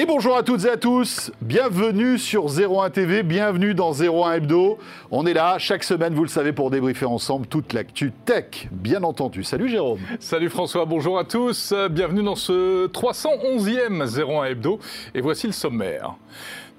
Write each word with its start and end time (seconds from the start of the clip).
Et 0.00 0.06
bonjour 0.06 0.34
à 0.34 0.42
toutes 0.42 0.64
et 0.64 0.70
à 0.70 0.78
tous, 0.78 1.30
bienvenue 1.42 2.16
sur 2.16 2.46
01 2.46 2.88
TV, 2.88 3.22
bienvenue 3.22 3.74
dans 3.74 3.92
01 3.92 4.32
Hebdo. 4.32 4.78
On 5.10 5.26
est 5.26 5.34
là 5.34 5.58
chaque 5.58 5.84
semaine, 5.84 6.14
vous 6.14 6.22
le 6.22 6.30
savez, 6.30 6.54
pour 6.54 6.70
débriefer 6.70 7.04
ensemble 7.04 7.46
toute 7.46 7.74
l'actu 7.74 8.10
tech, 8.24 8.68
bien 8.70 9.02
entendu. 9.02 9.44
Salut 9.44 9.68
Jérôme. 9.68 9.98
Salut 10.18 10.48
François, 10.48 10.86
bonjour 10.86 11.18
à 11.18 11.24
tous, 11.24 11.74
bienvenue 11.90 12.22
dans 12.22 12.34
ce 12.34 12.86
311e 12.86 14.40
01 14.40 14.44
Hebdo. 14.44 14.78
Et 15.14 15.20
voici 15.20 15.46
le 15.46 15.52
sommaire. 15.52 16.14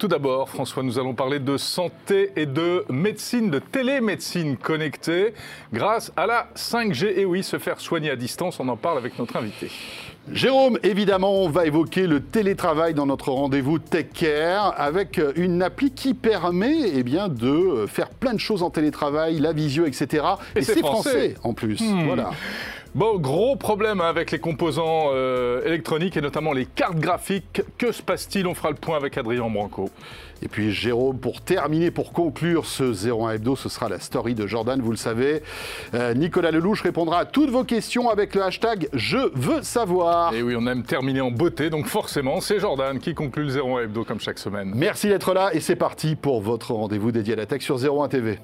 Tout 0.01 0.07
d'abord, 0.07 0.49
François, 0.49 0.81
nous 0.81 0.97
allons 0.97 1.13
parler 1.13 1.37
de 1.37 1.57
santé 1.57 2.31
et 2.35 2.47
de 2.47 2.85
médecine, 2.89 3.51
de 3.51 3.59
télémédecine 3.59 4.57
connectée 4.57 5.35
grâce 5.71 6.11
à 6.17 6.25
la 6.25 6.47
5G. 6.55 7.19
Et 7.19 7.23
oui, 7.23 7.43
se 7.43 7.59
faire 7.59 7.79
soigner 7.79 8.09
à 8.09 8.15
distance, 8.15 8.59
on 8.59 8.67
en 8.69 8.77
parle 8.77 8.97
avec 8.97 9.19
notre 9.19 9.35
invité. 9.35 9.69
Jérôme, 10.33 10.79
évidemment, 10.81 11.43
on 11.43 11.49
va 11.49 11.67
évoquer 11.67 12.07
le 12.07 12.19
télétravail 12.19 12.95
dans 12.95 13.05
notre 13.05 13.29
rendez-vous 13.29 13.77
Tech 13.77 14.07
Care 14.11 14.73
avec 14.75 15.21
une 15.35 15.61
appli 15.61 15.91
qui 15.91 16.15
permet 16.15 16.89
eh 16.95 17.03
bien, 17.03 17.27
de 17.27 17.85
faire 17.87 18.09
plein 18.09 18.33
de 18.33 18.39
choses 18.39 18.63
en 18.63 18.71
télétravail, 18.71 19.37
la 19.37 19.53
visio, 19.53 19.85
etc. 19.85 20.25
Et, 20.55 20.63
c'est 20.63 20.79
français. 20.79 21.35
en 21.43 21.53
plus. 21.53 21.79
Hmm. 21.79 22.07
Voilà. 22.07 22.31
Bon, 22.93 23.17
gros 23.17 23.55
problème 23.55 24.01
avec 24.01 24.31
les 24.31 24.39
composants 24.39 25.11
euh, 25.13 25.63
électroniques 25.65 26.17
et 26.17 26.21
notamment 26.21 26.51
les 26.51 26.65
cartes 26.65 26.99
graphiques. 26.99 27.61
Que 27.77 27.93
se 27.93 28.01
passe-t-il? 28.01 28.45
On 28.47 28.53
fera 28.53 28.69
le 28.69 28.75
point 28.75 28.97
avec 28.97 29.17
Adrien 29.17 29.49
Branco. 29.49 29.89
Et 30.43 30.49
puis 30.49 30.73
Jérôme, 30.73 31.17
pour 31.17 31.39
terminer, 31.39 31.89
pour 31.89 32.11
conclure 32.11 32.65
ce 32.65 33.09
01 33.09 33.35
hebdo, 33.35 33.55
ce 33.55 33.69
sera 33.69 33.87
la 33.87 33.97
story 33.99 34.35
de 34.35 34.45
Jordan, 34.45 34.81
vous 34.81 34.91
le 34.91 34.97
savez. 34.97 35.41
Euh, 35.93 36.13
Nicolas 36.13 36.51
Lelouch 36.51 36.81
répondra 36.81 37.19
à 37.19 37.25
toutes 37.25 37.49
vos 37.49 37.63
questions 37.63 38.09
avec 38.09 38.35
le 38.35 38.43
hashtag 38.43 38.89
Je 38.91 39.31
veux 39.35 39.61
savoir. 39.61 40.33
Et 40.33 40.43
oui, 40.43 40.57
on 40.57 40.67
aime 40.67 40.83
terminer 40.83 41.21
en 41.21 41.31
beauté, 41.31 41.69
donc 41.69 41.85
forcément, 41.85 42.41
c'est 42.41 42.59
Jordan 42.59 42.99
qui 42.99 43.13
conclut 43.13 43.45
le 43.45 43.57
01 43.57 43.83
hebdo 43.83 44.03
comme 44.03 44.19
chaque 44.19 44.39
semaine. 44.39 44.73
Merci 44.75 45.07
d'être 45.07 45.33
là 45.33 45.51
et 45.53 45.61
c'est 45.61 45.77
parti 45.77 46.17
pour 46.17 46.41
votre 46.41 46.73
rendez-vous 46.73 47.13
dédié 47.13 47.35
à 47.35 47.37
la 47.37 47.45
tech 47.45 47.61
sur 47.61 47.77
01 47.77 48.09
TV. 48.09 48.39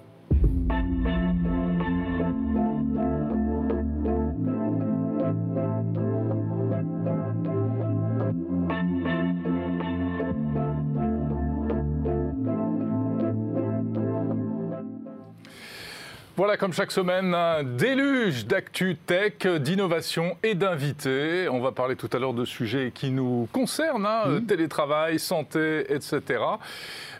Voilà, 16.37 16.55
comme 16.55 16.71
chaque 16.71 16.91
semaine, 16.91 17.33
un 17.33 17.63
déluge 17.63 18.45
d'actu 18.45 18.95
tech, 18.95 19.39
d'innovation 19.59 20.37
et 20.43 20.53
d'invités. 20.53 21.49
On 21.49 21.59
va 21.59 21.71
parler 21.71 21.95
tout 21.95 22.09
à 22.13 22.19
l'heure 22.19 22.35
de 22.35 22.45
sujets 22.45 22.91
qui 22.93 23.09
nous 23.09 23.49
concernent, 23.51 24.05
hein, 24.05 24.27
mmh. 24.27 24.45
télétravail, 24.45 25.17
santé, 25.17 25.91
etc. 25.91 26.39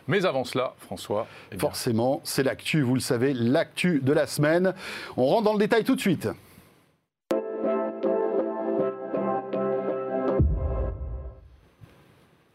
Mais 0.06 0.24
avant 0.24 0.44
cela, 0.44 0.74
François. 0.78 1.26
Eh 1.50 1.58
Forcément, 1.58 2.20
c'est 2.22 2.44
l'actu, 2.44 2.82
vous 2.82 2.94
le 2.94 3.00
savez, 3.00 3.34
l'actu 3.34 3.98
de 4.04 4.12
la 4.12 4.28
semaine. 4.28 4.72
On 5.16 5.26
rentre 5.26 5.42
dans 5.42 5.54
le 5.54 5.58
détail 5.58 5.82
tout 5.82 5.96
de 5.96 6.00
suite. 6.00 6.28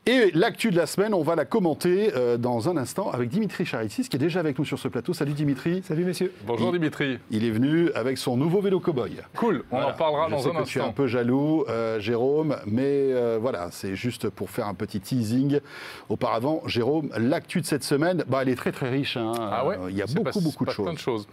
Et 0.05 0.31
l'actu 0.33 0.69
de 0.69 0.75
la 0.75 0.85
semaine, 0.85 1.13
on 1.13 1.23
va 1.23 1.35
la 1.35 1.45
commenter 1.45 2.11
euh, 2.13 2.35
dans 2.37 2.67
un 2.67 2.75
instant 2.75 3.09
avec 3.11 3.29
Dimitri 3.29 3.65
Charitsis, 3.65 4.09
qui 4.09 4.17
est 4.17 4.19
déjà 4.19 4.41
avec 4.41 4.59
nous 4.59 4.65
sur 4.65 4.77
ce 4.77 4.89
plateau. 4.89 5.13
Salut 5.13 5.31
Dimitri. 5.31 5.81
Salut 5.87 6.03
messieurs. 6.03 6.33
Bonjour 6.45 6.73
Dimitri. 6.73 7.19
Il 7.31 7.45
est 7.45 7.51
venu 7.51 7.89
avec 7.93 8.17
son 8.17 8.35
nouveau 8.35 8.59
vélo 8.59 8.81
cowboy. 8.81 9.13
Cool, 9.37 9.63
on 9.71 9.81
en 9.81 9.93
parlera 9.93 10.27
dans 10.27 10.45
un 10.45 10.51
que 10.51 10.57
instant. 10.57 10.63
Tu 10.65 10.79
es 10.79 10.81
un 10.81 10.91
peu 10.91 11.07
jaloux, 11.07 11.63
euh, 11.69 12.01
Jérôme, 12.01 12.57
mais 12.65 12.83
euh, 12.83 13.37
voilà, 13.39 13.69
c'est 13.71 13.95
juste 13.95 14.29
pour 14.29 14.49
faire 14.49 14.67
un 14.67 14.73
petit 14.73 14.99
teasing. 14.99 15.61
Auparavant, 16.09 16.63
Jérôme, 16.65 17.09
l'actu 17.17 17.61
de 17.61 17.65
cette 17.65 17.85
semaine, 17.85 18.25
bah, 18.27 18.39
elle 18.41 18.49
est 18.49 18.57
très 18.57 18.73
très 18.73 18.89
riche. 18.89 19.15
Hein. 19.15 19.31
Ah 19.37 19.65
ouais 19.65 19.77
Il 19.89 19.95
y 19.95 20.01
a 20.01 20.05
beaucoup 20.05 20.41
beaucoup 20.41 20.65
de 20.65 20.71
choses. 20.71 20.85
Plein 20.85 20.93
de 20.95 20.99
choses. 20.99 21.27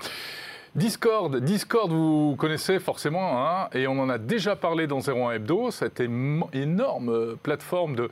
Discord, 0.77 1.37
Discord, 1.41 1.91
vous 1.91 2.37
connaissez 2.39 2.79
forcément, 2.79 3.45
hein, 3.45 3.69
et 3.75 3.89
on 3.89 3.99
en 3.99 4.09
a 4.09 4.19
déjà 4.19 4.55
parlé 4.55 4.87
dans 4.87 5.01
01 5.01 5.33
Hebdo, 5.33 5.73
cette 5.73 5.99
énorme 5.99 7.37
plateforme 7.43 7.97
de, 7.97 8.09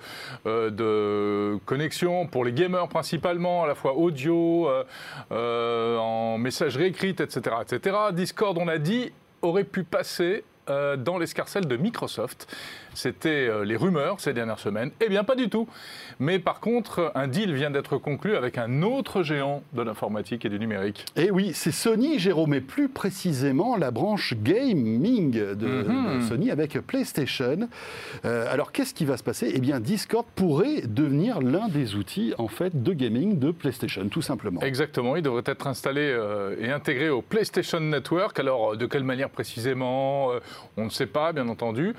euh, 0.46 0.68
de, 0.70 1.60
connexion 1.66 2.26
pour 2.26 2.44
les 2.44 2.52
gamers 2.52 2.88
principalement, 2.88 3.62
à 3.62 3.68
la 3.68 3.76
fois 3.76 3.94
audio, 3.94 4.68
euh, 4.68 4.82
euh, 5.30 5.98
en 5.98 6.36
messagerie 6.38 6.86
écrite, 6.86 7.20
etc., 7.20 7.56
etc. 7.62 7.96
Discord, 8.12 8.58
on 8.58 8.66
a 8.66 8.78
dit, 8.78 9.12
aurait 9.40 9.62
pu 9.64 9.84
passer 9.84 10.42
dans 10.66 11.16
l'escarcelle 11.16 11.66
de 11.66 11.78
Microsoft. 11.78 12.54
C'était 12.94 13.48
euh, 13.48 13.64
les 13.64 13.76
rumeurs 13.76 14.20
ces 14.20 14.32
dernières 14.32 14.58
semaines. 14.58 14.90
Eh 15.00 15.08
bien, 15.08 15.24
pas 15.24 15.34
du 15.34 15.48
tout. 15.48 15.68
Mais 16.18 16.38
par 16.38 16.60
contre, 16.60 17.12
un 17.14 17.28
deal 17.28 17.54
vient 17.54 17.70
d'être 17.70 17.98
conclu 17.98 18.36
avec 18.36 18.58
un 18.58 18.82
autre 18.82 19.22
géant 19.22 19.62
de 19.72 19.82
l'informatique 19.82 20.44
et 20.44 20.48
du 20.48 20.58
numérique. 20.58 21.04
Eh 21.16 21.30
oui, 21.30 21.52
c'est 21.54 21.72
Sony, 21.72 22.18
Jérôme, 22.18 22.54
et 22.54 22.60
plus 22.60 22.88
précisément 22.88 23.76
la 23.76 23.90
branche 23.90 24.34
gaming 24.34 25.32
de, 25.32 25.66
mhm. 25.66 26.22
Sony 26.22 26.50
avec 26.50 26.78
PlayStation. 26.80 27.68
Euh, 28.24 28.52
alors, 28.52 28.72
qu'est-ce 28.72 28.94
qui 28.94 29.04
va 29.04 29.16
se 29.16 29.22
passer? 29.22 29.52
Eh 29.54 29.60
bien, 29.60 29.80
Discord 29.80 30.26
pourrait 30.34 30.82
devenir 30.86 31.40
l'un 31.40 31.68
des 31.68 31.94
outils 31.94 32.34
en 32.38 32.48
fait 32.48 32.82
de 32.82 32.92
gaming 32.92 33.38
de 33.38 33.50
PlayStation, 33.50 34.08
tout 34.08 34.22
simplement. 34.22 34.60
Exactement. 34.60 35.16
Il 35.16 35.22
devrait 35.22 35.44
être 35.46 35.66
installé 35.66 36.00
euh, 36.00 36.56
et 36.60 36.70
intégré 36.70 37.08
au 37.08 37.22
PlayStation 37.22 37.80
Network. 37.80 38.38
Alors, 38.38 38.76
de 38.76 38.86
quelle 38.86 39.04
manière 39.04 39.30
précisément? 39.30 40.30
On 40.76 40.84
ne 40.84 40.90
sait 40.90 41.06
pas, 41.06 41.32
bien 41.32 41.48
entendu 41.48 41.94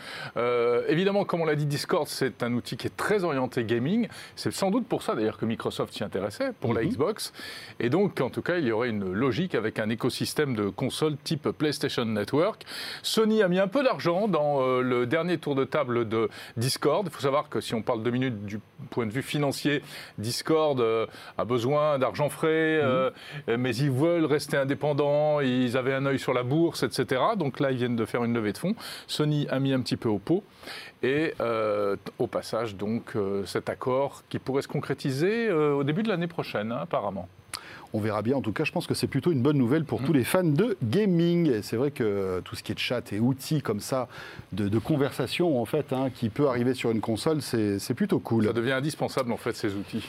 évidemment, 0.87 1.25
comme 1.25 1.41
on 1.41 1.45
l'a 1.45 1.55
dit, 1.55 1.65
Discord, 1.65 2.07
c'est 2.07 2.43
un 2.43 2.53
outil 2.53 2.77
qui 2.77 2.87
est 2.87 2.95
très 2.95 3.23
orienté 3.23 3.63
gaming. 3.63 4.07
C'est 4.35 4.51
sans 4.51 4.71
doute 4.71 4.87
pour 4.87 5.03
ça 5.03 5.15
d'ailleurs 5.15 5.37
que 5.37 5.45
Microsoft 5.45 5.93
s'y 5.93 6.03
intéressait, 6.03 6.51
pour 6.59 6.73
la 6.73 6.81
mhm. 6.81 6.89
Xbox. 6.89 7.33
Et 7.79 7.89
donc, 7.89 8.21
en 8.21 8.29
tout 8.29 8.41
cas, 8.41 8.57
il 8.57 8.65
y 8.65 8.71
aurait 8.71 8.89
une 8.89 9.11
logique 9.11 9.55
avec 9.55 9.79
un 9.79 9.89
écosystème 9.89 10.55
de 10.55 10.69
consoles 10.69 11.17
type 11.23 11.49
PlayStation 11.49 12.05
Network. 12.05 12.65
Sony 13.03 13.41
a 13.41 13.47
mis 13.47 13.59
un 13.59 13.67
peu 13.67 13.83
d'argent 13.83 14.27
dans 14.27 14.61
euh, 14.61 14.81
le 14.81 15.05
dernier 15.05 15.37
tour 15.37 15.55
de 15.55 15.63
table 15.63 16.07
de 16.07 16.29
Discord. 16.57 17.07
Il 17.07 17.11
faut 17.11 17.21
savoir 17.21 17.49
que 17.49 17.61
si 17.61 17.73
on 17.73 17.81
parle 17.81 18.03
deux 18.03 18.11
minutes 18.11 18.45
du 18.45 18.59
point 18.89 19.05
de 19.05 19.11
vue 19.11 19.21
financier, 19.21 19.81
Discord 20.17 20.79
euh, 20.79 21.05
a 21.37 21.45
besoin 21.45 21.99
d'argent 21.99 22.29
frais, 22.29 22.47
euh, 22.49 23.11
mhm. 23.47 23.57
mais 23.57 23.75
ils 23.75 23.91
veulent 23.91 24.25
rester 24.25 24.57
indépendants. 24.57 25.41
Ils 25.41 25.77
avaient 25.77 25.93
un 25.93 26.05
œil 26.05 26.19
sur 26.19 26.33
la 26.33 26.43
bourse, 26.43 26.83
etc. 26.83 27.21
Donc 27.37 27.59
là, 27.59 27.71
ils 27.71 27.77
viennent 27.77 27.95
de 27.95 28.05
faire 28.05 28.23
une 28.23 28.33
levée 28.33 28.53
de 28.53 28.57
fonds. 28.57 28.75
Sony 29.07 29.47
a 29.49 29.59
mis 29.59 29.73
un 29.73 29.81
petit 29.81 29.97
peu 29.97 30.09
au 30.09 30.19
pot. 30.19 30.43
Et 31.03 31.33
euh, 31.39 31.95
au 32.17 32.27
passage, 32.27 32.75
donc, 32.75 33.15
euh, 33.15 33.45
cet 33.45 33.69
accord 33.69 34.23
qui 34.29 34.39
pourrait 34.39 34.61
se 34.61 34.67
concrétiser 34.67 35.47
euh, 35.47 35.73
au 35.73 35.83
début 35.83 36.03
de 36.03 36.09
l'année 36.09 36.27
prochaine, 36.27 36.71
hein, 36.71 36.79
apparemment. 36.81 37.27
On 37.91 37.99
verra 37.99 38.21
bien. 38.21 38.35
En 38.35 38.41
tout 38.41 38.51
cas, 38.51 38.65
je 38.65 38.71
pense 38.71 38.85
que 38.85 38.93
c'est 38.93 39.07
plutôt 39.07 39.31
une 39.31 39.41
bonne 39.41 39.57
nouvelle 39.57 39.83
pour 39.83 40.01
mmh. 40.01 40.05
tous 40.05 40.13
les 40.13 40.23
fans 40.23 40.43
de 40.43 40.77
gaming. 40.83 41.61
C'est 41.63 41.75
vrai 41.75 41.89
que 41.89 42.39
tout 42.45 42.55
ce 42.55 42.61
qui 42.61 42.71
est 42.71 42.77
chat 42.77 43.11
et 43.11 43.19
outils 43.19 43.63
comme 43.63 43.79
ça 43.79 44.07
de, 44.51 44.77
conversation, 44.77 45.59
en 45.59 45.65
fait, 45.65 45.91
hein, 45.91 46.11
qui 46.13 46.29
peut 46.29 46.47
arriver 46.47 46.75
sur 46.75 46.91
une 46.91 47.01
console, 47.01 47.41
c'est 47.41 47.93
plutôt 47.95 48.19
cool. 48.19 48.45
Ça 48.45 48.53
devient 48.53 48.73
indispensable, 48.73 49.31
en 49.31 49.37
fait, 49.37 49.55
ces 49.55 49.73
outils. 49.73 50.07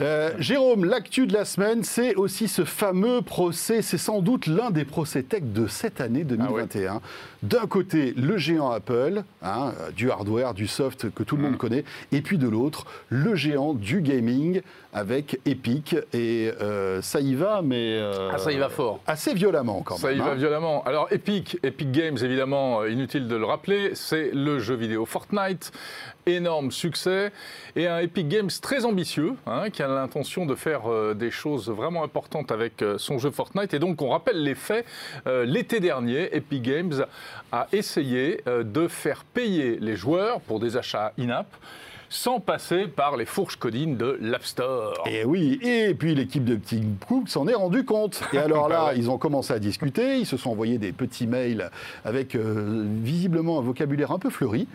Euh, 0.00 0.32
Jérôme, 0.38 0.86
l'actu 0.86 1.26
de 1.26 1.34
la 1.34 1.44
semaine, 1.44 1.84
c'est 1.84 2.14
aussi 2.14 2.48
ce 2.48 2.64
fameux 2.64 3.20
procès. 3.20 3.82
C'est 3.82 3.98
sans 3.98 4.22
doute 4.22 4.46
l'un 4.46 4.70
des 4.70 4.84
procès 4.84 5.22
tech 5.22 5.42
de 5.42 5.66
cette 5.66 6.00
année 6.00 6.24
2021. 6.24 6.94
Ah 6.94 7.00
D'un 7.42 7.66
côté, 7.66 8.14
le 8.16 8.38
géant 8.38 8.70
Apple, 8.70 9.22
hein, 9.42 9.72
du 9.94 10.10
hardware, 10.10 10.54
du 10.54 10.66
soft 10.66 11.10
que 11.10 11.22
tout 11.22 11.36
le 11.36 11.42
monde 11.42 11.54
mm. 11.54 11.58
connaît, 11.58 11.84
et 12.10 12.22
puis 12.22 12.38
de 12.38 12.48
l'autre, 12.48 12.86
le 13.10 13.34
géant 13.34 13.74
du 13.74 14.00
gaming 14.00 14.62
avec 14.92 15.40
Epic. 15.46 15.96
Et 16.12 16.52
euh, 16.60 17.00
ça 17.02 17.20
y 17.20 17.34
va, 17.34 17.62
mais. 17.62 17.98
Euh, 17.98 18.30
ah, 18.32 18.38
ça 18.38 18.52
y 18.52 18.58
va 18.58 18.68
fort. 18.68 19.00
Assez 19.06 19.34
violemment, 19.34 19.82
quand 19.82 19.94
même. 19.94 20.02
Ça 20.02 20.12
y 20.12 20.18
va 20.18 20.32
hein. 20.32 20.34
violemment. 20.34 20.82
Alors, 20.84 21.08
Epic, 21.10 21.58
Epic 21.62 21.90
Games, 21.90 22.18
évidemment, 22.22 22.84
inutile 22.84 23.28
de 23.28 23.36
le 23.36 23.44
rappeler, 23.44 23.94
c'est 23.94 24.30
le 24.32 24.58
jeu 24.58 24.74
vidéo 24.74 25.06
Fortnite 25.06 25.72
énorme 26.26 26.70
succès 26.70 27.32
et 27.76 27.86
un 27.88 27.98
Epic 27.98 28.28
Games 28.28 28.50
très 28.60 28.84
ambitieux 28.84 29.34
hein, 29.46 29.70
qui 29.70 29.82
a 29.82 29.88
l'intention 29.88 30.46
de 30.46 30.54
faire 30.54 30.90
euh, 30.90 31.14
des 31.14 31.30
choses 31.30 31.68
vraiment 31.68 32.04
importantes 32.04 32.52
avec 32.52 32.82
euh, 32.82 32.98
son 32.98 33.18
jeu 33.18 33.30
Fortnite. 33.30 33.74
Et 33.74 33.78
donc 33.78 34.02
on 34.02 34.10
rappelle 34.10 34.42
les 34.42 34.54
faits. 34.54 34.86
Euh, 35.26 35.44
l'été 35.44 35.80
dernier, 35.80 36.34
Epic 36.34 36.62
Games 36.62 37.04
a 37.50 37.66
essayé 37.72 38.42
de 38.46 38.88
faire 38.88 39.24
payer 39.24 39.78
les 39.80 39.96
joueurs 39.96 40.40
pour 40.40 40.60
des 40.60 40.76
achats 40.76 41.12
in-app 41.18 41.46
sans 42.12 42.40
passer 42.40 42.88
par 42.88 43.16
les 43.16 43.24
fourches 43.24 43.56
codines 43.56 43.96
de 43.96 44.18
l'App 44.20 44.44
Store. 44.44 45.02
Et 45.06 45.24
oui, 45.24 45.58
et 45.62 45.94
puis 45.94 46.14
l'équipe 46.14 46.44
de 46.44 46.56
Tim 46.56 46.96
Cook 47.08 47.30
s'en 47.30 47.48
est 47.48 47.54
rendu 47.54 47.86
compte. 47.86 48.22
Et 48.34 48.38
alors 48.38 48.68
là, 48.68 48.86
bah 48.88 48.94
ils 48.94 49.10
ont 49.10 49.16
commencé 49.16 49.54
à 49.54 49.58
discuter, 49.58 50.18
ils 50.18 50.26
se 50.26 50.36
sont 50.36 50.50
envoyés 50.50 50.76
des 50.76 50.92
petits 50.92 51.26
mails 51.26 51.70
avec 52.04 52.34
euh, 52.34 52.84
visiblement 52.86 53.58
un 53.58 53.62
vocabulaire 53.62 54.10
un 54.10 54.18
peu 54.18 54.28
fleuri. 54.28 54.68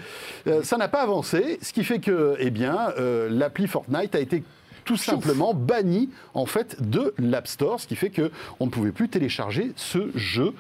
Euh, 0.48 0.64
ça 0.64 0.78
n'a 0.78 0.88
pas 0.88 1.04
avancé, 1.04 1.60
ce 1.62 1.74
qui 1.74 1.84
fait 1.84 2.00
que, 2.00 2.36
eh 2.40 2.50
bien, 2.50 2.92
euh, 2.98 3.30
l'appli 3.30 3.68
Fortnite 3.68 4.16
a 4.16 4.20
été 4.20 4.44
tout 4.84 4.98
simplement 4.98 5.54
banni 5.54 6.10
en 6.34 6.48
fait 6.48 6.90
de 6.90 7.14
l'App 7.20 7.48
Store, 7.48 7.80
ce 7.80 7.86
qui 7.86 7.96
fait 7.96 8.10
que 8.10 8.32
on 8.60 8.66
ne 8.66 8.72
pouvait 8.72 8.92
plus 8.92 9.10
télécharger 9.10 9.74
ce 9.76 10.10
jeu 10.16 10.54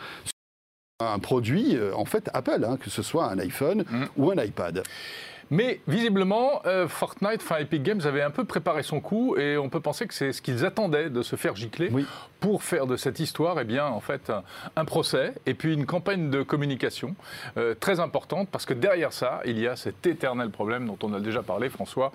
un 0.99 1.19
produit 1.19 1.77
en 1.95 2.05
fait 2.05 2.29
Apple, 2.33 2.65
hein, 2.67 2.77
que 2.77 2.89
ce 2.89 3.03
soit 3.03 3.31
un 3.31 3.37
iPhone 3.39 3.83
mmh. 3.89 4.05
ou 4.17 4.31
un 4.31 4.43
iPad. 4.43 4.83
Mais 5.49 5.79
visiblement, 5.87 6.61
euh, 6.65 6.87
Fortnite, 6.87 7.41
enfin 7.41 7.57
Epic 7.57 7.83
Games 7.83 8.01
avait 8.03 8.21
un 8.21 8.31
peu 8.31 8.43
préparé 8.43 8.83
son 8.83 8.99
coup 8.99 9.37
et 9.37 9.57
on 9.57 9.69
peut 9.69 9.79
penser 9.79 10.07
que 10.07 10.13
c'est 10.13 10.33
ce 10.33 10.41
qu'ils 10.41 10.65
attendaient 10.65 11.09
de 11.09 11.21
se 11.21 11.35
faire 11.35 11.55
gicler 11.55 11.91
pour 12.39 12.63
faire 12.63 12.85
de 12.85 12.97
cette 12.97 13.19
histoire, 13.19 13.59
eh 13.59 13.63
bien, 13.63 13.85
en 13.85 13.99
fait, 13.99 14.31
un 14.75 14.85
procès 14.85 15.33
et 15.45 15.53
puis 15.53 15.73
une 15.73 15.85
campagne 15.85 16.29
de 16.29 16.43
communication 16.43 17.15
euh, 17.57 17.73
très 17.79 17.99
importante 17.99 18.49
parce 18.51 18.65
que 18.65 18.73
derrière 18.73 19.13
ça, 19.13 19.41
il 19.45 19.57
y 19.57 19.67
a 19.67 19.75
cet 19.75 20.05
éternel 20.05 20.49
problème 20.49 20.85
dont 20.85 20.99
on 21.03 21.13
a 21.13 21.19
déjà 21.19 21.41
parlé, 21.41 21.69
François, 21.69 22.11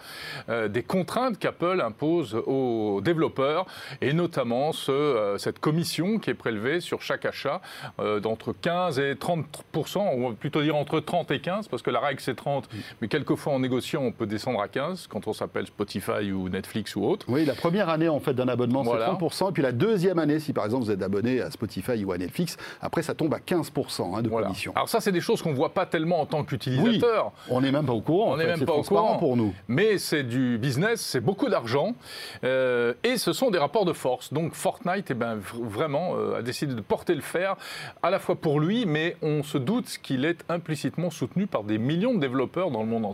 euh, 0.48 0.68
des 0.68 0.82
contraintes 0.82 1.38
qu'Apple 1.38 1.80
impose 1.80 2.34
aux 2.46 3.00
développeurs 3.02 3.66
et 4.00 4.12
notamment 4.12 4.72
ce, 4.72 5.36
cette 5.38 5.58
commission 5.58 6.18
qui 6.18 6.30
est 6.30 6.34
prélevée 6.34 6.80
sur 6.80 7.02
chaque 7.02 7.24
achat 7.24 7.60
d'entre 7.98 8.52
15 8.52 8.98
et 8.98 9.14
30% 9.14 9.98
on 9.98 10.30
va 10.30 10.34
plutôt 10.34 10.62
dire 10.62 10.76
entre 10.76 11.00
30 11.00 11.30
et 11.30 11.40
15 11.40 11.68
parce 11.68 11.82
que 11.82 11.90
la 11.90 12.00
règle 12.00 12.20
c'est 12.20 12.34
30, 12.34 12.68
mais 13.00 13.08
quelquefois 13.22 13.52
en 13.52 13.60
négociant 13.60 14.02
on 14.02 14.12
peut 14.12 14.26
descendre 14.26 14.60
à 14.60 14.68
15 14.68 15.06
quand 15.06 15.28
on 15.28 15.32
s'appelle 15.32 15.66
Spotify 15.66 16.32
ou 16.32 16.48
Netflix 16.48 16.96
ou 16.96 17.04
autre. 17.04 17.26
Oui, 17.28 17.44
la 17.44 17.54
première 17.54 17.88
année 17.88 18.08
en 18.08 18.18
fait 18.18 18.34
d'un 18.34 18.48
abonnement 18.48 18.84
c'est 18.84 18.90
30%, 18.90 19.50
et 19.50 19.52
puis 19.52 19.62
la 19.62 19.72
deuxième 19.72 20.18
année, 20.18 20.40
si 20.40 20.52
par 20.52 20.64
exemple 20.64 20.84
vous 20.84 20.90
êtes 20.90 21.02
abonné 21.02 21.40
à 21.40 21.50
Spotify 21.50 22.04
ou 22.04 22.12
à 22.12 22.18
Netflix, 22.18 22.56
après 22.80 23.02
ça 23.02 23.14
tombe 23.14 23.32
à 23.34 23.38
15% 23.38 24.16
hein, 24.16 24.22
de 24.22 24.28
commission. 24.28 24.72
Alors 24.74 24.88
ça 24.88 25.00
c'est 25.00 25.12
des 25.12 25.20
choses 25.20 25.40
qu'on 25.40 25.52
voit 25.52 25.72
pas 25.72 25.86
tellement 25.86 26.20
en 26.20 26.26
tant 26.26 26.42
qu'utilisateur. 26.42 27.32
on 27.48 27.60
n'est 27.60 27.70
même 27.70 27.86
pas 27.86 27.92
au 27.92 28.00
courant. 28.00 28.32
On 28.32 28.36
n'est 28.36 28.46
même 28.46 28.64
pas 28.64 28.72
au 28.72 28.82
courant 28.82 29.18
pour 29.18 29.36
nous. 29.36 29.54
Mais 29.68 29.98
c'est 29.98 30.24
du 30.24 30.58
business, 30.58 31.00
c'est 31.00 31.20
beaucoup 31.20 31.48
d'argent 31.48 31.94
euh, 32.42 32.94
et 33.04 33.16
ce 33.16 33.32
sont 33.32 33.50
des 33.50 33.58
rapports 33.58 33.84
de 33.84 33.92
force. 33.92 34.32
Donc 34.32 34.54
Fortnite, 34.54 35.10
eh 35.10 35.14
ben, 35.14 35.36
vraiment 35.36 36.16
euh, 36.16 36.38
a 36.38 36.42
décidé 36.42 36.74
de 36.74 36.80
porter 36.80 37.14
le 37.14 37.20
fer 37.20 37.56
à 38.02 38.10
la 38.10 38.18
fois 38.18 38.34
pour 38.34 38.58
lui, 38.58 38.84
mais 38.86 39.16
on 39.22 39.42
se 39.42 39.58
doute 39.58 39.98
qu'il 40.02 40.24
est 40.24 40.44
implicitement 40.48 41.10
soutenu 41.10 41.46
par 41.46 41.62
des 41.62 41.78
millions 41.78 42.14
de 42.14 42.18
développeurs 42.18 42.70
dans 42.70 42.82
le 42.82 42.88
monde 42.88 43.04
entier 43.04 43.11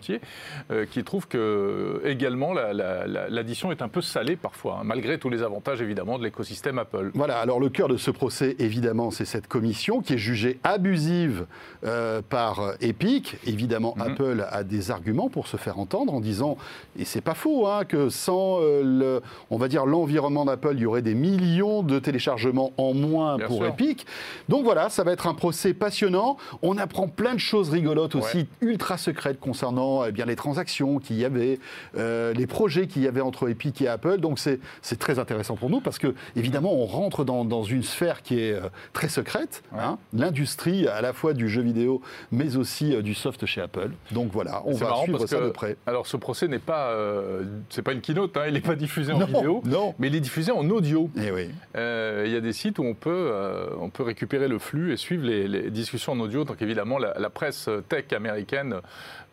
euh, 0.71 0.87
qui 0.87 1.05
trouvent 1.05 1.29
que 1.29 2.03
également 2.05 2.53
l'addition 2.53 3.71
est 3.73 3.83
un 3.83 3.89
peu 3.89 4.00
salée 4.00 4.37
parfois, 4.37 4.79
hein, 4.81 4.85
malgré 4.85 5.19
tous 5.19 5.31
les 5.31 5.43
avantages 5.43 5.81
évidemment 5.81 6.19
de 6.19 6.25
l'écosystème 6.25 6.79
Apple. 6.79 7.11
Voilà, 7.15 7.39
alors 7.39 7.61
le 7.61 7.69
cœur 7.69 7.89
de 7.89 7.97
ce 7.97 8.11
procès 8.11 8.56
évidemment 8.59 9.11
c'est 9.11 9.25
cette 9.25 9.49
commission 9.49 10.00
qui 10.00 10.15
est 10.15 10.19
jugée 10.19 10.59
abusive 10.65 11.47
euh, 11.85 12.23
par 12.29 12.75
Epic. 12.81 13.37
Évidemment 13.47 13.95
mhm. 13.97 14.03
Apple 14.03 14.47
a 14.50 14.65
des 14.65 14.91
arguments 14.91 15.29
pour 15.29 15.47
se 15.47 15.56
faire 15.56 15.79
entendre 15.79 16.12
en 16.12 16.21
disant, 16.21 16.56
et 16.99 17.05
c'est 17.05 17.21
pas 17.21 17.35
faux, 17.35 17.67
hein, 17.67 17.85
que 17.85 18.09
sans 18.09 18.61
euh, 18.61 18.83
le, 18.83 19.23
on 19.50 19.59
va 19.59 19.69
dire 19.69 19.87
l'environnement 19.87 20.45
d'Apple, 20.45 20.73
il 20.75 20.81
y 20.81 20.87
aurait 20.87 21.03
des 21.03 21.15
millions 21.15 21.83
de 21.83 21.99
téléchargements 21.99 22.73
en 22.77 22.95
moins 22.95 23.39
pour 23.39 23.65
Epic. 23.67 24.06
Donc 24.49 24.65
voilà, 24.65 24.89
ça 24.89 25.05
va 25.05 25.12
être 25.12 25.27
un 25.27 25.35
procès 25.35 25.75
passionnant. 25.75 26.37
On 26.62 26.79
apprend 26.79 27.09
plein 27.09 27.35
de 27.35 27.41
choses 27.41 27.71
rigolotes 27.71 28.15
aussi, 28.15 28.47
ultra 28.61 28.99
secrètes 28.99 29.41
concernant 29.41 29.88
eh 30.08 30.12
bien, 30.12 30.26
les 30.26 30.37
transactions 30.37 30.99
qu'il 30.99 31.17
y 31.17 31.25
avait, 31.25 31.58
euh, 31.96 32.32
les 32.32 32.46
projets 32.46 32.87
qu'il 32.87 33.02
y 33.02 33.08
avait 33.08 33.20
entre 33.20 33.49
Epic 33.49 33.81
et 33.82 33.88
Apple. 33.88 34.19
Donc 34.19 34.38
c'est 34.38 34.99
très 34.99 35.19
intéressant 35.19 35.56
pour 35.56 35.70
nous 35.70 35.81
parce 35.81 35.99
que, 35.99 36.14
évidemment, 36.37 36.73
on 36.75 36.87
rentre 36.87 37.25
dans, 37.25 37.44
dans 37.44 37.62
une 37.62 37.82
sphère 37.82 38.23
qui 38.23 38.40
est 38.40 38.52
euh, 38.52 38.69
très 38.93 39.08
secrète. 39.08 39.62
Hein. 39.76 39.99
L'industrie 40.12 40.87
à 40.88 41.00
la 41.00 41.12
fois 41.12 41.35
du 41.35 41.49
jeu 41.49 41.62
vidéo, 41.62 42.00
mais 42.31 42.56
aussi 42.56 42.94
euh, 42.94 43.02
du 43.02 43.14
soft 43.14 43.46
chez 43.46 43.61
Apple. 43.61 43.90
Donc 44.12 44.31
voilà, 44.32 44.62
on 44.64 44.75
va 44.75 44.94
suivre 45.02 45.26
ça 45.26 45.40
de 45.40 45.50
près. 45.50 45.76
Alors 45.87 46.06
ce 46.06 46.17
procès 46.17 46.49
n'est 46.49 46.58
pas, 46.58 46.94
c'est 47.70 47.82
pas 47.82 47.93
une 47.93 48.00
keynote, 48.00 48.37
hein, 48.37 48.44
il 48.46 48.55
n'est 48.55 48.61
pas 48.61 48.76
diffusé 48.76 49.12
en 49.12 49.25
vidéo, 49.25 49.62
non. 49.64 49.94
mais 49.99 50.08
il 50.08 50.14
est 50.14 50.20
diffusé 50.20 50.52
en 50.52 50.69
audio. 50.70 51.11
Eh 51.17 51.31
oui. 51.31 51.50
Il 51.75 52.32
y 52.32 52.37
a 52.37 52.40
des 52.40 52.52
sites 52.52 52.79
où 52.79 52.85
on 52.85 52.94
peut, 52.94 53.32
on 53.81 53.90
peut 53.90 54.02
récupérer 54.02 54.49
le 54.49 54.58
flux 54.58 54.93
et 54.93 54.96
suivre 54.96 55.25
les, 55.25 55.49
les 55.49 55.70
discussions 55.70 56.12
en 56.12 56.20
audio. 56.20 56.44
Donc 56.44 56.62
évidemment, 56.62 56.99
la, 56.99 57.31
presse 57.31 57.69
tech 57.88 58.12
américaine 58.12 58.81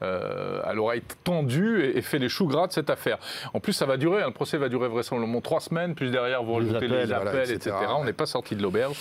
euh, 0.02 0.45
à 0.64 0.74
l'oreille 0.74 1.02
tendue 1.24 1.84
et, 1.84 2.02
fait 2.02 2.20
les 2.20 2.30
choux 2.30 2.48
gras 2.48 2.68
de 2.68 2.74
cette 2.74 2.90
affaire. 2.90 3.18
En 3.54 3.60
plus, 3.60 3.74
ça 3.74 3.86
va 3.86 3.98
durer, 3.98 4.22
hein, 4.22 4.28
le 4.28 4.34
procès 4.34 4.58
va 4.58 4.70
durer 4.70 4.88
vraisemblablement 4.88 5.42
trois 5.42 5.60
semaines, 5.60 5.96
plus 5.96 6.12
derrière 6.12 6.44
vous 6.44 6.54
rajoutez 6.56 6.88
les 6.88 7.12
appels, 7.12 7.52
etc. 7.52 7.76
On 7.98 8.04
n'est 8.04 8.14
pas 8.14 8.26
sorti 8.26 8.56
de 8.56 8.62
l'auberge. 8.62 8.98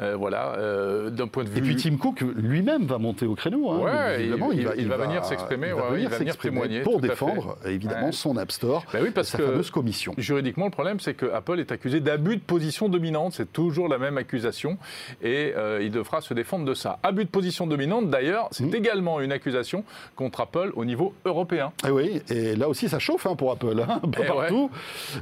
Euh, 0.00 0.16
voilà, 0.16 0.54
euh, 0.56 1.10
d'un 1.10 1.28
point 1.28 1.44
de 1.44 1.48
vue. 1.48 1.58
Et 1.58 1.62
puis 1.62 1.76
Tim 1.76 1.96
Cook 1.96 2.20
lui-même 2.20 2.86
va 2.86 2.98
monter 2.98 3.26
au 3.26 3.34
créneau. 3.34 3.70
Hein, 3.70 4.14
évidemment, 4.18 4.52
il, 4.52 4.64
va, 4.64 4.96
venir 4.96 5.24
s'exprimer, 5.24 5.68
il 5.68 6.08
va 6.08 6.18
venir, 6.18 6.36
témoigner 6.36 6.80
pour 6.82 7.00
défendre 7.00 7.56
évidemment 7.64 8.12
son 8.12 8.36
App 8.36 8.52
Store, 8.52 8.84
bah 8.92 9.00
oui, 9.02 9.10
parce 9.10 9.28
sa 9.28 9.38
que 9.38 9.44
fameuse 9.44 9.70
commission. 9.70 10.14
Juridiquement, 10.18 10.66
le 10.66 10.70
problème, 10.70 11.00
c'est 11.00 11.14
que 11.14 11.26
Apple 11.26 11.58
est 11.60 11.72
accusé 11.72 12.00
d'abus 12.00 12.36
de 12.36 12.42
position 12.42 12.88
dominante. 12.88 13.32
C'est 13.34 13.52
toujours 13.52 13.88
la 13.88 13.98
même 13.98 14.18
accusation, 14.18 14.78
et 15.22 15.54
il 15.80 15.90
devra 15.90 16.20
se 16.20 16.34
défendre 16.34 16.64
de 16.64 16.74
ça. 16.74 16.98
Abus 17.02 17.24
de 17.24 17.30
position 17.30 17.66
dominante, 17.66 18.10
d'ailleurs, 18.10 18.48
c'est 18.50 18.64
mmh. 18.64 18.74
également 18.74 19.20
une 19.20 19.32
accusation 19.32 19.84
contre 20.14 20.40
Apple 20.40 20.72
au 20.76 20.84
niveau 20.84 21.14
européen. 21.24 21.72
Et 21.82 21.88
eh 21.88 21.90
oui, 21.90 22.22
et 22.30 22.54
là 22.54 22.68
aussi 22.68 22.88
ça 22.88 22.98
chauffe 22.98 23.26
hein, 23.26 23.34
pour 23.34 23.50
Apple, 23.50 23.80
hein, 23.80 24.00
un 24.02 24.08
peu 24.08 24.22
eh 24.22 24.26
partout, 24.26 24.70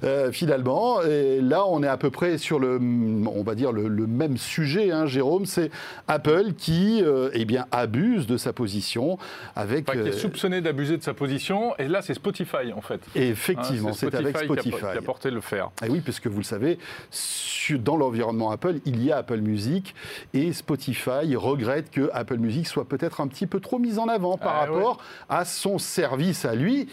euh, 0.02 0.32
finalement. 0.32 1.02
Et 1.02 1.40
là, 1.40 1.64
on 1.66 1.82
est 1.82 1.88
à 1.88 1.96
peu 1.96 2.10
près 2.10 2.38
sur 2.38 2.58
le, 2.58 2.78
on 2.78 3.42
va 3.42 3.54
dire 3.54 3.72
le, 3.72 3.88
même 4.06 4.36
sujet, 4.36 4.90
hein, 4.90 5.06
Jérôme. 5.06 5.46
C'est 5.46 5.70
Apple 6.08 6.52
qui, 6.56 7.02
euh, 7.02 7.30
eh 7.32 7.44
bien, 7.44 7.66
abuse 7.70 8.26
de 8.26 8.36
sa 8.36 8.52
position 8.52 9.18
avec. 9.56 9.86
qui 9.86 9.98
est 9.98 10.00
euh, 10.00 10.12
soupçonné 10.12 10.60
d'abuser 10.60 10.96
de 10.96 11.02
sa 11.02 11.14
position. 11.14 11.76
Et 11.78 11.88
là, 11.88 12.02
c'est 12.02 12.14
Spotify 12.14 12.72
en 12.74 12.80
fait. 12.80 13.00
Et 13.14 13.28
effectivement, 13.28 13.92
c'est 13.92 14.14
avec 14.14 14.36
Spotify 14.36 14.70
qui 14.70 14.98
a, 14.98 15.02
porté 15.02 15.30
le 15.30 15.40
fer. 15.40 15.70
Et 15.84 15.88
oui, 15.88 16.00
puisque 16.00 16.26
vous 16.26 16.38
le 16.38 16.44
savez, 16.44 16.78
dans 17.78 17.96
l'environnement 17.96 18.50
Apple, 18.50 18.76
il 18.84 19.02
y 19.02 19.12
a 19.12 19.18
Apple 19.18 19.40
Music 19.40 19.94
et 20.32 20.52
Spotify 20.52 21.34
regrette 21.36 21.90
que 21.90 22.10
Apple 22.12 22.38
Music 22.38 22.66
soit 22.66 22.86
peut-être 22.86 23.20
un 23.20 23.28
petit 23.28 23.46
peu 23.46 23.60
trop 23.60 23.78
mise 23.78 23.98
en 23.98 24.08
avant 24.08 24.36
par 24.36 24.54
rapport 24.56 24.98
à 25.28 25.43
son 25.44 25.78
service 25.78 26.44
à 26.44 26.54
lui, 26.54 26.88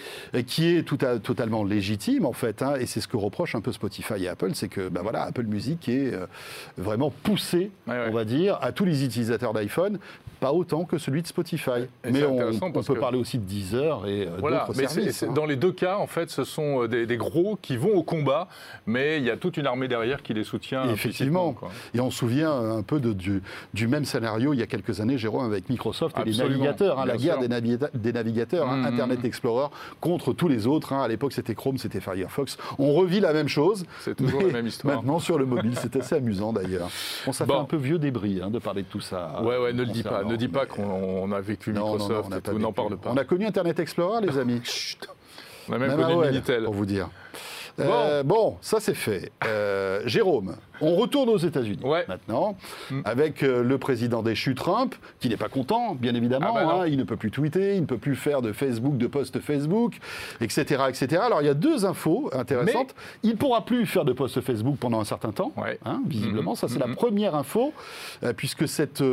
qui 0.47 0.75
est 0.75 0.83
tout 0.83 0.99
à, 1.01 1.19
totalement 1.19 1.63
légitime 1.63 2.25
en 2.25 2.33
fait. 2.33 2.61
Hein, 2.61 2.75
et 2.79 2.85
c'est 2.85 3.01
ce 3.01 3.07
que 3.07 3.17
reproche 3.17 3.55
un 3.55 3.61
peu 3.61 3.71
Spotify 3.71 4.23
et 4.25 4.27
Apple, 4.27 4.51
c'est 4.53 4.67
que 4.67 4.89
ben 4.89 5.01
voilà, 5.01 5.23
Apple 5.23 5.45
Music 5.45 5.89
est 5.89 6.13
euh, 6.13 6.25
vraiment 6.77 7.11
poussé, 7.23 7.71
on 7.87 8.11
va 8.11 8.25
dire, 8.25 8.57
à 8.61 8.71
tous 8.71 8.85
les 8.85 9.03
utilisateurs 9.03 9.53
d'iPhone, 9.53 9.99
pas 10.39 10.51
autant 10.51 10.85
que 10.85 10.97
celui 10.97 11.21
de 11.21 11.27
Spotify. 11.27 11.87
mais 12.03 12.23
on, 12.23 12.71
peut 12.71 12.95
parler 12.95 13.19
aussi 13.19 13.37
de 13.37 13.43
Deezer 13.43 14.07
et 14.07 14.25
euh, 14.25 14.31
voilà, 14.39 14.65
d'autres 14.67 14.87
services. 14.87 15.23
Hein. 15.23 15.33
Dans 15.33 15.45
les 15.45 15.55
deux 15.55 15.71
cas, 15.71 15.97
en 15.97 16.07
fait, 16.07 16.31
ce 16.31 16.43
sont 16.43 16.83
euh, 16.83 16.87
des, 16.87 17.17
gros 17.17 17.57
qui 17.61 17.77
vont 17.77 17.93
au 17.93 18.01
combat, 18.01 18.47
mais 18.87 19.17
il 19.17 19.23
y 19.23 19.29
a 19.29 19.37
toute 19.37 19.57
une 19.57 19.67
armée 19.67 19.87
derrière 19.87 20.23
qui 20.23 20.33
les 20.33 20.43
soutient. 20.43 20.89
effectivement. 20.89 21.55
Et 21.93 21.99
on 21.99 22.09
se 22.09 22.17
souvient 22.17 22.51
un 22.51 22.81
peu 22.81 22.99
de, 22.99 23.13
du, 23.13 23.43
du, 23.73 23.87
même 23.87 24.05
scénario 24.05 24.53
il 24.53 24.59
y 24.59 24.63
a 24.63 24.67
quelques 24.67 24.99
années, 24.99 25.17
Jérôme, 25.17 25.45
avec 25.45 25.69
Microsoft 25.69 26.17
et 26.19 26.29
les 26.29 26.37
navigateurs, 26.37 26.99
hein, 26.99 27.05
la 27.05 27.17
guerre 27.17 27.37
des, 27.37 27.47
des, 27.47 27.49
navigateurs, 27.49 27.91
hein, 28.39 28.81
mm-hmm. 28.81 28.85
Internet 28.85 29.25
Explorer 29.25 29.67
contre 29.99 30.33
tous 30.33 30.47
les 30.47 30.67
autres. 30.67 30.93
à 30.93 31.07
l'époque, 31.07 31.33
c'était 31.33 31.55
Chrome, 31.55 31.77
c'était 31.77 31.99
Firefox. 31.99 32.57
On 32.79 32.93
revit 32.93 33.19
la 33.19 33.33
même 33.33 33.47
chose. 33.47 33.85
C'est 33.99 34.15
toujours 34.15 34.41
la 34.41 34.49
même 34.49 34.67
histoire. 34.67 34.95
Maintenant, 34.95 35.19
sur 35.19 35.37
le 35.37 35.45
mobile, 35.45 35.73
c'est 35.75 35.95
assez 35.95 36.15
amusant 36.15 36.53
d'ailleurs. 36.53 36.89
On 37.27 37.31
ça 37.31 37.45
fait 37.45 37.53
un 37.53 37.65
peu 37.65 37.77
vieux 37.77 37.99
débris 37.99 38.41
de 38.49 38.59
parler 38.59 38.83
de 38.83 38.87
tout 38.87 39.01
ça. 39.01 39.41
Ouais, 39.43 39.57
ouais, 39.57 39.73
ne 39.73 39.83
le 39.83 39.91
dis 39.91 40.03
pas 40.03 40.23
ne 40.23 40.35
dis 40.35 40.47
pas 40.47 40.65
qu'on 40.65 41.31
a 41.31 41.41
vécu 41.41 41.71
Microsoft, 41.71 42.49
on 42.49 42.59
n'en 42.59 42.71
parle 42.71 42.97
pas. 42.97 43.11
On 43.11 43.17
a 43.17 43.23
connu 43.23 43.45
Internet 43.45 43.79
Explorer, 43.79 44.25
les 44.25 44.37
amis. 44.37 44.61
Chut. 44.63 45.07
On 45.69 45.73
a 45.73 45.77
même, 45.77 45.95
même 45.95 46.07
connu 46.07 46.27
Minitel. 46.27 46.63
Pour 46.63 46.73
vous 46.73 46.85
dire. 46.85 47.09
Euh, 47.81 48.23
bon. 48.23 48.57
ça 48.61 48.79
c'est 48.79 48.93
fait. 48.93 49.31
Euh, 49.45 50.01
Jérôme, 50.05 50.55
on 50.81 50.95
retourne 50.95 51.29
aux 51.29 51.37
États-Unis 51.37 51.83
maintenant, 52.07 52.57
mm. 52.89 53.01
avec 53.05 53.43
euh, 53.43 53.63
le 53.63 53.77
président 53.77 54.23
déchu 54.23 54.55
Trump, 54.55 54.95
qui 55.19 55.29
n'est 55.29 55.37
pas 55.37 55.49
content, 55.49 55.95
bien 55.95 56.15
évidemment. 56.15 56.55
Ah 56.55 56.65
bah 56.65 56.77
hein. 56.81 56.87
il 56.87 56.97
ne 56.97 57.03
peut 57.03 57.17
plus 57.17 57.31
tweeter, 57.31 57.75
il 57.75 57.81
ne 57.81 57.85
peut 57.85 57.97
plus 57.97 58.15
faire 58.15 58.41
de 58.41 58.51
Facebook, 58.51 58.97
de 58.97 59.07
post 59.07 59.39
Facebook, 59.39 59.97
etc., 60.41 60.83
etc. 60.89 61.21
Alors 61.23 61.41
il 61.41 61.45
y 61.45 61.49
a 61.49 61.53
deux 61.53 61.85
infos 61.85 62.29
intéressantes. 62.33 62.95
Il 63.23 63.31
ne 63.31 63.35
pourra 63.35 63.65
plus 63.65 63.85
faire 63.85 64.05
de 64.05 64.13
post 64.13 64.41
Facebook 64.41 64.77
pendant 64.79 64.99
un 64.99 65.05
certain 65.05 65.31
temps, 65.31 65.53
hein, 65.85 66.01
visiblement. 66.07 66.55
Ça 66.55 66.67
c'est 66.67 66.79
la 66.79 66.87
mm-hmm. 66.87 66.95
première 66.95 67.35
info, 67.35 67.73
puisque 68.35 68.67
cette, 68.67 69.03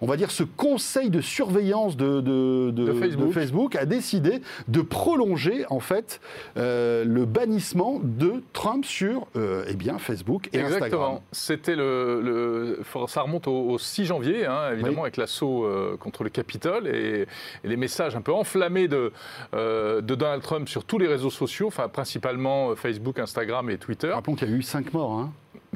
on 0.00 0.06
va 0.06 0.16
dire, 0.16 0.30
ce 0.30 0.44
conseil 0.44 1.10
de 1.10 1.20
surveillance 1.20 1.96
de, 1.96 2.20
de, 2.20 2.92
Facebook. 2.92 3.32
Facebook. 3.32 3.76
a 3.76 3.84
décidé 3.84 4.40
de 4.68 4.80
prolonger 4.80 5.64
en 5.70 5.80
fait 5.80 6.20
le 6.56 7.24
bannissement 7.24 8.00
de 8.16 8.42
Trump 8.52 8.84
sur 8.84 9.26
euh, 9.36 9.64
eh 9.68 9.74
bien, 9.74 9.98
Facebook 9.98 10.48
et 10.52 10.58
Exactement. 10.58 11.22
C'était 11.32 11.76
le, 11.76 12.80
ça 13.08 13.22
remonte 13.22 13.46
au, 13.46 13.78
6 13.78 14.06
janvier, 14.06 14.46
hein, 14.46 14.72
évidemment, 14.72 15.02
avec 15.02 15.16
l'assaut 15.16 15.64
euh, 15.64 15.96
contre 15.98 16.24
le 16.24 16.30
Capitole 16.30 16.86
et, 16.88 17.26
les 17.64 17.76
messages 17.76 18.16
un 18.16 18.22
peu 18.22 18.32
enflammés 18.32 18.88
de, 18.88 19.12
euh, 19.54 20.00
de 20.00 20.14
Donald 20.14 20.42
Trump 20.42 20.68
sur 20.68 20.84
tous 20.84 20.98
les 20.98 21.06
réseaux 21.06 21.30
sociaux, 21.30 21.66
enfin 21.66 21.88
principalement 21.88 22.74
Facebook, 22.74 23.18
Instagram 23.18 23.68
et 23.70 23.78
Twitter. 23.78 24.08
Rappelons 24.08 24.34
qu'il 24.34 24.48
y 24.48 24.52
a 24.52 24.56
eu 24.56 24.62
5 24.62 24.92
morts. 24.94 25.12
Hein. 25.12 25.32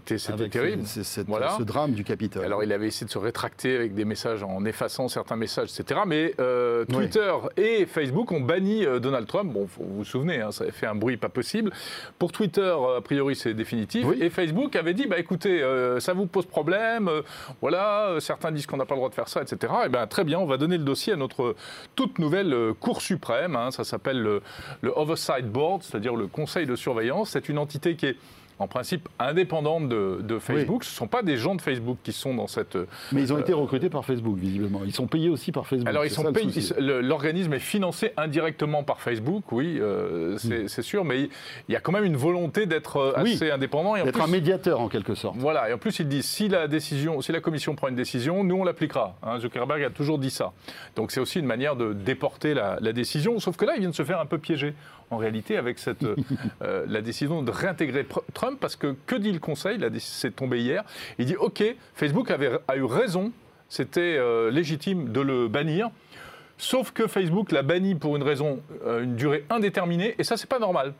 C'était 0.07 0.49
terrible. 0.49 0.83
Voilà. 1.29 1.57
ce 1.59 1.63
drame 1.63 1.93
du 1.93 2.05
Capitole. 2.05 2.45
Alors, 2.45 2.63
il 2.65 2.73
avait 2.73 2.87
essayé 2.89 3.07
de 3.07 3.11
se 3.11 3.19
rétracter 3.19 3.77
avec 3.77 3.95
des 3.95 4.05
messages 4.05 4.43
en 4.43 4.65
effaçant 4.65 5.09
certains 5.09 5.37
messages, 5.37 5.71
etc. 5.79 6.01
Mais 6.07 6.35
euh, 6.41 6.85
Oui. 6.89 6.95
Twitter 6.97 7.33
et 7.57 7.87
Facebook 7.87 8.33
ont 8.33 8.41
banni 8.41 8.85
euh, 8.85 8.99
Donald 8.99 9.27
Trump. 9.27 9.53
Bon, 9.53 9.67
vous 9.79 9.97
vous 9.99 10.05
souvenez, 10.05 10.41
hein, 10.41 10.53
ça 10.53 10.65
avait 10.65 10.73
fait 10.73 10.87
un 10.87 10.95
bruit 10.95 11.17
pas 11.17 11.29
possible. 11.29 11.73
Pour 12.19 12.33
Twitter, 12.33 12.61
euh, 12.61 12.99
a 12.99 13.01
priori, 13.01 13.37
c'est 13.37 13.55
définitif. 13.55 14.05
Oui. 14.07 14.19
Et 14.21 14.31
Facebook 14.31 14.77
avait 14.77 14.95
dit, 14.95 15.07
bah 15.07 15.19
écoutez, 15.19 15.63
euh, 15.63 16.01
ça 16.01 16.13
vous 16.13 16.27
pose 16.27 16.47
problème. 16.47 17.09
euh, 17.09 17.23
voilà, 17.61 18.17
certains 18.21 18.53
disent 18.53 18.67
qu'on 18.67 18.77
n'a 18.77 18.87
pas 18.87 18.95
le 18.95 19.01
droit 19.01 19.09
de 19.11 19.15
faire 19.15 19.29
ça, 19.29 19.43
etc. 19.43 19.73
Et 19.87 19.89
bien, 19.89 20.07
très 20.07 20.25
bien, 20.25 20.39
on 20.39 20.47
va 20.47 20.57
donner 20.57 20.79
le 20.79 20.85
dossier 20.85 21.13
à 21.13 21.17
notre 21.17 21.55
toute 21.97 22.19
nouvelle 22.19 22.55
Cour 22.81 23.01
suprême. 23.03 23.57
hein. 23.57 23.71
ça 23.71 23.85
s'appelle 23.85 24.21
le, 24.21 24.43
le 24.81 24.93
Oversight 24.97 25.47
Board, 25.47 25.83
c'est-à-dire 25.83 26.17
le 26.17 26.27
Conseil 26.27 26.67
de 26.67 26.77
surveillance. 26.77 27.31
C'est 27.31 27.49
une 27.49 27.59
entité 27.59 27.97
qui 27.97 28.07
est 28.07 28.17
en 28.61 28.69
principe 28.69 29.09
indépendante 29.19 29.89
de, 29.89 30.21
de 30.23 30.39
Facebook. 30.39 30.85
Ce 30.85 30.91
ne 30.91 30.95
sont 30.95 31.07
pas 31.09 31.23
des 31.23 31.37
gens 31.37 31.55
de 31.55 31.63
Facebook 31.63 31.97
qui 32.05 32.13
sont 32.13 32.35
dans 32.35 32.47
cette, 32.47 32.77
Mais 33.11 33.23
ils 33.23 33.33
ont 33.33 33.39
été 33.39 33.53
recrutés 33.55 33.89
par 33.89 34.05
Facebook, 34.05 34.37
visiblement. 34.39 34.83
Ils 34.85 34.95
sont 34.95 35.07
payés 35.07 35.31
aussi 35.31 35.51
par 35.51 35.67
Facebook. 35.67 35.89
alors, 35.89 36.05
ils 36.05 36.11
sont 36.11 36.25
L'organisme 36.79 37.55
est 37.55 37.59
financé 37.59 38.13
indirectement 38.17 38.85
par 38.85 39.01
Facebook, 39.01 39.51
oui, 39.51 39.79
euh, 39.81 40.37
c'est 40.39 40.69
c'est 40.69 40.83
sûr, 40.83 41.05
mais 41.05 41.23
il 41.23 41.73
y 41.73 41.77
a 41.77 41.81
quand 41.81 41.93
même 41.93 42.05
une 42.05 42.17
volonté 42.17 42.67
d'être 42.67 42.99
euh, 42.99 43.13
Oui. 43.23 43.35
assez 43.35 43.51
indépendant. 43.51 43.95
D'être 43.95 44.21
un 44.21 44.27
médiateur, 44.27 44.79
en 44.81 44.89
quelque 44.89 45.15
sorte. 45.15 45.37
Voilà, 45.39 45.71
et 45.71 45.73
en 45.73 45.79
plus 45.79 45.99
ils 45.99 46.09
disent 46.09 46.27
si 46.27 46.49
la 46.49 46.69
décision, 46.69 47.21
si 47.23 47.33
la 47.33 47.41
commission 47.41 47.75
prend 47.75 47.89
une 47.89 47.95
décision, 47.97 48.45
nous 48.45 48.57
on 48.57 48.65
l'appliquera. 48.65 49.17
Hein, 49.23 49.39
Zuckerberg 49.41 49.83
a 49.83 49.91
toujours 49.91 50.19
dit 50.19 50.31
ça. 50.31 50.53
Donc 50.97 51.13
c'est 51.13 51.21
aussi 51.21 51.39
une 51.39 51.47
manière 51.47 51.77
de 51.77 51.95
déporter 51.95 52.53
la, 52.55 52.77
la 52.81 52.93
décision. 52.93 53.41
Sauf 53.41 53.57
que 53.57 53.65
là, 53.65 53.73
il 53.77 53.81
vient 53.81 53.91
de 53.91 53.95
se 53.95 54.05
faire 54.05 54.21
un 54.21 54.27
peu 54.27 54.39
piéger 54.39 54.75
en 55.11 55.17
réalité 55.17 55.57
avec 55.57 55.79
cette 55.79 56.05
euh, 56.05 56.17
euh, 56.63 56.85
la 56.89 57.03
décision 57.03 57.43
de 57.43 57.51
réintégrer 57.51 58.07
Trump 58.35 58.59
parce 58.61 58.77
que 58.77 58.95
que 59.07 59.17
dit 59.17 59.33
le 59.33 59.39
Conseil? 59.39 59.79
C'est 59.99 60.35
tombé 60.35 60.61
hier. 60.61 60.85
Il 61.19 61.27
dit 61.27 61.37
ok, 61.37 61.63
Facebook 61.95 62.31
avait, 62.31 62.59
a 62.69 62.77
eu 62.77 62.85
raison, 62.85 63.33
c'était 63.71 64.17
euh, 64.19 64.51
légitime 64.51 65.13
de 65.13 65.21
le 65.21 65.49
bannir. 65.49 65.91
Sauf 66.59 66.91
que 66.91 67.07
Facebook 67.07 67.53
l'a 67.53 67.63
banni 67.63 67.95
pour 67.95 68.17
une 68.17 68.23
raison, 68.23 68.61
euh, 68.85 69.05
une 69.05 69.17
durée 69.17 69.47
indéterminée, 69.49 70.15
et 70.19 70.25
ça, 70.25 70.37
c'est 70.37 70.49
pas 70.49 70.59
normal. 70.59 70.93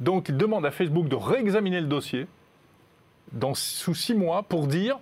Donc, 0.00 0.28
il 0.28 0.36
demande 0.36 0.66
à 0.66 0.70
Facebook 0.70 1.08
de 1.08 1.16
réexaminer 1.16 1.80
le 1.80 1.86
dossier 1.86 2.26
dans, 3.32 3.54
sous 3.54 3.94
six 3.94 4.14
mois 4.14 4.42
pour 4.42 4.66
dire, 4.66 4.98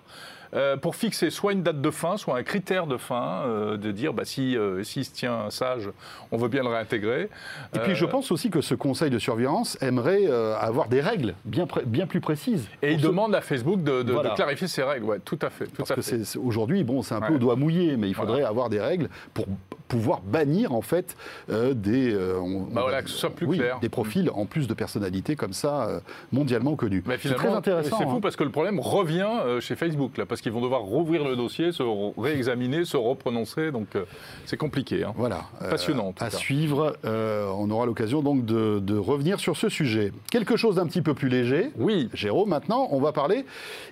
euh, 0.53 0.77
pour 0.77 0.95
fixer 0.95 1.29
soit 1.29 1.53
une 1.53 1.63
date 1.63 1.81
de 1.81 1.91
fin, 1.91 2.17
soit 2.17 2.37
un 2.37 2.43
critère 2.43 2.87
de 2.87 2.97
fin, 2.97 3.43
euh, 3.45 3.77
de 3.77 3.91
dire 3.91 4.13
bah, 4.13 4.23
si 4.25 4.57
euh, 4.57 4.83
s'il 4.83 5.05
se 5.05 5.11
tient 5.11 5.49
sage, 5.49 5.89
on 6.31 6.37
veut 6.37 6.47
bien 6.47 6.63
le 6.63 6.69
réintégrer. 6.69 7.29
Et 7.75 7.79
puis, 7.79 7.95
je 7.95 8.05
Euh, 8.05 8.07
pense 8.07 8.31
aussi 8.31 8.49
que 8.49 8.61
ce 8.61 8.75
conseil 8.75 9.09
de 9.09 9.19
surveillance 9.19 9.77
aimerait 9.81 10.27
avoir 10.59 10.87
des 10.87 11.01
règles 11.01 11.33
bien, 11.45 11.67
bien 11.85 12.07
plus 12.07 12.21
précises. 12.21 12.67
Et 12.81 12.93
il 12.93 13.01
demande 13.01 13.35
à 13.35 13.41
Facebook 13.41 13.83
de, 13.83 13.97
de- 13.97 14.03
de 14.03 14.11
Voilà. 14.13 14.31
clarifier 14.31 14.67
ses 14.67 14.83
règles. 14.83 15.05
Ouais, 15.05 15.19
tout 15.23 15.39
à 15.41 15.49
fait. 15.49 15.65
Tout 15.65 15.73
Parce 15.77 15.91
à 15.91 15.95
que 15.95 16.01
c'est- 16.01 16.37
aujourd'hui, 16.37 16.83
bon, 16.83 17.01
c'est 17.01 17.15
un 17.15 17.21
peu 17.21 17.33
au 17.33 17.37
doigt 17.37 17.55
mouillé, 17.55 17.97
mais 17.97 18.07
il 18.09 18.13
faudrait 18.15 18.35
Voilà. 18.37 18.47
avoir 18.49 18.69
des 18.69 18.79
règles 18.79 19.09
pour 19.33 19.45
pouvoir 19.87 20.21
bannir 20.21 20.73
en 20.73 20.81
fait 20.81 21.15
des, 21.49 22.15
on- 22.15 22.61
Bah 22.61 22.81
on 22.81 22.81
voilà, 22.81 22.97
va 22.97 23.01
que 23.03 23.09
ce 23.09 23.13
dire, 23.13 23.19
soit 23.21 23.29
plus 23.29 23.45
oui, 23.47 23.57
clair. 23.57 23.79
des 23.79 23.89
profils 23.89 24.29
en 24.33 24.45
plus 24.45 24.67
de 24.67 24.73
personnalités 24.73 25.35
comme 25.35 25.53
ça 25.53 26.01
mondialement 26.31 26.75
connues. 26.75 27.03
Mais 27.05 27.17
C'est 27.21 27.33
très 27.33 27.47
intéressant. 27.49 27.97
C'est 27.97 28.03
fou 28.05 28.17
hein. 28.17 28.19
parce 28.21 28.35
que 28.35 28.43
le 28.43 28.49
problème 28.51 28.79
revient 28.79 29.29
chez 29.59 29.75
Facebook, 29.75 30.17
là, 30.17 30.25
parce 30.25 30.36
qu'ils 30.41 30.51
vont 30.51 30.61
devoir 30.61 30.81
rouvrir 30.81 31.23
le 31.27 31.35
dossier, 31.35 31.71
se 31.71 31.83
réexaminer, 32.19 32.85
se 32.85 32.97
reprononcer. 32.97 33.71
Donc, 33.71 33.87
euh, 33.95 34.05
c'est 34.45 34.57
compliqué. 34.57 35.03
hein. 35.03 35.13
Voilà. 35.15 35.45
euh, 35.61 35.69
Passionnant, 35.69 36.11
tout 36.13 36.23
à 36.23 36.29
cas. 36.29 36.37
suivre. 36.37 36.95
euh, 37.05 37.49
on 37.57 37.69
aura 37.69 37.85
l'occasion 37.85 38.21
donc 38.21 38.45
de, 38.45 38.79
de 38.79 38.97
revenir 38.97 39.39
sur 39.39 39.57
ce 39.57 39.69
sujet. 39.69 40.11
Quelque 40.31 40.55
chose 40.57 40.75
d'un 40.75 40.87
petit 40.87 41.01
peu 41.01 41.13
plus 41.13 41.29
léger. 41.29 41.71
Oui, 41.77 42.09
Jérôme, 42.13 42.49
maintenant, 42.49 42.87
on 42.91 42.99
va 42.99 43.11
parler 43.11 43.45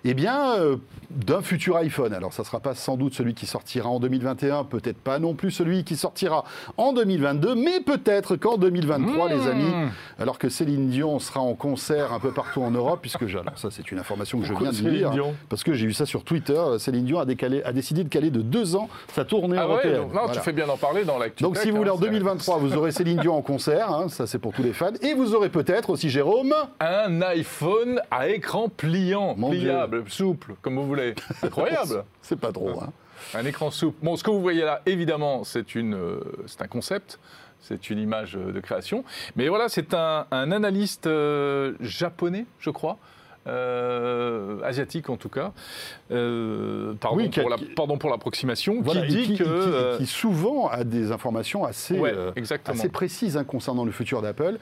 eh 0.04 0.14
bien, 0.14 0.56
euh, 0.60 0.78
d'un 1.12 1.42
futur 1.42 1.78
iPhone. 1.78 2.14
Alors, 2.14 2.34
ça 2.34 2.42
ne 2.44 2.46
sera 2.46 2.60
pas 2.60 2.76
sans 2.76 2.98
doute 2.98 3.14
celui 3.14 3.34
qui 3.34 3.46
sortira 3.46 3.90
en 3.90 4.00
2021, 4.00 4.64
peut-être 4.66 4.98
pas 4.98 5.20
non 5.20 5.34
plus 5.34 5.52
celui 5.52 5.84
qui 5.84 5.96
sortira 5.96 6.46
en 6.78 6.94
2022, 6.94 7.56
mais 7.56 7.80
peut-être 7.80 8.36
qu'en 8.36 8.58
2023, 8.58 9.30
les 9.30 9.36
Mmh. 9.36 9.48
amis, 9.48 9.72
alors 10.20 10.40
que 10.40 10.50
Céline 10.50 10.90
Dion 10.90 11.20
sera 11.20 11.40
en 11.42 11.54
concert 11.56 12.14
un 12.14 12.20
peu 12.20 12.32
partout 12.32 12.62
en 12.62 12.72
Europe, 12.72 13.00
puisque 13.02 13.24
alors 13.24 13.58
ça, 13.58 13.70
c'est 13.72 13.92
une 13.92 14.00
information 14.00 14.40
que 14.40 14.46
je 14.46 14.54
viens 14.54 14.72
de 14.72 14.90
lire, 14.90 15.12
parce 15.50 15.64
que 15.64 15.74
j'ai 15.74 15.86
eu 15.86 15.94
ça 15.94 16.06
sur 16.06 16.24
Twitter. 16.24 16.35
Céline 16.80 17.06
Dion 17.06 17.20
a, 17.20 17.26
décalé, 17.26 17.62
a 17.64 17.72
décidé 17.72 18.04
de 18.04 18.10
caler 18.10 18.30
de 18.32 18.42
deux 18.42 18.76
ans 18.76 18.90
sa 19.14 19.26
tournée 19.26 19.58
Ah 19.60 19.66
ouais, 19.68 19.74
européenne. 19.74 19.96
donc, 19.98 20.14
non, 20.14 20.20
Voilà. 20.26 20.34
tu 20.34 20.40
fais 20.40 20.52
bien 20.54 20.68
d'en 20.68 20.78
parler 20.78 21.04
dans 21.06 21.18
l'actu. 21.18 21.44
Donc, 21.44 21.58
si 21.58 21.72
vous 21.72 21.78
voulez, 21.78 21.90
hein, 21.90 21.94
en 21.94 21.98
c'est- 21.98 22.06
2023, 22.06 22.58
vous 22.58 22.76
aurez 22.76 22.92
Céline 22.92 23.20
Dion 23.20 23.36
en 23.36 23.42
concert, 23.42 23.92
hein, 23.92 24.10
ça 24.10 24.28
c'est 24.28 24.40
pour 24.40 24.54
tous 24.54 24.64
les 24.64 24.74
fans, 24.74 24.92
et 25.02 25.14
vous 25.14 25.36
aurez 25.36 25.50
peut-être 25.50 25.90
aussi 25.90 26.10
Jérôme. 26.10 26.54
Un 26.80 27.22
iPhone 27.22 28.02
à 28.12 28.30
écran 28.30 28.70
pliant, 28.70 29.36
Mon 29.38 29.50
pliable, 29.50 30.04
souple, 30.08 30.56
comme 30.62 30.76
vous 30.76 30.86
voulez. 30.88 31.16
Incroyable. 31.44 32.04
C'est 32.22 32.40
pas 32.40 32.52
trop, 32.52 32.70
hein. 32.82 32.92
un 33.34 33.46
écran 33.46 33.72
souple. 33.72 33.98
Bon, 34.04 34.16
ce 34.16 34.24
que 34.24 34.30
vous 34.32 34.42
voyez 34.42 34.62
là, 34.64 34.82
évidemment, 34.86 35.44
c'est 35.44 35.76
euh, 35.76 36.20
un 36.60 36.68
concept. 36.68 37.20
C'est 37.62 37.90
une 37.90 37.98
image 38.00 38.36
euh, 38.38 38.52
de 38.52 38.60
création. 38.60 39.04
Mais 39.36 39.48
voilà, 39.48 39.70
c'est 39.70 39.94
un, 39.96 40.28
un 40.30 40.52
analyste 40.52 41.08
euh, 41.08 41.74
japonais, 41.80 42.46
je 42.60 42.70
crois, 42.70 42.98
euh, 43.48 44.60
asiatique 44.64 45.10
en 45.10 45.18
tout 45.18 45.30
cas. 45.30 45.52
Euh, 46.12 46.94
pardon, 47.00 47.18
Oui, 47.18 47.30
qui 47.30 47.40
a- 47.40 47.44
pour 47.44 47.50
la- 47.50 47.58
qui- 47.58 47.66
pardon 47.66 47.98
pour 47.98 48.10
l'approximation, 48.10 48.82
Voilà, 48.82 49.02
qui 49.02 49.08
dit 49.16 49.24
qui, 49.24 49.38
que. 49.38 49.44
qui- 49.44 49.50
euh, 49.50 49.98
qui 49.98 50.06
souvent 50.06 50.68
a 50.68 50.84
des 50.84 51.12
informations 51.12 51.64
assez, 51.66 51.98
Ouais, 52.00 52.14
exactement. 52.36 52.78
assez 52.78 52.90
précises 52.90 53.38
hein, 53.38 53.44
concernant 53.44 53.86
le 53.86 53.92
futur 53.92 54.22
d'Apple. 54.22 54.58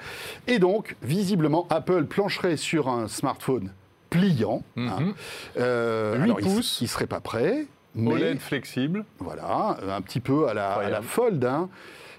Et 0.47 0.59
donc, 0.59 0.95
visiblement, 1.01 1.67
Apple 1.69 2.05
plancherait 2.05 2.57
sur 2.57 2.89
un 2.89 3.07
smartphone 3.07 3.71
pliant. 4.09 4.63
hein. 4.77 5.13
Euh, 5.57 6.15
8 6.17 6.23
alors, 6.23 6.39
il- 6.41 6.45
pouces. 6.45 6.81
Il 6.81 6.85
ne 6.85 6.89
serait 6.89 7.07
pas 7.07 7.19
prêt. 7.19 7.65
Mais 7.95 8.11
OLED 8.13 8.39
flexible. 8.39 9.05
voilà, 9.19 9.77
un 9.87 10.01
petit 10.01 10.19
peu 10.19 10.47
à 10.47 10.53
la, 10.55 10.73
à 10.73 10.89
la 10.89 11.01
fold. 11.03 11.45
hein. 11.45 11.69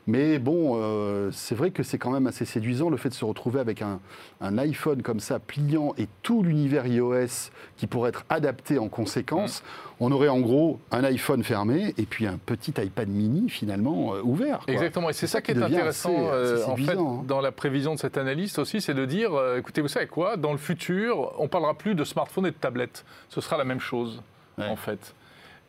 Mais 0.06 0.38
bon, 0.38 0.78
euh, 0.78 1.30
c'est 1.32 1.54
vrai 1.54 1.70
que 1.70 1.82
c'est 1.82 1.96
quand 1.96 2.10
même 2.10 2.26
assez 2.26 2.44
séduisant 2.44 2.90
le 2.90 2.98
fait 2.98 3.08
de 3.08 3.14
se 3.14 3.24
retrouver 3.24 3.58
avec 3.58 3.80
un, 3.80 4.00
un 4.42 4.58
iPhone 4.58 5.02
comme 5.02 5.18
ça, 5.18 5.38
pliant, 5.38 5.94
et 5.96 6.08
tout 6.22 6.42
l'univers 6.42 6.86
iOS 6.86 7.50
qui 7.78 7.86
pourrait 7.86 8.10
être 8.10 8.24
adapté 8.28 8.78
en 8.78 8.88
conséquence. 8.88 9.62
On 10.00 10.12
aurait 10.12 10.28
en 10.28 10.40
gros 10.40 10.78
un 10.90 11.04
iPhone 11.04 11.42
fermé 11.42 11.94
et 11.96 12.02
puis 12.04 12.26
un 12.26 12.36
petit 12.36 12.72
iPad 12.76 13.08
mini 13.08 13.48
finalement 13.48 14.14
euh, 14.14 14.20
ouvert. 14.22 14.58
quoi. 14.64 14.74
Exactement, 14.74 15.08
et 15.08 15.14
c'est 15.14 15.26
ça 15.26 15.40
qui 15.40 15.52
est 15.52 15.62
intéressant 15.62 16.10
assez- 16.10 16.26
euh, 16.28 16.54
assez 16.56 16.64
en 16.64 16.76
fait 16.76 16.82
séduisant, 16.82 17.20
hein. 17.20 17.24
dans 17.26 17.40
la 17.40 17.52
prévision 17.52 17.94
de 17.94 17.98
cet 17.98 18.18
analyste 18.18 18.58
aussi, 18.58 18.82
c'est 18.82 18.92
de 18.94 19.06
dire, 19.06 19.30
écoutez, 19.56 19.80
vous 19.80 19.88
savez 19.88 20.06
quoi, 20.06 20.36
dans 20.36 20.52
le 20.52 20.58
futur, 20.58 21.32
on 21.38 21.48
parlera 21.48 21.72
plus 21.74 21.94
de 21.94 22.04
smartphone 22.04 22.44
et 22.46 22.50
de 22.50 22.56
tablette. 22.56 23.04
Ce 23.30 23.40
sera 23.40 23.56
la 23.56 23.64
même 23.64 23.80
chose, 23.80 24.22
Ouais. 24.58 24.66
en 24.68 24.76
fait. 24.76 25.14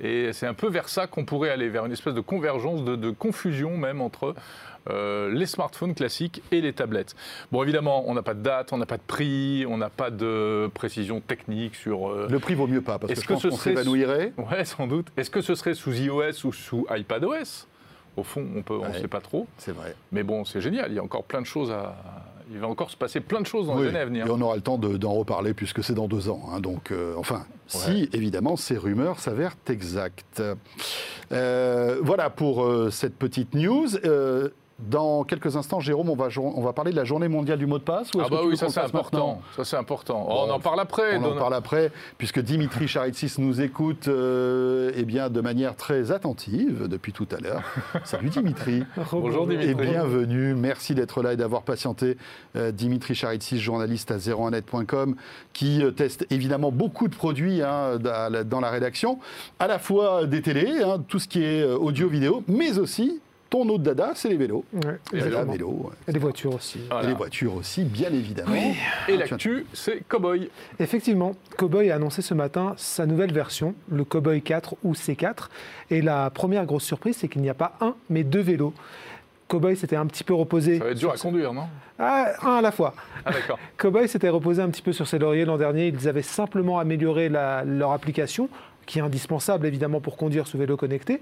Et 0.02 0.34
c'est 0.34 0.46
un 0.48 0.54
peu 0.54 0.68
vers 0.68 0.90
ça 0.90 1.08
qu'on 1.08 1.24
pourrait 1.26 1.50
aller, 1.50 1.70
vers 1.70 1.86
une 1.86 1.92
espèce 1.94 2.14
de 2.14 2.22
convergence, 2.22 2.84
de, 2.84 2.96
de 2.96 3.12
confusion 3.12 3.78
même 3.78 4.02
entre 4.02 4.36
euh, 4.90 5.32
les 5.34 5.46
smartphones 5.46 5.96
classiques 5.96 6.44
et 6.52 6.60
les 6.62 6.74
tablettes. 6.74 7.16
Bon, 7.52 7.64
évidemment, 7.64 8.04
on 8.08 8.14
n'a 8.14 8.22
pas 8.22 8.34
de 8.34 8.42
date, 8.42 8.74
on 8.74 8.78
n'a 8.78 8.86
pas 8.86 8.98
de 8.98 9.04
prix, 9.08 9.66
on 9.68 9.78
n'a 9.78 9.90
pas 9.90 10.12
de 10.12 10.70
précision 10.74 11.22
technique 11.22 11.76
sur... 11.76 12.10
euh, 12.10 12.28
Le 12.30 12.40
prix 12.40 12.56
vaut 12.56 12.68
mieux 12.68 12.82
pas 12.82 13.00
parce 13.00 13.08
que 13.08 13.14
Est-ce 13.14 13.22
je 13.24 13.28
que 13.28 13.34
pense 13.34 13.42
ce 13.44 13.48
qu'on 13.48 13.56
serait- 13.56 13.70
s'évanouirait. 13.76 14.34
Ouais, 14.38 14.66
sans 14.66 14.86
doute. 14.86 15.08
Est-ce 15.18 15.30
que 15.32 15.42
ce 15.42 15.56
serait 15.56 15.74
sous 15.74 15.94
iOS 15.94 16.46
ou 16.46 16.52
sous 16.52 16.86
iPadOS? 16.90 17.66
Au 18.18 18.24
fond, 18.24 18.46
on 18.70 18.74
ne 18.74 18.80
Ouais. 18.80 19.00
sait 19.02 19.08
pas 19.08 19.20
trop. 19.22 19.48
C'est 19.58 19.74
vrai. 19.74 19.96
Mais 20.12 20.24
bon, 20.24 20.46
c'est 20.46 20.62
génial. 20.62 20.92
Il 20.92 20.96
y 20.96 21.00
a 21.00 21.04
encore 21.04 21.24
plein 21.24 21.42
de 21.42 21.46
choses 21.46 21.72
à. 21.72 21.96
Il 22.52 22.60
va 22.60 22.68
encore 22.68 22.92
se 22.92 22.98
passer 22.98 23.20
plein 23.20 23.42
de 23.42 23.48
choses 23.48 23.68
dans 23.68 23.76
Oui, 23.76 23.84
les 23.84 23.90
années 23.90 24.00
à 24.00 24.06
venir. 24.06 24.28
Et 24.28 24.30
on 24.30 24.40
aura 24.42 24.56
le 24.56 24.62
temps 24.62 24.78
de- 24.78 24.98
d'en 24.98 25.14
reparler 25.14 25.54
puisque 25.54 25.84
c'est 25.84 25.96
dans 25.96 26.08
deux 26.08 26.30
ans. 26.30 26.44
hein. 26.52 26.60
donc, 26.60 26.92
euh, 26.92 27.14
enfin, 27.18 27.46
si 27.68 28.10
évidemment 28.14 28.56
ces 28.56 28.78
rumeurs 28.78 29.20
s'avèrent 29.20 29.56
exactes. 29.68 30.42
Euh, 31.32 32.00
voilà 32.04 32.30
pour 32.30 32.64
euh, 32.64 32.90
cette 32.92 33.16
petite 33.16 33.54
news. 33.56 33.88
Dans 34.78 35.24
quelques 35.24 35.56
instants, 35.56 35.80
Jérôme, 35.80 36.10
on 36.10 36.16
va, 36.18 36.28
on 36.38 36.62
va 36.62 36.74
parler 36.74 36.92
de 36.92 36.98
la 36.98 37.06
journée 37.06 37.30
mondiale 37.30 37.58
du 37.58 37.66
mot 37.66 37.78
de 37.80 37.84
passe. 37.84 38.14
ou 38.14 38.20
Ah 38.20 38.26
que 38.26 38.30
bah 38.30 38.40
tu 38.42 38.48
oui, 38.50 38.58
ça 38.58 38.68
c'est 38.68 38.82
important. 38.82 39.42
Ça 39.56 39.64
c'est 39.64 39.78
important. 39.78 40.26
Oh, 40.28 40.34
Bon, 40.34 40.48
on 40.48 40.52
en 40.56 40.60
parle 40.60 40.82
après. 40.82 41.16
On 41.18 41.24
en 41.24 41.38
parle 41.38 41.54
après, 41.54 41.92
puisque 42.18 42.42
Dimitri 42.42 42.86
Charitsis 42.86 43.36
nous 43.38 43.62
écoute 43.62 44.10
euh, 44.10 44.92
eh 44.98 45.04
bien, 45.06 45.30
de 45.30 45.40
manière 45.40 45.78
très 45.78 46.12
attentive 46.12 46.90
depuis 46.90 47.14
tout 47.14 47.28
à 47.32 47.40
l'heure. 47.42 47.62
Salut 48.04 48.30
Dimitri. 48.30 48.84
Bonjour 49.14 49.48
Dimitri. 49.48 49.70
Et 49.72 49.76
bienvenue, 49.76 50.54
merci 50.56 50.94
d'être 50.94 51.24
là 51.24 51.32
et 51.32 51.38
d'avoir 51.38 51.62
patienté. 51.62 52.18
Euh, 52.58 52.72
Dimitri 52.74 53.16
Charitsis, 53.16 53.60
journaliste 53.60 54.12
à 54.12 54.18
01net.com, 54.18 55.16
qui 55.54 55.84
euh, 55.84 55.92
teste 55.92 56.28
évidemment 56.32 56.72
beaucoup 56.74 57.08
de 57.08 57.16
produits 57.16 57.62
hein, 57.62 57.98
dans 57.98 58.60
la- 58.60 58.70
rédaction, 58.70 59.20
à 59.60 59.68
la 59.68 59.80
fois 59.80 60.26
des 60.26 60.42
télés, 60.42 60.82
hein, 60.84 61.02
tout 61.08 61.20
ce 61.20 61.30
qui 61.30 61.42
est 61.46 61.64
audio-vidéo, 61.64 62.44
mais 62.50 62.78
aussi 62.78 63.22
ton 63.64 63.70
autre 63.70 63.84
dada, 63.84 64.12
c'est 64.16 64.30
les 64.30 64.38
vélos. 64.38 64.66
Ouais, 64.74 64.82
Et 65.14 65.18
la 65.20 65.26
exactement. 65.28 65.52
vélo, 65.54 65.68
ouais. 65.70 65.92
Et 66.08 66.12
les 66.12 66.20
voitures 66.20 66.56
aussi. 66.56 66.80
Voilà. 66.90 67.06
et 67.06 67.08
les 67.08 67.14
voitures 67.16 67.56
aussi, 67.56 67.84
bien 67.84 68.10
évidemment. 68.12 68.54
Et 68.56 68.74
Ah, 68.74 69.06
tu 69.08 69.18
l'actu, 69.18 69.66
c'est 69.74 70.02
Cowboy. 70.08 70.50
Effectivement, 70.80 71.36
Cowboy 71.58 71.92
a 71.92 71.96
annoncé 71.96 72.22
ce 72.22 72.34
matin 72.34 72.74
sa 72.78 73.06
nouvelle 73.06 73.32
version, 73.34 73.74
le 73.90 74.04
Cowboy 74.04 74.42
4 74.42 74.76
ou 74.84 74.94
C4. 74.94 75.50
Et 75.90 76.02
la 76.02 76.30
première 76.30 76.66
grosse 76.66 76.84
surprise, 76.84 77.16
c'est 77.18 77.28
qu'il 77.28 77.42
n'y 77.42 77.50
a 77.50 77.54
pas 77.54 77.74
un, 77.82 77.96
mais 78.10 78.24
deux 78.24 78.42
vélos. 78.42 78.74
Cowboy 79.48 79.78
s'était 79.78 79.96
un 79.96 80.08
petit 80.08 80.24
peu 80.24 80.34
reposé. 80.34 80.80
Ça 80.80 80.86
va 80.86 80.90
être 80.92 80.98
dur 80.98 81.12
à 81.12 81.18
conduire, 81.18 81.54
non? 81.54 81.68
Ah, 82.00 82.34
un 82.44 82.56
à 82.58 82.62
la 82.62 82.72
fois. 82.72 82.94
Ah 83.26 83.32
d'accord. 83.32 83.60
Cowboy 83.78 84.08
s'était 84.10 84.30
reposé 84.30 84.62
un 84.62 84.70
petit 84.70 84.82
peu 84.82 84.92
sur 84.92 85.08
ses 85.08 85.20
lauriers 85.20 85.46
l'an 85.46 85.58
dernier. 85.58 85.88
Ils 85.88 86.08
avaient 86.10 86.24
simplement 86.24 86.80
amélioré 86.80 87.30
la- 87.30 87.64
leur 87.64 87.92
application, 87.92 88.50
qui 88.86 89.00
est 89.00 89.02
indispensable 89.02 89.66
évidemment 89.66 90.02
pour 90.02 90.18
conduire 90.18 90.48
ce 90.48 90.58
vélo 90.58 90.78
connecté. 90.78 91.22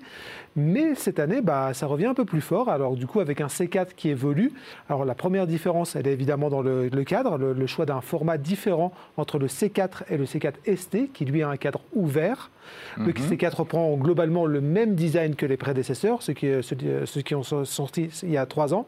Mais 0.56 0.96
cette 0.96 1.20
année, 1.20 1.42
bah, 1.42 1.74
ça 1.74 1.88
revient 1.88 2.06
un 2.06 2.14
peu 2.14 2.26
plus 2.26 2.42
fort. 2.42 2.70
Alors 2.70 2.96
du 2.96 3.08
coup, 3.08 3.20
avec 3.20 3.42
un 3.42 3.48
C4 3.48 3.88
qui 3.96 4.10
évolue. 4.10 4.52
Alors 4.90 5.06
la 5.06 5.16
première 5.16 5.48
différence, 5.48 5.96
elle 5.96 6.08
est 6.08 6.14
évidemment 6.14 6.50
dans 6.50 6.62
le, 6.62 6.90
le 6.90 7.04
cadre, 7.04 7.38
le, 7.38 7.54
le 7.54 7.68
choix 7.68 7.86
d'un 7.86 8.02
format 8.02 8.38
différent 8.38 8.92
entre 9.18 9.40
le 9.40 9.48
C4 9.48 10.04
et 10.10 10.18
le 10.18 10.26
C4 10.26 10.54
ST, 10.76 11.12
qui 11.14 11.26
lui 11.26 11.42
a 11.44 11.50
un 11.50 11.58
cadre 11.58 11.82
ouvert. 11.94 12.52
Le 12.98 13.12
C4 13.12 13.56
reprend 13.56 13.94
globalement 13.98 14.46
le 14.46 14.62
même 14.62 14.96
design 14.96 15.36
que 15.36 15.46
les 15.46 15.58
prédécesseurs, 15.58 16.22
ceux 16.22 16.34
qui, 16.34 16.48
ceux, 16.62 16.78
ceux 17.06 17.22
qui 17.22 17.36
ont 17.36 17.44
sorti 17.44 18.10
il 18.24 18.32
y 18.32 18.38
a 18.38 18.46
trois 18.46 18.74
ans. 18.74 18.88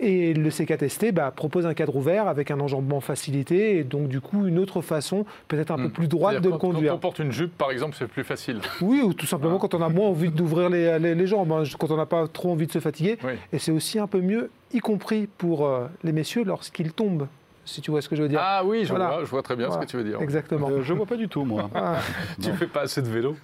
Et 0.00 0.34
le 0.34 0.50
C4 0.50 0.88
ST 0.88 1.12
bah, 1.12 1.32
propose 1.34 1.66
un 1.66 1.74
cadre 1.74 1.94
ouvert 1.96 2.26
avec 2.28 2.50
un 2.50 2.58
enjambement 2.60 3.00
facilité 3.00 3.78
et 3.78 3.84
donc 3.84 4.08
du 4.08 4.20
coup 4.20 4.46
une 4.46 4.58
autre 4.58 4.80
façon, 4.82 5.24
peut-être 5.48 5.70
un 5.70 5.76
peu 5.76 5.88
plus 5.88 6.08
droite 6.08 6.38
Hmm. 6.38 6.40
De 6.40 6.48
le 6.48 6.52
quand- 6.52 6.58
conduire. 6.58 6.90
Quand 6.92 6.96
on 6.96 7.00
porte 7.00 7.18
une 7.20 7.30
jupe, 7.32 7.56
par 7.56 7.70
exemple, 7.70 7.94
c'est 7.98 8.08
plus 8.08 8.24
facile. 8.24 8.60
Oui, 8.80 9.00
ou 9.04 9.14
tout 9.14 9.26
simplement 9.26 9.58
quand 9.58 9.74
on 9.74 9.82
a 9.82 9.88
moins 9.88 10.08
envie 10.08 10.30
d'ouvrir 10.30 10.68
les, 10.70 10.98
les- 10.98 11.14
les 11.14 11.26
jambes, 11.26 11.52
hein, 11.52 11.62
quand 11.78 11.90
on 11.90 11.96
n'a 11.96 12.06
pas 12.06 12.26
trop 12.28 12.50
envie 12.52 12.66
de 12.66 12.72
se 12.72 12.80
fatiguer. 12.80 13.18
Oui. 13.24 13.32
Et 13.52 13.58
c'est 13.58 13.72
aussi 13.72 13.98
un 13.98 14.06
peu 14.06 14.20
mieux, 14.20 14.50
y 14.72 14.80
compris 14.80 15.28
pour 15.38 15.66
euh, 15.66 15.86
les 16.02 16.12
messieurs 16.12 16.44
lorsqu'ils 16.44 16.92
tombent, 16.92 17.28
si 17.64 17.80
tu 17.80 17.90
vois 17.90 18.02
ce 18.02 18.08
que 18.08 18.16
je 18.16 18.22
veux 18.22 18.28
dire. 18.28 18.40
Ah 18.42 18.62
oui, 18.64 18.84
je, 18.84 18.88
Voilà. 18.90 19.06
vois, 19.08 19.20
je 19.24 19.30
vois 19.30 19.42
très 19.42 19.56
bien 19.56 19.68
Voilà. 19.68 19.82
ce 19.82 19.86
que 19.86 19.90
tu 19.90 19.96
veux 19.96 20.04
dire. 20.04 20.20
Exactement. 20.20 20.68
Euh, 20.70 20.82
je 20.82 20.92
vois 20.92 21.06
pas 21.06 21.16
du 21.16 21.28
tout, 21.28 21.44
moi. 21.44 21.70
Ah. 21.74 21.98
Tu 22.42 22.50
fais 22.52 22.66
pas 22.66 22.82
assez 22.82 23.00
de 23.00 23.08
vélo. 23.08 23.36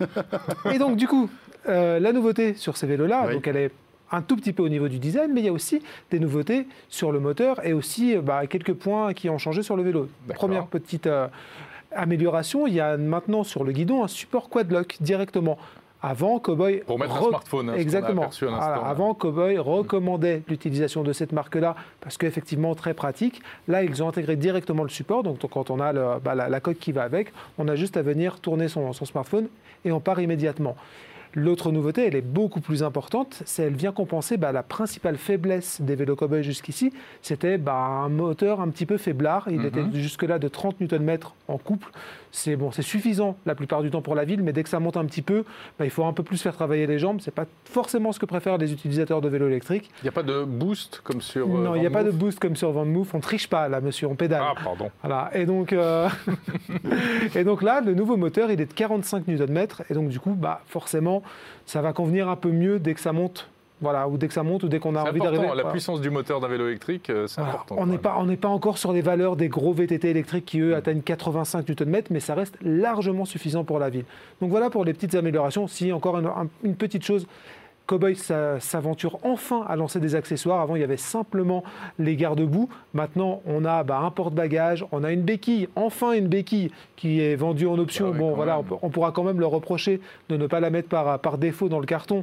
Et 0.73 0.79
donc, 0.79 0.97
du 0.97 1.07
coup, 1.07 1.31
euh, 1.69 1.99
la 2.01 2.13
nouveauté 2.13 2.55
sur 2.55 2.77
ces 2.77 2.87
vélos-là, 2.87 3.25
Oui. 3.29 3.35
donc 3.35 3.47
elle 3.47 3.57
est 3.57 3.71
un 4.13 4.23
tout 4.23 4.37
petit 4.37 4.53
peu 4.53 4.63
au 4.63 4.69
niveau 4.69 4.89
du 4.89 4.99
design, 4.99 5.33
mais 5.33 5.41
il 5.41 5.47
y 5.47 5.49
a 5.49 5.53
aussi 5.53 5.83
des 6.11 6.19
nouveautés 6.19 6.67
sur 6.89 7.13
le 7.13 7.21
moteur 7.21 7.65
et 7.65 7.73
aussi 7.73 8.17
euh, 8.17 8.21
bah, 8.23 8.47
quelques 8.47 8.75
points 8.75 9.13
qui 9.15 9.29
ont 9.31 9.39
changé 9.39 9.63
sur 9.63 9.77
le 9.77 9.83
vélo. 9.83 10.09
Première 10.35 10.67
petite 10.67 11.07
euh, 11.07 11.29
amélioration, 11.93 12.67
il 12.67 12.75
y 12.75 12.81
a 12.81 12.97
maintenant 12.97 13.45
sur 13.45 13.65
le 13.65 13.73
guidon 13.73 14.05
un 14.05 14.09
support 14.09 14.49
quadlock 14.49 14.97
directement. 15.01 15.59
Avant, 16.03 16.39
Cowboy. 16.39 16.79
Pour 16.87 16.99
mettre 16.99 17.15
un 17.15 17.29
smartphone, 17.29 17.69
hein, 17.69 17.75
Exactement. 17.77 18.31
Voilà, 18.41 18.57
avant, 18.87 19.13
Cowboy 19.13 19.59
recommandait 19.59 20.43
l'utilisation 20.49 21.03
de 21.03 21.13
cette 21.13 21.33
marque-là 21.33 21.77
parce 22.01 22.17
qu'effectivement, 22.17 22.75
très 22.75 22.95
pratique. 22.95 23.43
Là, 23.69 23.83
ils 23.85 24.03
ont 24.03 24.09
intégré 24.09 24.35
directement 24.37 24.83
le 24.83 24.89
support. 24.89 25.23
Donc, 25.23 25.39
quand 25.51 25.69
on 25.69 25.79
a 25.79 25.93
le- 25.93 26.19
bah, 26.25 26.35
la, 26.35 26.49
la 26.49 26.61
coque 26.61 26.79
qui 26.79 26.93
va 26.93 27.03
avec, 27.03 27.35
on 27.59 27.69
a 27.69 27.77
juste 27.77 27.99
à 27.99 28.03
venir 28.03 28.41
tourner 28.41 28.69
son, 28.69 28.95
son 28.95 29.05
smartphone 29.05 29.49
et 29.85 29.93
on 29.93 30.01
part 30.01 30.19
immédiatement. 30.21 30.75
L'autre 31.35 31.71
nouveauté, 31.71 32.07
elle 32.07 32.17
est 32.17 32.21
beaucoup 32.23 32.61
plus 32.61 32.83
importante, 32.83 33.43
c'est 33.47 33.63
elle 33.63 33.75
vient 33.75 33.93
compenser 33.93 34.37
bah, 34.37 34.51
la 34.53 34.63
principale 34.65 35.17
faiblesse 35.17 35.81
des 35.81 35.95
vélos 35.95 36.17
Cowboy 36.17 36.43
jusqu'ici, 36.43 36.93
c'était 37.23 37.57
bah, 37.57 37.75
un 37.75 38.09
moteur 38.09 38.61
un 38.61 38.69
petit 38.69 38.87
peu 38.87 38.97
faiblard. 38.97 39.47
Il 39.51 39.61
Mhm. 39.61 39.67
était 39.67 39.83
jusque-là 39.95 40.39
de 40.39 40.49
30 40.49 40.81
Nm 40.81 41.19
en 41.49 41.59
couple. 41.59 41.91
C'est 42.33 42.55
bon, 42.57 42.71
c'est 42.71 42.83
suffisant 42.83 43.37
la 43.47 43.55
plupart 43.57 43.83
du 43.83 43.91
temps 43.91 44.03
pour 44.03 44.15
la 44.15 44.25
ville, 44.25 44.43
mais 44.43 44.53
dès 44.53 44.63
que 44.63 44.69
ça 44.69 44.79
monte 44.81 44.97
un 44.97 45.05
petit 45.05 45.23
peu, 45.23 45.45
bah, 45.79 45.85
il 45.85 45.91
faut 45.91 46.05
un 46.05 46.13
peu 46.13 46.23
plus 46.23 46.41
faire 46.41 46.55
travailler 46.55 46.87
les 46.87 46.99
jambes. 46.99 47.19
C'est 47.21 47.35
pas 47.35 47.47
forcément 47.65 48.13
ce 48.13 48.19
que 48.21 48.27
préfèrent 48.27 48.59
les 48.59 48.73
utilisateurs 48.73 49.21
de 49.21 49.29
vélos 49.29 49.49
électriques. 49.49 49.91
Il 50.03 50.05
n'y 50.05 50.09
a 50.09 50.13
pas 50.13 50.23
de 50.23 50.45
boost 50.45 51.01
comme 51.05 51.21
sur. 51.21 51.47
euh, 51.47 51.65
non, 51.65 51.75
il 51.75 51.81
n'y 51.81 51.87
a 51.87 51.91
pas 51.91 52.03
de 52.05 52.11
Vanmoof 52.11 52.21
boost 52.21 52.39
comme 52.41 52.57
sur 52.57 52.71
Van 52.73 52.85
Move. 52.85 53.09
On 53.15 53.21
triche 53.21 53.49
pas 53.49 53.69
là, 53.69 53.81
monsieur, 53.81 54.07
on 54.07 54.15
pédale. 54.15 54.43
Ah, 54.45 54.55
pardon. 54.63 54.91
Voilà. 55.03 55.31
Et 55.35 55.45
donc, 55.47 55.73
euh, 55.73 56.09
et 57.35 57.45
donc 57.45 57.63
là, 57.63 57.81
le 57.81 57.95
nouveau 57.95 58.17
moteur, 58.17 58.51
il 58.51 58.61
est 58.61 58.67
de 58.67 58.73
45 58.73 59.27
Nm. 59.29 59.67
Et 59.91 59.95
donc, 59.95 60.09
du 60.09 60.21
coup, 60.21 60.35
bah, 60.35 60.61
forcément, 60.67 61.20
ça 61.67 61.81
va 61.83 61.93
convenir 61.93 62.29
un 62.29 62.37
peu 62.37 62.51
mieux 62.51 62.79
dès 62.79 62.95
que 62.95 63.01
ça 63.01 63.13
monte. 63.13 63.49
Voilà, 63.83 64.07
ou 64.09 64.19
dès 64.19 64.29
que 64.29 64.35
ça 64.35 64.43
monte, 64.43 64.63
ou 64.65 64.69
dès 64.69 64.79
qu'on 64.79 64.95
a 64.95 65.03
envie 65.09 65.21
d'arriver. 65.21 65.47
La 65.47 65.55
Voilà. 65.55 65.71
puissance 65.71 66.03
du 66.03 66.11
moteur 66.11 66.39
d'un 66.41 66.49
vélo 66.49 66.67
électrique, 66.69 67.09
euh, 67.09 67.27
c'est 67.27 67.41
Voilà. 67.41 67.55
important. 67.55 67.77
On 67.79 67.87
n'est 67.87 67.97
pas, 67.97 68.17
on 68.19 68.27
n'est 68.27 68.37
pas 68.37 68.49
encore 68.49 68.77
sur 68.77 68.93
les 68.93 69.01
valeurs 69.01 69.37
des 69.37 69.49
gros 69.49 69.73
VTT 69.73 70.11
électriques 70.11 70.45
qui, 70.45 70.61
eux, 70.61 70.77
atteignent 70.77 71.01
85 71.01 71.67
Nm, 71.67 72.03
mais 72.11 72.21
ça 72.21 72.35
reste 72.35 72.57
largement 72.61 73.25
suffisant 73.25 73.65
pour 73.65 73.79
la 73.79 73.89
ville. 73.89 74.05
Donc 74.43 74.51
voilà 74.51 74.69
pour 74.69 74.85
les 74.85 74.93
petites 74.93 75.15
améliorations. 75.15 75.67
Si, 75.67 75.93
encore 75.93 76.19
une, 76.19 76.27
un- 76.27 76.49
une 76.63 76.75
petite 76.77 77.05
chose, 77.07 77.27
Cowboy 77.91 78.15
s'a- 78.15 78.61
s'aventure 78.61 79.19
enfin 79.25 79.65
à 79.69 79.75
lancer 79.75 79.99
des 79.99 80.15
accessoires. 80.15 80.61
Avant, 80.61 80.77
il 80.77 80.81
y 80.81 80.85
avait 80.85 80.97
simplement 80.97 81.65
les 81.99 82.15
garde-boue. 82.15 82.69
Maintenant, 82.95 83.43
on 83.47 83.65
a 83.65 83.83
bah, 83.83 83.99
un 83.99 84.13
porte-bagages, 84.13 84.87
on 84.93 85.03
a 85.03 85.11
une 85.11 85.23
béquille, 85.23 85.69
enfin 85.75 86.13
une 86.13 86.29
béquille 86.29 86.71
qui 86.95 87.21
est 87.21 87.35
vendue 87.35 87.67
en 87.67 87.77
option. 87.81 88.11
Oui, 88.13 88.19
bon, 88.19 88.33
voilà, 88.37 88.55
on, 88.59 88.63
même. 88.63 88.69
peut- 88.69 88.77
on 88.83 88.91
pourra 88.91 89.11
quand 89.11 89.25
même 89.25 89.41
le 89.41 89.47
reprocher 89.47 90.01
de 90.29 90.37
ne 90.37 90.47
pas 90.47 90.61
la 90.61 90.71
mettre 90.71 90.89
par, 90.89 91.19
par 91.19 91.37
défaut 91.37 91.69
dans 91.69 91.81
le 91.81 91.87
carton, 91.87 92.23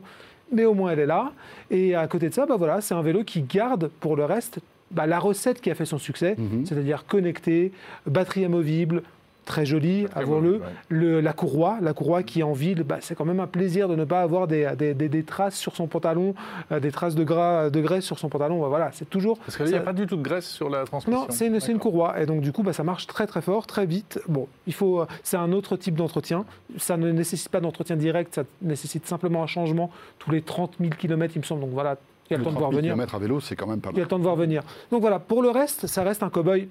mais 0.53 0.63
au 0.63 0.73
moins 0.73 0.91
elle 0.91 0.99
est 0.99 1.05
là. 1.05 1.33
Et 1.69 1.95
à 1.95 2.07
côté 2.07 2.29
de 2.29 2.33
ça, 2.33 2.45
bah 2.45 2.55
voilà, 2.55 2.79
c'est 2.79 2.93
un 2.93 3.01
vélo 3.01 3.25
qui 3.25 3.41
garde 3.41 3.89
pour 3.99 4.15
le 4.15 4.23
reste 4.23 4.59
bah, 4.89 5.05
la 5.05 5.19
recette 5.19 5.59
qui 5.59 5.69
a 5.69 5.75
fait 5.75 5.83
son 5.83 5.97
succès, 5.97 6.35
Mhm. 6.37 6.65
c'est-à-dire 6.65 7.05
connecté, 7.05 7.73
batterie 8.05 8.45
amovible, 8.45 9.03
très 9.47 9.65
joli, 9.65 10.05
avouons-le. 10.13 10.51
beau, 10.59 10.63
ouais. 10.63 10.71
Le- 10.89 11.21
la 11.21 11.33
courroie, 11.33 11.77
la 11.81 11.93
courroie 11.93 12.21
qui 12.21 12.41
est 12.41 12.43
en 12.43 12.53
ville, 12.53 12.83
bah, 12.83 12.97
c'est 13.01 13.15
quand 13.15 13.25
même 13.25 13.39
un 13.39 13.47
plaisir 13.47 13.87
de 13.87 13.95
ne 13.95 14.05
pas 14.05 14.21
avoir 14.21 14.45
des, 14.47 14.69
des- 14.77 14.93
des- 14.93 15.09
des 15.09 15.23
traces 15.23 15.55
sur 15.55 15.75
son 15.75 15.87
pantalon, 15.87 16.35
euh, 16.71 16.79
des 16.79 16.91
traces 16.91 17.15
de, 17.15 17.23
gras, 17.23 17.69
de 17.71 17.81
graisse 17.81 18.05
sur 18.05 18.19
son 18.19 18.29
pantalon. 18.29 18.61
Bah, 18.61 18.67
voilà, 18.67 18.91
c'est 18.93 19.09
toujours. 19.09 19.39
Parce 19.39 19.57
qu'il 19.57 19.65
n'y 19.65 19.73
a 19.73 19.77
ça- 19.79 19.83
pas 19.83 19.93
du 19.93 20.05
tout 20.05 20.17
de 20.17 20.21
graisse 20.21 20.45
sur 20.47 20.69
la 20.69 20.83
transmission. 20.85 21.21
non, 21.21 21.27
c'est 21.31 21.47
une, 21.47 21.79
courroie. 21.79 22.21
Et 22.21 22.25
donc, 22.27 22.41
du 22.41 22.51
coup, 22.51 22.61
bah, 22.61 22.73
ça 22.73 22.83
marche 22.83 23.07
très, 23.07 23.25
très 23.25 23.41
fort, 23.41 23.65
très 23.65 23.85
vite. 23.87 24.19
Bon, 24.27 24.47
il 24.67 24.73
faut, 24.73 25.01
euh, 25.01 25.05
c'est 25.23 25.37
un 25.37 25.51
autre 25.51 25.77
type 25.77 25.95
d'entretien. 25.95 26.45
Ça 26.77 26.97
ne 26.97 27.11
nécessite 27.11 27.49
pas 27.49 27.59
d'entretien 27.61 27.95
direct, 27.95 28.35
ça 28.35 28.43
nécessite 28.61 29.07
simplement 29.07 29.41
un 29.43 29.47
changement 29.47 29.89
tous 30.19 30.29
les 30.31 30.41
30 30.41 30.73
000 30.79 30.91
km, 30.97 31.33
il 31.35 31.39
me 31.39 31.43
semble. 31.43 31.61
Donc, 31.61 31.71
voilà, 31.71 31.97
il 32.29 32.33
y 32.33 32.35
a 32.35 32.39
le 32.39 32.43
temps 32.43 32.51
de 32.51 32.57
voir 32.57 32.71
venir. 32.71 32.93
km 32.93 33.15
à 33.15 33.19
vélo, 33.19 33.39
c'est 33.39 33.55
quand 33.55 33.67
même 33.67 33.79
pas 33.79 33.89
Il 33.91 33.93
y 33.93 33.95
a 33.95 33.99
mal. 33.99 34.03
le 34.03 34.07
temps 34.09 34.17
de 34.19 34.23
voir 34.23 34.35
venir. 34.35 34.61
Donc 34.91 34.99
voilà, 35.01 35.17
pour 35.19 35.41
le 35.41 35.49
reste, 35.49 35.87
ça 35.87 36.03
reste 36.03 36.23
un 36.23 36.29
cow-boy 36.29 36.67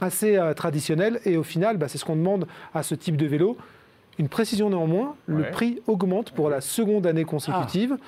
assez 0.00 0.36
euh, 0.36 0.54
traditionnel. 0.54 1.20
Et 1.24 1.36
au 1.36 1.42
final, 1.42 1.76
bah, 1.76 1.88
c'est 1.88 1.98
ce 1.98 2.04
qu'on 2.04 2.16
demande 2.16 2.46
à 2.74 2.82
ce 2.82 2.94
type 2.94 3.16
de 3.16 3.26
vélo. 3.26 3.56
Une 4.18 4.28
précision 4.28 4.70
néanmoins, 4.70 5.14
le 5.26 5.50
prix 5.50 5.82
augmente 5.86 6.30
pour 6.30 6.48
la 6.48 6.62
seconde 6.62 7.06
année 7.06 7.24
consécutive. 7.24 7.98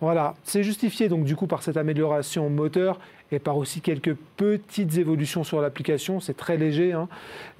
Voilà, 0.00 0.34
c'est 0.42 0.62
justifié 0.62 1.08
donc 1.08 1.24
du 1.24 1.36
coup 1.36 1.46
par 1.46 1.62
cette 1.62 1.78
amélioration 1.78 2.50
moteur 2.50 2.98
et 3.32 3.38
par 3.38 3.56
aussi 3.56 3.80
quelques 3.80 4.14
petites 4.36 4.96
évolutions 4.98 5.44
sur 5.44 5.60
l'application. 5.60 6.20
C'est 6.20 6.36
très 6.36 6.56
léger. 6.56 6.92
hein. 6.92 7.08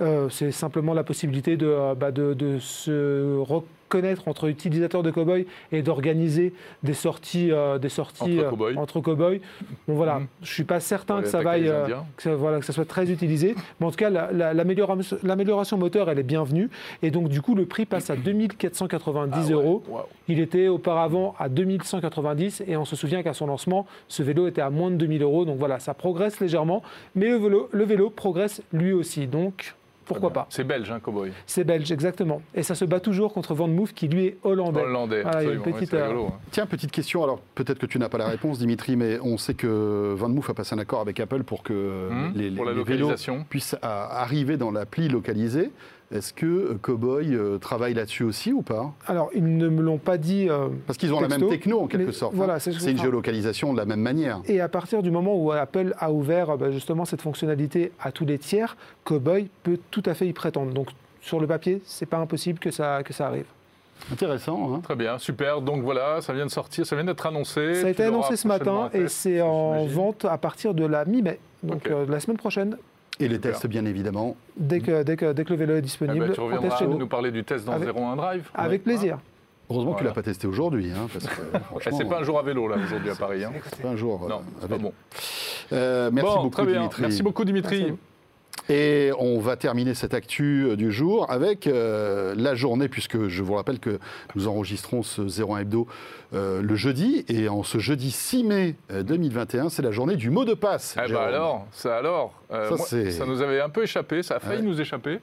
Euh, 0.01 0.29
c'est 0.29 0.51
simplement 0.53 0.95
la 0.95 1.05
possibilité 1.05 1.57
de, 1.57 1.67
euh, 1.67 1.95
bah, 1.95 2.11
de, 2.11 2.35
de 2.35 2.59
se 2.59 3.39
reconnaître 3.39 4.27
entre 4.27 4.49
utilisateurs 4.49 5.03
de 5.05 5.11
Cowboy 5.13 5.47
et 5.71 5.83
d'organiser 5.83 6.53
des 6.83 6.95
sorties, 6.95 7.53
euh, 7.53 7.79
des 7.79 7.89
sorties 7.89 8.41
Entre 8.41 8.51
cow-boys. 8.51 8.73
entre 8.77 9.01
cow-boys. 9.01 9.39
Bon 9.87 9.95
voilà, 9.95 10.19
Mhm. 10.21 10.27
je 10.43 10.53
suis 10.53 10.65
pas 10.65 10.81
certain 10.81 11.23
que 11.23 11.29
ça 11.29 11.39
attaquer 11.39 11.45
vaille, 11.45 11.63
les 11.63 11.71
Indiens. 11.71 12.05
que 12.17 12.23
ça, 12.25 12.35
voilà, 12.35 12.59
que 12.59 12.65
ça 12.65 12.73
soit 12.73 12.87
très 12.89 13.11
utilisé. 13.13 13.55
Mais 13.79 13.87
en 13.87 13.91
tout 13.91 13.97
cas, 13.97 14.11
la- 14.11 14.33
la- 14.33 14.53
l'amélioration 14.53 15.79
moteur, 15.79 16.11
elle 16.11 16.19
est 16.19 16.23
bienvenue. 16.25 16.71
Et 17.03 17.11
donc, 17.13 17.29
du 17.29 17.41
coup, 17.41 17.55
le 17.55 17.67
prix 17.67 17.87
passe 17.87 18.11
à 18.11 18.17
2490 18.17 19.37
Ah 19.39 19.47
ouais, 19.47 19.53
euros. 19.53 19.83
Il 20.29 20.41
était 20.41 20.67
auparavant 20.69 21.35
à 21.39 21.49
2190 21.49 22.63
et 22.67 22.77
on 22.77 22.85
se 22.85 22.97
souvient 22.97 23.23
qu'à 23.23 23.33
son 23.35 23.47
lancement, 23.47 23.87
ce 24.09 24.23
vélo 24.25 24.47
était 24.49 24.63
à 24.63 24.71
moins 24.71 24.91
de 24.91 24.97
2000 24.97 25.23
euros. 25.23 25.45
Donc 25.45 25.54
voilà, 25.57 25.79
ça 25.79 25.95
progresse 25.95 26.41
légèrement. 26.41 26.83
Mais 27.15 27.29
le 27.29 27.37
vélo, 27.37 27.69
le 27.73 27.85
vélo 27.85 28.11
progresse 28.11 28.63
lui 28.73 28.93
aussi. 28.93 29.27
Donc, 29.27 29.75
pourquoi 30.07 30.31
pas 30.35 30.47
C'est 30.51 30.65
belge, 30.65 30.91
hein, 30.91 31.01
Cowboy. 31.01 31.33
C'est 31.47 31.65
belge, 31.65 31.91
exactement. 31.91 32.43
Et 32.55 32.63
ça 32.63 32.75
se 32.75 32.85
bat 32.85 33.01
toujours 33.01 33.33
contre 33.33 33.55
Van 33.55 33.69
Move 33.69 33.95
qui, 33.95 34.07
lui, 34.07 34.27
est 34.27 34.37
hollandais. 34.45 34.83
Hollandais, 34.83 35.23
Voilà, 35.23 35.39
absolument. 35.39 35.63
petite, 35.65 35.95
euh, 35.95 36.07
rigolo, 36.09 36.27
hein. 36.27 36.39
Tiens, 36.51 36.67
petite 36.67 36.91
question. 36.93 37.25
Alors, 37.25 37.41
peut-être 37.55 37.79
que 37.79 37.87
tu 37.87 37.99
n'as 37.99 38.11
pas 38.11 38.19
la 38.19 38.27
réponse, 38.27 38.59
Dimitri, 38.59 38.97
mais 38.97 39.19
on 39.23 39.39
sait 39.39 39.55
que 39.55 40.13
Van 40.15 40.29
Moof 40.29 40.51
a 40.51 40.55
passé 40.55 40.75
un 40.75 40.79
accord 40.79 41.01
avec 41.01 41.21
Apple 41.21 41.43
pour 41.45 41.63
que 41.63 42.09
Hum, 42.11 42.33
les, 42.37 42.51
pour 42.51 42.67
la 42.67 42.73
les 42.75 42.85
vélos 42.85 43.13
puissent 43.49 43.77
à- 43.81 44.21
arriver 44.21 44.59
dans 44.59 44.71
l'appli 44.71 45.09
localisée. 45.09 45.71
Est-ce 46.13 46.33
que 46.33 46.47
euh, 46.47 46.79
Cowboy 46.81 47.35
euh, 47.35 47.59
travaille 47.59 47.95
là-dessus 47.95 48.25
aussi 48.25 48.53
ou 48.53 48.63
pas? 48.63 48.93
Alors, 49.07 49.31
ils 49.35 49.57
ne 49.57 49.69
me 49.69 49.83
l'ont 49.83 49.99
pas 49.99 50.19
dit. 50.19 50.49
euh, 50.49 50.69
Parce 50.87 50.99
qu'ils 50.99 51.13
ont 51.15 51.21
la 51.21 51.29
même 51.29 51.49
techno 51.49 51.81
en 51.81 51.87
quelque 51.87 52.13
sorte. 52.13 52.35
voilà, 52.35 52.55
hein. 52.55 52.59
c'est 52.59 52.91
une 52.91 52.99
géolocalisation 52.99 53.73
de 53.73 53.79
la 53.79 53.85
même 53.85 54.01
manière. 54.01 54.41
Et 54.47 54.61
à 54.61 54.69
partir 54.69 55.03
du 55.03 55.11
moment 55.11 55.35
où 55.37 55.51
Apple 55.51 55.95
a 55.99 56.13
ouvert 56.13 56.57
bah, 56.59 56.71
justement 56.71 57.05
cette 57.05 57.23
fonctionnalité 57.23 57.91
à 58.01 58.13
tous 58.13 58.25
les 58.27 58.39
tiers, 58.39 58.77
Cowboy 59.05 59.49
peut 59.63 59.79
tout 59.91 60.03
à 60.07 60.15
fait 60.15 60.27
y 60.27 60.33
prétendre. 60.33 60.73
Donc 60.73 60.89
sur 61.21 61.41
le 61.41 61.47
papier, 61.47 61.81
c'est 61.85 62.07
pas 62.07 62.19
impossible 62.19 62.59
que 62.59 62.71
ça, 62.71 63.03
que 63.03 63.13
ça 63.13 63.27
arrive. 63.27 63.47
Intéressant. 64.13 64.75
hein. 64.75 64.81
Très 64.83 64.97
bien, 64.97 65.19
super. 65.19 65.63
Donc 65.63 65.83
voilà, 65.83 66.21
ça 66.21 66.33
vient 66.35 66.45
de 66.47 66.51
sortir, 66.51 66.85
ça 66.85 66.95
vient 66.97 67.05
d'être 67.05 67.25
annoncé. 67.27 67.75
ça 67.77 67.87
a 67.87 67.91
été 67.91 68.03
annoncé 68.05 68.37
ce 68.37 68.47
matin 68.47 68.91
et 68.93 69.09
c'est 69.09 69.41
en 69.41 69.87
vente 69.87 70.27
à 70.27 70.37
partir 70.37 70.75
de 70.75 70.85
la 70.85 71.05
mi-mai, 71.05 71.39
donc 71.63 71.89
euh, 71.89 72.05
la 72.09 72.21
semaine 72.21 72.37
prochaine, 72.37 72.77
Et 73.21 73.29
les 73.29 73.39
tests, 73.39 73.67
bien 73.67 73.85
évidemment. 73.85 74.37
dès 74.57 74.81
que, 74.81 75.03
dès 75.05 75.17
que, 75.17 75.33
dès 75.33 75.45
que 75.45 75.51
le 75.51 75.57
vélo 75.57 75.75
est 75.75 75.77
Eh 75.77 75.81
ben, 75.81 75.85
disponible. 75.85 76.33
tu 76.33 76.41
on 76.41 76.49
teste 76.49 76.55
reviendras 76.57 76.79
chez 76.79 76.87
nous. 76.87 76.99
nous 76.99 77.07
parler 77.07 77.31
du 77.31 77.45
test 77.45 77.65
dans 77.65 77.73
Avec- 77.73 77.89
01 77.97 78.17
Drive. 78.17 78.51
Avec 78.55 78.83
plaisir. 78.83 79.19
Heureusement 79.71 79.93
que 79.93 79.99
tu 79.99 80.03
Voilà. 80.03 80.11
l'as 80.11 80.15
pas 80.15 80.23
testé 80.23 80.47
aujourd'hui. 80.47 80.91
hein, 80.91 81.07
parce 81.13 81.27
que, 81.27 81.41
Eh, 81.55 81.59
franchement, 81.61 81.99
c'est 81.99 82.05
pas 82.09 82.19
un 82.21 82.23
jour 82.25 82.39
à 82.39 82.43
vélo 82.43 82.69
là 82.69 82.77
aujourd'hui 82.77 83.11
à 83.11 83.15
Paris. 83.15 83.45
hein. 83.45 83.53
c'est 83.71 83.81
pas 83.83 83.89
un 83.91 83.97
jour. 83.97 84.25
euh, 84.25 84.29
Non, 84.29 84.43
c'est 84.61 84.69
pas 84.69 84.79
bon. 84.79 84.93
Euh, 85.73 86.11
merci 86.13 86.29
Bon, 86.29 86.43
beaucoup, 86.43 86.51
très 86.57 86.67
bien. 86.67 86.79
Dimitri. 86.81 87.03
Merci 87.03 87.23
beaucoup 87.23 87.45
Dimitri. 87.45 87.79
Merci. 87.81 87.95
Et 88.71 89.11
on 89.19 89.39
va 89.41 89.57
terminer 89.57 89.95
cette 89.95 90.15
actu 90.15 90.65
euh, 90.67 90.77
du 90.77 90.91
jour 90.91 91.31
avec 91.31 91.67
euh, 91.67 92.35
la 92.37 92.55
journée, 92.55 92.89
puisque 92.89 93.29
je 93.29 93.43
vous 93.43 93.55
rappelle 93.55 93.79
que 93.79 93.99
nous 94.35 94.49
enregistrons 94.49 95.03
ce 95.03 95.21
01 95.23 95.59
Hebdo 95.59 95.87
euh, 96.33 96.63
le 96.63 96.75
jeudi. 96.75 97.25
Et 97.29 97.49
en 97.49 97.63
ce 97.63 97.79
jeudi 97.79 98.11
6 98.11 98.45
mai 98.45 98.77
euh, 98.91 99.03
2021, 99.03 99.69
c'est 99.69 99.83
la 99.83 99.91
journée 99.91 100.17
du 100.17 100.31
mot 100.31 100.45
de 100.47 100.55
passe. 100.55 100.97
Eh 100.99 101.13
ben 101.13 101.19
alors, 101.19 101.67
ça 101.73 101.97
alors, 101.97 102.33
euh, 102.53 102.71
Ça, 102.71 102.77
moi, 102.77 102.87
c'est- 102.89 103.11
ça 103.11 103.27
nous 103.27 103.43
avait 103.43 103.61
un 103.61 103.69
peu 103.69 103.83
échappé, 103.83 104.23
ça 104.23 104.37
a 104.37 104.41
failli 104.41 104.63
Ouais. 104.63 104.67
nous 104.67 104.81
échapper, 104.81 105.21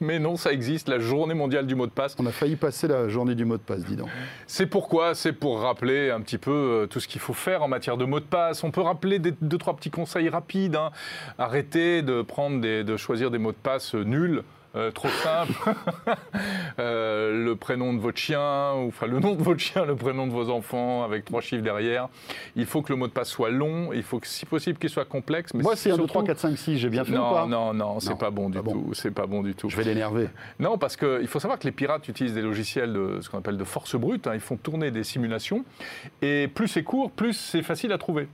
mais 0.00 0.18
non, 0.18 0.36
ça 0.36 0.52
existe, 0.52 0.88
la 0.88 0.98
journée 0.98 1.34
mondiale 1.34 1.66
du 1.66 1.74
mot 1.74 1.86
de 1.86 1.90
passe. 1.92 2.14
On 2.18 2.26
a 2.26 2.32
failli 2.32 2.56
passer 2.56 2.88
la 2.88 3.08
journée 3.08 3.34
du 3.34 3.44
mot 3.44 3.56
de 3.56 3.62
passe, 3.62 3.84
dis 3.84 3.96
donc. 3.96 4.08
C'est 4.46 4.66
pourquoi 4.66 5.14
C'est 5.14 5.32
pour 5.32 5.60
rappeler 5.60 6.10
un 6.10 6.20
petit 6.20 6.38
peu 6.38 6.50
euh, 6.50 6.86
tout 6.86 7.00
ce 7.00 7.08
qu'il 7.08 7.20
faut 7.20 7.32
faire 7.34 7.62
en 7.62 7.68
matière 7.68 7.96
de 7.96 8.04
mots 8.04 8.20
de 8.20 8.24
passe. 8.24 8.64
On 8.64 8.70
peut 8.70 8.80
rappeler 8.80 9.18
des, 9.18 9.32
deux, 9.40 9.58
trois 9.58 9.74
petits 9.76 9.90
conseils 9.90 10.28
rapides. 10.28 10.76
hein. 10.76 10.90
Arrêtez 11.38 12.02
de, 12.02 12.22
prendre 12.22 12.60
des- 12.60 12.84
de 12.84 12.96
choisir 12.96 13.30
des 13.30 13.38
mots 13.38 13.52
de 13.52 13.56
passe 13.56 13.94
nuls. 13.94 14.42
Euh, 14.76 14.90
trop 14.90 15.08
simples. 15.08 15.52
Euh, 16.78 17.44
le 17.44 17.56
prénom 17.56 17.92
de 17.92 17.98
votre 17.98 18.18
chien, 18.18 18.72
ou 18.74 18.88
enfin 18.88 19.06
le 19.06 19.18
nom 19.18 19.34
de 19.34 19.42
votre 19.42 19.58
chien, 19.58 19.84
le 19.84 19.96
prénom 19.96 20.26
de 20.28 20.32
vos 20.32 20.48
enfants, 20.50 21.02
avec 21.02 21.24
trois 21.24 21.40
chiffres 21.40 21.62
derrière. 21.64 22.08
Il 22.54 22.66
faut 22.66 22.82
que 22.82 22.92
le 22.92 22.96
mot 22.96 23.08
de 23.08 23.12
passe 23.12 23.28
soit 23.30 23.50
long, 23.50 23.92
il 23.92 24.04
faut 24.04 24.20
que, 24.20 24.28
si 24.28 24.46
possible 24.46 24.78
qu'il 24.78 24.88
soit 24.90 25.04
complexe. 25.04 25.52
Mais 25.54 25.62
Moi, 25.64 25.74
c'est 25.74 25.90
1, 25.90 25.94
2, 25.94 25.96
surtout- 26.02 26.12
3, 26.12 26.24
4, 26.24 26.38
5, 26.38 26.56
6. 26.56 26.78
J'ai 26.78 26.88
bien 26.88 27.04
fait 27.04 27.12
ou 27.12 27.16
pas? 27.16 27.46
Non, 27.46 27.48
non, 27.48 27.74
non, 27.74 27.94
Non, 27.94 28.00
c'est 28.00 28.16
pas 28.18 28.30
bon 28.30 28.48
du 28.48 28.60
bon. 28.60 28.72
tout. 28.72 28.90
C'est 28.94 29.10
pas 29.10 29.26
bon 29.26 29.42
du 29.42 29.54
tout. 29.54 29.68
Je 29.68 29.76
vais 29.76 29.82
l'énerver. 29.84 30.28
Non, 30.60 30.78
parce 30.78 30.96
qu'il 30.96 31.26
faut 31.26 31.40
savoir 31.40 31.58
que 31.58 31.64
les 31.64 31.72
pirates 31.72 32.06
utilisent 32.08 32.34
des 32.34 32.42
logiciels 32.42 32.92
de 32.92 33.18
ce 33.20 33.28
qu'on 33.28 33.38
appelle 33.38 33.56
de 33.56 33.64
force 33.64 33.96
brute. 33.96 34.26
hein. 34.28 34.32
Ils 34.34 34.40
font 34.40 34.56
tourner 34.56 34.90
des 34.92 35.02
simulations. 35.02 35.64
Et 36.22 36.46
plus 36.46 36.68
c'est 36.68 36.84
court, 36.84 37.10
plus 37.10 37.32
c'est 37.32 37.62
facile 37.62 37.90
à 37.92 37.98
trouver. 37.98 38.28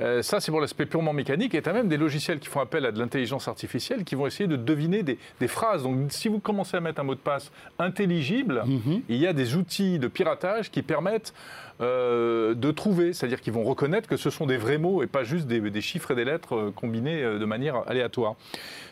Euh, 0.00 0.22
ça, 0.22 0.40
c'est 0.40 0.50
pour 0.50 0.60
l'aspect 0.60 0.86
purement 0.86 1.12
mécanique. 1.12 1.54
Et 1.54 1.62
tu 1.62 1.68
as 1.68 1.72
même 1.72 1.88
des 1.88 1.96
logiciels 1.96 2.38
qui 2.40 2.48
font 2.48 2.60
appel 2.60 2.84
à 2.86 2.92
de 2.92 2.98
l'intelligence 2.98 3.46
artificielle 3.48 4.04
qui 4.04 4.14
vont 4.16 4.26
essayer 4.26 4.48
de 4.48 4.56
deviner 4.56 5.02
des, 5.02 5.18
des 5.40 5.48
phrases. 5.48 5.84
Donc, 5.84 6.10
si 6.10 6.28
vous 6.28 6.40
commencez 6.40 6.76
à 6.76 6.80
mettre 6.80 7.00
un 7.00 7.04
mot 7.04 7.14
de 7.14 7.20
passe 7.20 7.52
intelligible, 7.78 8.62
Mhm. 8.66 9.02
il 9.08 9.16
y 9.16 9.26
a 9.26 9.32
des 9.32 9.54
outils 9.56 9.98
de 9.98 10.08
piratage 10.08 10.70
qui 10.70 10.82
permettent 10.82 11.32
euh, 11.80 12.54
de 12.54 12.70
trouver. 12.70 13.12
C'est-à-dire 13.12 13.40
qu'ils 13.40 13.52
vont 13.52 13.64
reconnaître 13.64 14.08
que 14.08 14.16
ce 14.16 14.30
sont 14.30 14.46
des 14.46 14.56
vrais 14.56 14.78
mots 14.78 15.02
et 15.02 15.06
pas 15.08 15.24
juste 15.24 15.46
des, 15.48 15.60
des 15.60 15.80
chiffres 15.80 16.12
et 16.12 16.14
des 16.14 16.24
lettres 16.24 16.54
euh, 16.54 16.70
combinés 16.70 17.22
de 17.22 17.44
manière 17.44 17.82
aléatoire. 17.88 18.34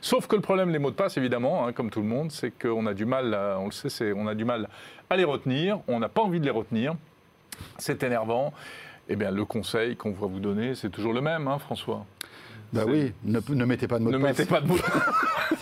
Sauf 0.01 0.27
que 0.27 0.35
le 0.37 0.43
problème 0.43 0.73
des 0.73 0.79
mots 0.81 0.91
de 0.91 0.97
passe, 0.97 1.17
évidemment, 1.17 1.67
hein, 1.67 1.73
comme 1.73 1.91
tout 1.91 2.01
le 2.01 2.09
monde, 2.09 2.33
c'est 2.33 2.51
qu'on 2.51 2.87
a 2.87 2.95
du 2.95 3.05
mal, 3.05 3.35
à- 3.35 3.59
on 3.61 3.67
le 3.67 3.71
sait, 3.71 4.13
on 4.17 4.27
a 4.27 4.35
du 4.35 4.45
mal 4.45 4.69
à 5.11 5.17
les 5.17 5.25
retenir. 5.25 5.79
On 5.89 6.01
n'a 6.01 6.09
pas 6.09 6.23
envie 6.23 6.41
de 6.41 6.45
les 6.45 6.51
retenir. 6.51 6.95
C'est 7.79 8.03
énervant. 8.03 8.53
Eh 9.09 9.17
bien, 9.17 9.31
le 9.31 9.45
conseil 9.45 9.97
qu'on 9.97 10.13
va 10.13 10.27
vous 10.27 10.41
donner, 10.41 10.75
c'est 10.75 10.89
toujours 10.91 11.13
le 11.13 11.21
même, 11.21 11.49
hein, 11.49 11.59
François. 11.59 12.07
Bah 12.73 12.83
C'est- 12.87 12.91
oui, 12.91 13.13
ne, 13.25 13.41
ne 13.55 13.65
mettez 13.65 13.87
pas 13.89 13.99
de 13.99 14.05
mot 14.05 14.11
Ne 14.11 14.17
de 14.19 14.23
passe. 14.23 14.39
mettez 14.39 14.49
pas 14.49 14.61
de 14.61 14.67
mots. 14.69 14.77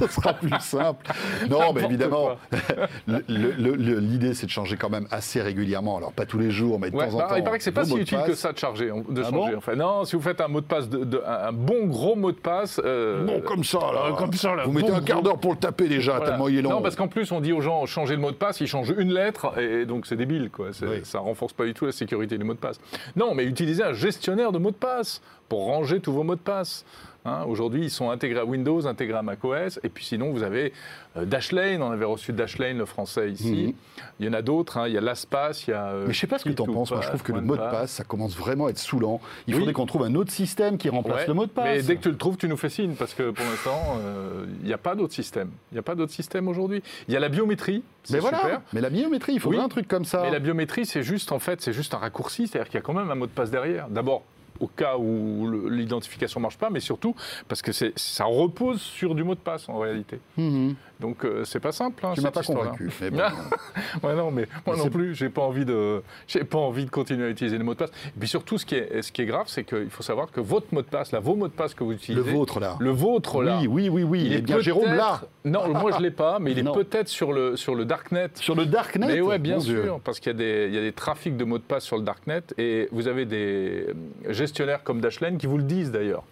Ce 0.08 0.08
sera 0.08 0.32
plus 0.34 0.50
simple. 0.60 1.06
Non, 1.48 1.72
mais 1.74 1.84
évidemment, 1.84 2.30
l'idée, 3.28 4.34
c'est 4.34 4.46
de 4.46 4.50
changer 4.50 4.76
quand 4.76 4.90
même 4.90 5.06
assez 5.10 5.40
régulièrement. 5.40 5.96
Alors, 5.98 6.12
pas 6.12 6.26
tous 6.26 6.38
les 6.38 6.50
jours, 6.50 6.78
mais 6.78 6.90
de 6.90 6.96
Ouais, 6.96 7.08
temps 7.08 7.16
en 7.16 7.28
temps. 7.28 7.34
il 7.36 7.44
paraît 7.44 7.58
que 7.58 7.64
c'est 7.64 7.72
pas 7.72 7.84
si 7.84 7.96
utile 7.96 8.18
passe. 8.18 8.26
que 8.28 8.34
ça 8.34 8.52
de 8.52 8.58
charger, 8.58 8.86
de 8.88 9.20
Ah 9.20 9.30
changer. 9.30 9.52
bon? 9.52 9.56
enfin, 9.58 9.74
non, 9.76 10.04
si 10.04 10.16
vous 10.16 10.22
faites 10.22 10.40
un 10.40 10.48
mot 10.48 10.60
de 10.60 10.66
passe, 10.66 10.88
de, 10.88 11.04
de- 11.04 11.22
un, 11.26 11.52
bon 11.52 11.86
gros 11.86 12.16
mot 12.16 12.32
de 12.32 12.36
passe. 12.38 12.80
euh, 12.84 13.24
Bon, 13.24 13.40
comme 13.40 13.64
ça, 13.64 13.78
là. 13.78 14.06
euh, 14.08 14.12
comme 14.12 14.32
ça, 14.32 14.54
là, 14.54 14.64
Vous 14.64 14.72
mettez 14.72 14.90
bon 14.90 14.96
un 14.96 15.02
quart 15.02 15.22
d'heure 15.22 15.38
pour 15.38 15.52
le 15.52 15.58
taper 15.58 15.88
déjà, 15.88 16.12
Voilà. 16.16 16.30
tellement 16.30 16.48
il 16.48 16.58
est 16.58 16.62
long. 16.62 16.70
Non, 16.70 16.82
parce 16.82 16.96
qu'en 16.96 17.08
plus, 17.08 17.30
on 17.32 17.40
dit 17.40 17.52
aux 17.52 17.60
gens 17.60 17.86
changer 17.86 18.14
le 18.14 18.20
mot 18.20 18.30
de 18.30 18.36
passe, 18.36 18.60
ils 18.60 18.66
changent 18.66 18.94
une 18.96 19.12
lettre, 19.12 19.58
et 19.58 19.86
donc 19.86 20.06
c'est 20.06 20.16
débile, 20.16 20.50
quoi. 20.50 20.68
Oui. 20.82 21.00
Ça 21.04 21.18
renforce 21.18 21.52
pas 21.52 21.64
du 21.64 21.74
tout 21.74 21.86
la 21.86 21.92
sécurité 21.92 22.38
des 22.38 22.44
mots 22.44 22.54
de 22.54 22.58
passe. 22.58 22.80
Non, 23.16 23.34
mais 23.34 23.44
utilisez 23.44 23.82
un 23.82 23.92
gestionnaire 23.92 24.52
de 24.52 24.58
mots 24.58 24.70
de 24.70 24.76
passe 24.76 25.20
pour 25.48 25.64
ranger 25.66 26.00
tous 26.00 26.12
vos 26.12 26.22
mots 26.22 26.36
de 26.36 26.40
passe. 26.40 26.84
Hein, 27.26 27.44
Aujourd'hui, 27.46 27.82
ils 27.84 27.90
sont 27.90 28.10
intégrés 28.10 28.40
à 28.40 28.44
Windows, 28.46 28.86
intégrés 28.86 29.18
à 29.18 29.22
macOS, 29.22 29.78
et 29.84 29.90
puis 29.90 30.04
sinon, 30.06 30.30
vous 30.30 30.42
avez 30.42 30.72
euh, 31.18 31.26
Dashlane, 31.26 31.82
on 31.82 31.90
avait 31.90 32.06
reçu 32.06 32.32
Dashlane, 32.32 32.78
le 32.78 32.86
français, 32.86 33.30
ici. 33.30 33.74
Il 34.18 34.24
y 34.26 34.28
en 34.28 34.32
a 34.32 34.40
d'autres, 34.40 34.78
hein, 34.78 34.88
il 34.88 34.94
y 34.94 34.96
a 34.96 35.02
LastPass, 35.02 35.66
il 35.66 35.70
y 35.70 35.74
a... 35.74 35.88
euh, 35.88 36.00
Mhm. 36.02 36.06
Mais 36.08 36.12
je 36.14 36.18
sais 36.18 36.26
pas 36.26 36.38
ce 36.38 36.44
que 36.44 36.48
tu 36.50 36.62
en 36.62 36.66
penses. 36.66 36.90
Moi, 36.90 37.00
je 37.02 37.08
trouve 37.08 37.22
que 37.22 37.32
le 37.32 37.42
mot 37.42 37.56
de 37.56 37.60
passe, 37.60 37.90
ça 37.90 38.04
commence 38.04 38.34
vraiment 38.36 38.66
à 38.66 38.70
être 38.70 38.78
saoulant. 38.78 39.20
Il 39.46 39.52
Oui. 39.54 39.60
faudrait 39.60 39.74
qu'on 39.74 39.84
trouve 39.84 40.04
un 40.04 40.14
autre 40.14 40.32
système 40.32 40.78
qui 40.78 40.88
remplace 40.88 41.22
Ouais, 41.22 41.26
le 41.26 41.34
mot 41.34 41.44
de 41.44 41.50
passe. 41.50 41.64
Mais 41.66 41.82
dès 41.82 41.96
que 41.96 42.02
tu 42.02 42.10
le 42.10 42.16
trouves, 42.16 42.38
tu 42.38 42.48
nous 42.48 42.56
fais 42.56 42.70
signe, 42.70 42.94
parce 42.94 43.12
que 43.12 43.30
pour 43.30 43.44
l'instant, 43.44 43.98
euh, 44.00 44.46
il 44.62 44.66
n'y 44.66 44.72
a 44.72 44.78
pas 44.78 44.94
d'autre 44.94 45.12
système. 45.12 45.50
Il 45.72 45.74
n'y 45.74 45.78
a 45.80 45.82
pas 45.82 45.94
d'autre 45.94 46.12
système 46.12 46.48
aujourd'hui. 46.48 46.82
Il 47.06 47.12
y 47.12 47.18
a 47.18 47.20
la 47.20 47.28
biométrie, 47.28 47.82
Mais 48.10 48.18
voilà. 48.18 48.38
super. 48.40 48.62
Mais 48.72 48.80
la 48.80 48.88
biométrie, 48.88 49.34
il 49.34 49.40
faudrait 49.40 49.58
Oui. 49.58 49.64
un 49.64 49.68
truc 49.68 49.86
comme 49.88 50.06
ça. 50.06 50.22
Mais 50.22 50.30
la 50.30 50.38
biométrie, 50.38 50.86
c'est 50.86 51.02
juste, 51.02 51.32
en 51.32 51.38
fait, 51.38 51.60
c'est 51.60 51.74
juste 51.74 51.92
un 51.92 51.98
raccourci, 51.98 52.46
c'est-à-dire 52.46 52.70
qu'il 52.70 52.76
y 52.76 52.82
a 52.82 52.82
quand 52.82 52.94
même 52.94 53.10
un 53.10 53.14
mot 53.14 53.26
de 53.26 53.30
passe 53.32 53.50
derrière. 53.50 53.88
D'abord, 53.90 54.22
au 54.60 54.66
cas 54.66 54.96
où 54.96 55.68
l'identification 55.68 56.40
ne 56.40 56.42
marche 56.42 56.58
pas, 56.58 56.70
mais 56.70 56.80
surtout 56.80 57.14
parce 57.48 57.62
que 57.62 57.72
ça 57.72 58.24
repose 58.24 58.80
sur 58.80 59.14
du 59.14 59.24
mot 59.24 59.34
de 59.34 59.40
passe 59.40 59.68
en 59.68 59.78
réalité. 59.78 60.20
Mhm. 60.36 60.74
Donc 61.00 61.24
euh, 61.24 61.44
c'est 61.44 61.60
pas 61.60 61.72
simple. 61.72 62.04
Hein, 62.04 62.12
Tu 62.14 62.20
m'as 62.20 62.30
pas 62.30 62.42
convaincu. 62.42 62.90
mais 63.00 63.10
bon. 63.10 63.18
Ouais, 64.02 64.14
non, 64.14 64.30
mais 64.30 64.46
moi 64.66 64.76
Mais 64.76 64.84
non 64.84 64.90
plus, 64.90 65.14
j'ai 65.14 65.28
pas 65.28 65.42
envie 65.42 65.64
de, 65.64 66.02
j'ai 66.28 66.44
pas 66.44 66.58
envie 66.58 66.84
de 66.84 66.90
continuer 66.90 67.26
à 67.26 67.28
utiliser 67.30 67.58
les 67.58 67.64
mots 67.64 67.74
de 67.74 67.78
passe. 67.78 67.90
Et 68.08 68.18
puis 68.18 68.28
surtout, 68.28 68.58
ce 68.58 68.66
qui 68.66 68.74
est, 68.76 69.02
ce 69.02 69.10
qui 69.12 69.22
est 69.22 69.26
grave, 69.26 69.46
c'est 69.48 69.64
qu'il 69.64 69.90
faut 69.90 70.02
savoir 70.02 70.30
que 70.30 70.40
votre 70.40 70.66
mot 70.72 70.82
de 70.82 70.86
passe, 70.86 71.12
là, 71.12 71.20
vos 71.20 71.34
mots 71.34 71.48
de 71.48 71.52
passe 71.52 71.74
que 71.74 71.82
vous 71.84 71.90
le 71.90 71.96
utilisez, 71.96 72.30
vôtre, 72.32 72.60
là. 72.60 72.76
le 72.78 72.90
vôtre 72.90 73.42
là, 73.42 73.58
Oui, 73.60 73.66
oui, 73.66 73.88
oui, 73.88 74.02
oui. 74.02 74.22
Il, 74.26 74.32
est 74.34 74.42
bien 74.42 74.60
Jérôme 74.60 74.92
là. 74.94 75.22
Non, 75.44 75.68
moi 75.68 75.90
je 75.96 76.02
l'ai 76.02 76.10
pas, 76.10 76.38
mais 76.38 76.52
il 76.52 76.58
est 76.58 76.62
peut-être 76.72 77.08
sur 77.08 77.32
le 77.32 77.56
sur 77.56 77.74
le 77.74 77.84
darknet. 77.84 78.28
Sur 78.34 78.54
le 78.54 78.66
Darknet 78.66 79.06
Mais 79.06 79.20
ouais, 79.20 79.38
bien 79.38 79.54
Mon 79.56 79.60
sûr, 79.60 79.82
Dieu. 79.82 79.92
parce 80.04 80.20
qu'il 80.20 80.32
y, 80.32 80.34
a 80.34 80.38
des- 80.38 80.66
il 80.68 80.74
y 80.74 80.78
a 80.78 80.82
des 80.82 80.92
trafics 80.92 81.36
de 81.36 81.44
mots 81.44 81.58
de 81.58 81.62
passe 81.62 81.84
sur 81.84 81.96
le 81.96 82.02
darknet 82.02 82.42
et 82.58 82.88
vous 82.92 83.08
avez 83.08 83.24
des 83.24 83.86
euh, 83.88 84.32
gestionnaires 84.32 84.82
comme 84.82 85.00
Dashlane 85.00 85.38
qui 85.38 85.46
vous 85.46 85.56
le 85.56 85.64
disent 85.64 85.90
d'ailleurs. 85.90 86.22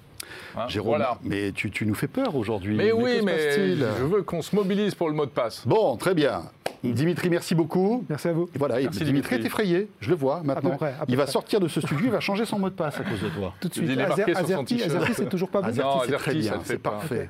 Hein, 0.57 0.69
Jérôme, 0.69 0.89
voilà. 0.91 1.19
mais 1.23 1.53
tu, 1.53 1.71
tu 1.71 1.87
nous 1.87 1.95
fais 1.95 2.09
peur 2.09 2.35
aujourd'hui. 2.37 2.77
Mais, 2.77 2.93
oui, 2.93 3.21
mais 3.25 3.75
je 3.77 4.05
veux 4.05 4.23
qu'on 4.23 4.43
se 4.43 4.55
mobilise 4.55 4.95
pour 4.95 5.09
le 5.09 5.15
mot 5.15 5.25
de 5.27 5.31
passe. 5.31 5.67
Bon, 5.67 5.97
très 5.97 6.15
bien. 6.15 6.43
Dimitri, 6.85 7.29
merci 7.29 7.57
beaucoup. 7.57 8.05
Merci 8.09 8.29
à 8.29 8.33
vous. 8.33 8.49
Et 8.55 8.59
voilà, 8.59 8.77
Dimitri 8.79 9.03
est 9.03 9.05
Dimitri. 9.07 9.35
effrayé, 9.47 9.89
je 9.99 10.11
le 10.11 10.15
vois 10.15 10.43
maintenant. 10.45 10.71
peu 10.71 10.77
près, 10.77 10.95
à 11.01 11.05
peu 11.05 11.07
il 11.09 11.17
va 11.17 11.25
près. 11.25 11.33
sortir 11.33 11.59
de 11.59 11.67
ce 11.67 11.81
studio, 11.81 12.05
il 12.07 12.13
va 12.13 12.21
changer 12.21 12.45
son 12.45 12.61
mot 12.61 12.71
de 12.71 12.75
passe 12.75 13.01
à 13.01 13.03
cause 13.03 13.21
de 13.21 13.29
toi. 13.31 13.53
Tout 13.61 13.67
de 13.69 13.75
Il 13.75 13.87
suite. 13.87 13.91
est 13.99 14.07
marqué 14.07 14.23
Azer- 14.23 14.37
sur 14.37 14.47
son 14.47 14.53
Azerty, 14.53 15.15
c'est 15.17 15.29
toujours 15.29 15.49
pas 15.49 15.61
bon. 15.61 15.67
Azerty, 15.69 15.99
c'est 16.07 16.17
très 16.17 16.35
bien, 16.35 16.53
c'est 16.65 16.79
parfait. 16.79 17.29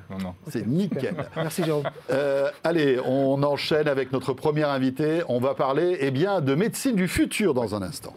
C'est 0.50 0.66
nickel. 0.66 1.14
Merci 1.36 1.64
Jérôme. 1.64 1.84
Euh, 2.10 2.50
allez, 2.62 2.98
on 3.06 3.42
enchaîne 3.42 3.88
avec 3.88 4.12
notre 4.12 4.34
premier 4.34 4.64
invité. 4.64 5.22
On 5.28 5.38
va 5.40 5.54
parler 5.54 5.96
eh 6.00 6.10
bien, 6.10 6.42
de 6.42 6.54
médecine 6.54 6.94
du 6.94 7.08
futur 7.08 7.54
dans 7.54 7.74
un 7.74 7.80
instant. 7.80 8.12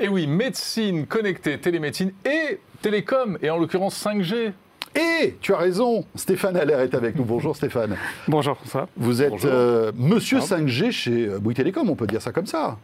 Et 0.00 0.08
oui, 0.08 0.26
médecine 0.26 1.06
connectée, 1.06 1.58
télémédecine 1.58 2.12
et 2.24 2.58
télécom, 2.82 3.38
et 3.42 3.50
en 3.50 3.58
l'occurrence 3.58 4.02
5G. 4.04 4.52
Et 4.96 5.36
tu 5.40 5.52
as 5.52 5.56
raison, 5.56 6.04
Stéphane 6.14 6.56
Allaire 6.56 6.78
est 6.80 6.94
avec 6.94 7.16
nous. 7.16 7.24
Bonjour 7.24 7.56
Stéphane. 7.56 7.96
Bonjour, 8.28 8.56
ça. 8.66 8.86
Vous 8.96 9.22
êtes 9.22 9.44
euh, 9.44 9.90
monsieur 9.96 10.38
5G 10.38 10.92
chez 10.92 11.26
euh, 11.26 11.38
Bouygues 11.40 11.56
Télécom, 11.56 11.90
on 11.90 11.96
peut 11.96 12.06
dire 12.06 12.22
ça 12.22 12.30
comme 12.30 12.46
ça. 12.46 12.76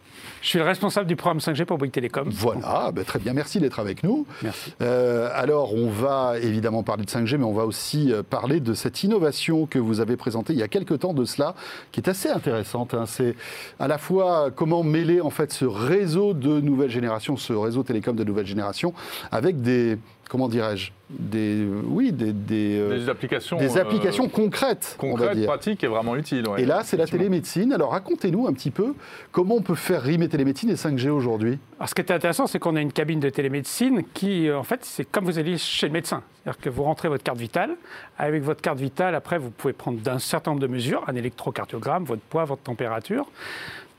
Je 0.42 0.48
suis 0.48 0.58
le 0.58 0.64
responsable 0.64 1.06
du 1.06 1.14
programme 1.14 1.38
5G 1.38 1.64
pour 1.66 1.78
Bouygues 1.78 1.92
Télécom. 1.92 2.28
Voilà, 2.32 2.90
ben, 2.92 3.04
très 3.04 3.20
bien, 3.20 3.32
merci 3.32 3.60
d'être 3.60 3.78
avec 3.78 4.02
nous. 4.02 4.26
Merci. 4.42 4.74
Euh, 4.82 5.28
alors, 5.34 5.74
on 5.74 5.88
va 5.88 6.34
évidemment 6.40 6.82
parler 6.82 7.04
de 7.04 7.10
5G, 7.10 7.36
mais 7.36 7.44
on 7.44 7.52
va 7.52 7.64
aussi 7.64 8.12
parler 8.28 8.58
de 8.58 8.74
cette 8.74 9.04
innovation 9.04 9.66
que 9.66 9.78
vous 9.78 10.00
avez 10.00 10.16
présentée 10.16 10.52
il 10.52 10.58
y 10.58 10.62
a 10.64 10.68
quelques 10.68 10.98
temps 11.00 11.14
de 11.14 11.24
cela, 11.24 11.54
qui 11.92 12.00
est 12.00 12.08
assez 12.08 12.28
intéressante. 12.28 12.94
hein. 12.94 13.04
C'est 13.06 13.36
à 13.78 13.86
la 13.86 13.98
fois 13.98 14.50
comment 14.54 14.82
mêler 14.82 15.20
en 15.20 15.30
fait 15.30 15.52
ce 15.52 15.64
réseau 15.64 16.34
de 16.34 16.60
nouvelle 16.60 16.90
génération, 16.90 17.36
ce 17.36 17.52
réseau 17.52 17.84
télécom 17.84 18.16
de 18.16 18.24
nouvelle 18.24 18.46
génération, 18.46 18.94
avec 19.30 19.60
des 19.62 19.96
comment 20.30 20.48
dirais-je, 20.48 20.92
des 21.10 21.66
oui, 21.86 22.12
des 22.12 22.32
des, 22.32 22.78
euh, 22.78 22.96
Des 22.96 23.08
applications, 23.08 23.58
des 23.58 23.76
euh, 23.76 23.80
applications 23.82 24.28
concrètes, 24.28 24.94
concrètes, 24.96 25.44
pratiques 25.44 25.82
et 25.82 25.88
vraiment 25.88 26.14
utiles. 26.14 26.48
ouais. 26.48 26.62
Et 26.62 26.64
là, 26.64 26.82
c'est 26.84 26.96
la 26.96 27.06
télémédecine. 27.06 27.72
Alors, 27.72 27.90
racontez-nous 27.90 28.46
un 28.46 28.52
petit 28.52 28.70
peu 28.70 28.94
comment 29.32 29.56
on 29.56 29.60
peut 29.62 29.74
faire 29.74 30.02
rimer 30.02 30.28
télémédecine 30.28 30.70
et 30.70 30.74
5G 30.76 31.08
aujourd'hui. 31.10 31.58
Alors, 31.78 31.88
ce 31.88 31.94
qui 31.96 32.00
est 32.00 32.12
intéressant, 32.12 32.46
c'est 32.46 32.60
qu'on 32.60 32.76
a 32.76 32.80
une 32.80 32.92
cabine 32.92 33.18
de 33.18 33.28
télémédecine 33.28 34.04
qui, 34.14 34.48
euh, 34.48 34.56
en 34.56 34.62
fait, 34.62 34.84
c'est 34.84 35.04
comme 35.04 35.24
vous 35.24 35.38
allez 35.40 35.58
chez 35.58 35.86
le 35.88 35.92
médecin. 35.92 36.22
C'est-à-dire 36.44 36.60
que 36.60 36.70
vous 36.70 36.84
rentrez 36.84 37.08
votre 37.08 37.24
carte 37.24 37.38
vitale. 37.38 37.76
Avec 38.16 38.44
votre 38.44 38.62
carte 38.62 38.78
vitale, 38.78 39.16
après, 39.16 39.36
vous 39.38 39.50
pouvez 39.50 39.72
prendre 39.72 39.98
d'un 39.98 40.20
certain 40.20 40.52
nombre 40.52 40.62
de 40.62 40.68
mesures, 40.68 41.02
un 41.08 41.16
électrocardiogramme, 41.16 42.04
votre 42.04 42.22
poids, 42.22 42.44
votre 42.44 42.62
température. 42.62 43.26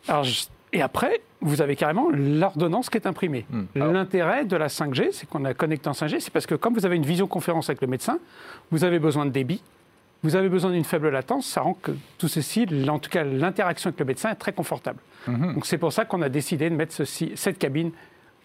Alors, 0.07 0.23
je- 0.23 0.45
et 0.73 0.81
après, 0.81 1.21
vous 1.41 1.61
avez 1.61 1.75
carrément 1.75 2.09
l'ordonnance 2.11 2.89
qui 2.89 2.97
est 2.97 3.07
imprimée. 3.07 3.45
Hmm. 3.49 3.63
Alors- 3.75 3.93
L'intérêt 3.93 4.45
de 4.45 4.55
la 4.55 4.67
5G, 4.67 5.09
c'est 5.11 5.27
qu'on 5.29 5.43
a 5.45 5.53
connecté 5.53 5.89
en 5.89 5.93
5G, 5.93 6.19
c'est 6.19 6.31
parce 6.31 6.45
que 6.45 6.55
comme 6.55 6.73
vous 6.73 6.85
avez 6.85 6.95
une 6.95 7.05
visioconférence 7.05 7.69
avec 7.69 7.81
le 7.81 7.87
médecin, 7.87 8.19
vous 8.71 8.83
avez 8.83 8.99
besoin 8.99 9.25
de 9.25 9.31
débit, 9.31 9.61
vous 10.23 10.35
avez 10.35 10.49
besoin 10.49 10.71
d'une 10.71 10.83
faible 10.83 11.09
latence, 11.09 11.47
ça 11.47 11.61
rend 11.61 11.73
que 11.73 11.91
tout 12.19 12.27
ceci, 12.27 12.67
en 12.87 12.99
tout 12.99 13.09
cas 13.09 13.23
l'interaction 13.23 13.87
avec 13.89 13.99
le 13.99 14.05
médecin 14.05 14.29
est 14.29 14.35
très 14.35 14.53
confortable. 14.53 14.99
Mhm. 15.27 15.55
Donc 15.55 15.65
c'est 15.65 15.79
pour 15.79 15.91
ça 15.91 16.05
qu'on 16.05 16.21
a 16.21 16.29
décidé 16.29 16.69
de 16.69 16.75
mettre 16.75 16.93
ceci- 16.93 17.31
cette 17.35 17.57
cabine 17.57 17.91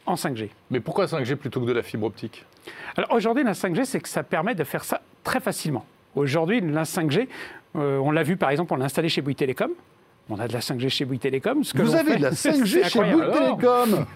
en 0.06 0.14
5G. 0.16 0.50
Mais 0.70 0.80
pourquoi 0.80 1.06
5G 1.06 1.36
plutôt 1.36 1.60
que 1.60 1.66
de 1.66 1.72
la 1.72 1.82
fibre 1.82 2.06
optique? 2.06 2.44
Alors 2.96 3.12
aujourd'hui, 3.12 3.44
la 3.44 3.52
5G, 3.54 3.84
c'est 3.84 4.00
que 4.00 4.08
ça 4.08 4.22
permet 4.22 4.54
de 4.54 4.64
faire 4.64 4.84
ça 4.84 5.02
très 5.22 5.40
facilement. 5.40 5.84
Aujourd'hui, 6.14 6.60
la 6.62 6.84
5G, 6.84 7.28
euh, 7.76 7.98
on 7.98 8.10
l'a 8.10 8.22
vu 8.22 8.36
par 8.36 8.50
exemple, 8.50 8.72
on 8.72 8.76
l'a 8.76 8.86
installé 8.86 9.08
chez 9.10 9.20
Bouygues 9.20 9.36
Télécom. 9.36 9.70
On 10.28 10.40
a 10.40 10.48
de 10.48 10.52
la 10.52 10.58
5G 10.58 10.88
chez 10.88 11.04
Bouygues 11.04 11.20
Télécom. 11.20 11.62
Ce 11.62 11.72
que 11.72 11.82
Vous 11.82 11.94
avez 11.94 12.12
fait, 12.12 12.16
de 12.18 12.22
la 12.24 12.32
c'est 12.32 12.50
5G 12.50 12.88
chez. 12.88 12.98
Bouygues 12.98 13.32
Télécom 13.32 14.06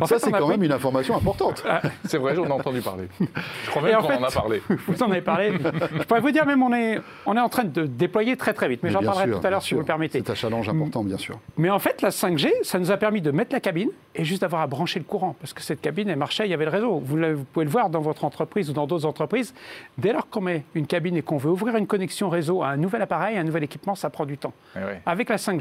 En 0.00 0.06
Ça, 0.06 0.18
c'est 0.18 0.30
quand 0.30 0.38
pris- 0.38 0.48
même 0.52 0.62
une 0.62 0.72
information 0.72 1.14
importante. 1.14 1.62
C'est 2.06 2.16
vrai, 2.16 2.34
j'en 2.34 2.46
ai 2.46 2.50
entendu 2.52 2.80
parler. 2.80 3.04
Je 3.20 3.70
crois 3.70 3.82
même 3.82 3.96
en 3.96 4.00
qu'on 4.00 4.08
fait- 4.08 4.16
en 4.16 4.22
a 4.24 4.30
parlé. 4.30 4.62
Vous 4.86 5.02
en 5.02 5.10
avez 5.10 5.20
parlé. 5.20 5.52
Je 5.98 6.04
pourrais 6.04 6.20
vous 6.20 6.30
dire, 6.30 6.46
même 6.46 6.62
on 6.62 6.72
est, 6.72 6.98
on 7.26 7.36
est 7.36 7.40
en 7.40 7.50
train 7.50 7.64
de 7.64 7.84
déployer 7.84 8.36
très 8.38 8.54
très 8.54 8.66
vite. 8.66 8.80
Mais, 8.82 8.88
j'en 8.88 9.02
parlerai 9.02 9.26
sûr, 9.26 9.40
tout 9.40 9.46
à 9.46 9.50
l'heure 9.50 9.62
si 9.62 9.74
vous 9.74 9.80
le 9.80 9.86
permettez. 9.86 10.18
C'est 10.24 10.30
un 10.30 10.34
challenge 10.34 10.70
important, 10.70 11.04
bien 11.04 11.18
sûr. 11.18 11.38
Mais 11.58 11.68
en 11.68 11.78
fait, 11.78 12.00
la 12.00 12.10
5G, 12.10 12.50
ça 12.62 12.78
nous 12.78 12.90
a 12.90 12.96
permis 12.96 13.20
de 13.20 13.30
mettre 13.30 13.52
la 13.52 13.60
cabine 13.60 13.90
et 14.14 14.24
juste 14.24 14.40
d'avoir 14.40 14.62
à 14.62 14.66
brancher 14.66 14.98
le 15.00 15.04
courant. 15.04 15.36
Parce 15.38 15.52
que 15.52 15.60
cette 15.60 15.82
cabine, 15.82 16.08
elle 16.08 16.16
marchait, 16.16 16.46
il 16.46 16.50
y 16.50 16.54
avait 16.54 16.64
le 16.64 16.70
réseau. 16.70 16.98
Vous, 17.04 17.18
pouvez 17.52 17.66
le 17.66 17.70
voir 17.70 17.90
dans 17.90 18.00
votre 18.00 18.24
entreprise 18.24 18.70
ou 18.70 18.72
dans 18.72 18.86
d'autres 18.86 19.04
entreprises. 19.04 19.52
Dès 19.98 20.14
lors 20.14 20.30
qu'on 20.30 20.40
met 20.40 20.64
une 20.74 20.86
cabine 20.86 21.18
et 21.18 21.22
qu'on 21.22 21.36
veut 21.36 21.50
ouvrir 21.50 21.76
une 21.76 21.86
connexion 21.86 22.30
réseau 22.30 22.62
à 22.62 22.68
un 22.68 22.78
nouvel 22.78 23.02
appareil, 23.02 23.36
à 23.36 23.40
un 23.40 23.44
nouvel 23.44 23.64
équipement, 23.64 23.94
ça 23.94 24.08
prend 24.08 24.24
du 24.24 24.38
temps. 24.38 24.54
Eh. 24.76 24.80
Avec 25.04 25.28
la 25.28 25.36
5G, 25.36 25.57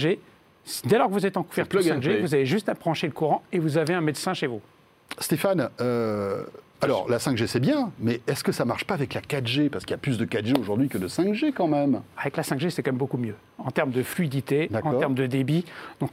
dès 0.86 0.98
lors 0.98 1.08
que 1.08 1.14
vous 1.14 1.26
êtes 1.26 1.38
en 1.38 1.44
couverture 1.44 1.82
plug 1.82 1.92
and 1.92 2.00
5G, 2.00 2.02
play. 2.02 2.22
vous 2.22 2.34
avez 2.34 2.46
juste 2.46 2.70
à 2.70 2.74
brancher 2.74 3.08
le 3.08 3.14
courant 3.14 3.44
et 3.52 3.60
vous 3.60 3.78
avez 3.78 3.94
un 3.94 4.02
médecin 4.02 4.34
chez 4.34 4.48
vous. 4.48 4.62
Stéphane, 5.20 5.70
euh, 5.82 6.44
alors 6.82 7.10
la 7.10 7.18
5G 7.18 7.48
c'est 7.48 7.60
bien, 7.60 7.92
mais 8.00 8.22
est-ce 8.28 8.44
que 8.44 8.52
ça 8.52 8.66
marche 8.66 8.86
pas 8.86 8.94
avec 8.94 9.14
la 9.14 9.22
4G 9.22 9.70
Parce 9.70 9.86
qu'il 9.86 9.92
y 9.92 9.96
a 9.96 9.98
plus 10.00 10.18
de 10.18 10.26
4G 10.26 10.60
aujourd'hui 10.60 10.90
que 10.90 10.98
de 10.98 11.08
5G 11.08 11.54
quand 11.54 11.68
même. 11.68 12.02
Avec 12.18 12.38
la 12.38 12.44
5G, 12.44 12.70
c'est 12.70 12.84
quand 12.84 12.92
même 12.92 13.00
beaucoup 13.00 13.18
mieux 13.18 13.36
en 13.58 13.72
termes 13.72 13.92
de 13.92 14.04
fluidité, 14.04 14.70
en 14.84 15.00
termes 15.00 15.16
de 15.16 15.26
débit. 15.26 15.66
Donc, 16.00 16.12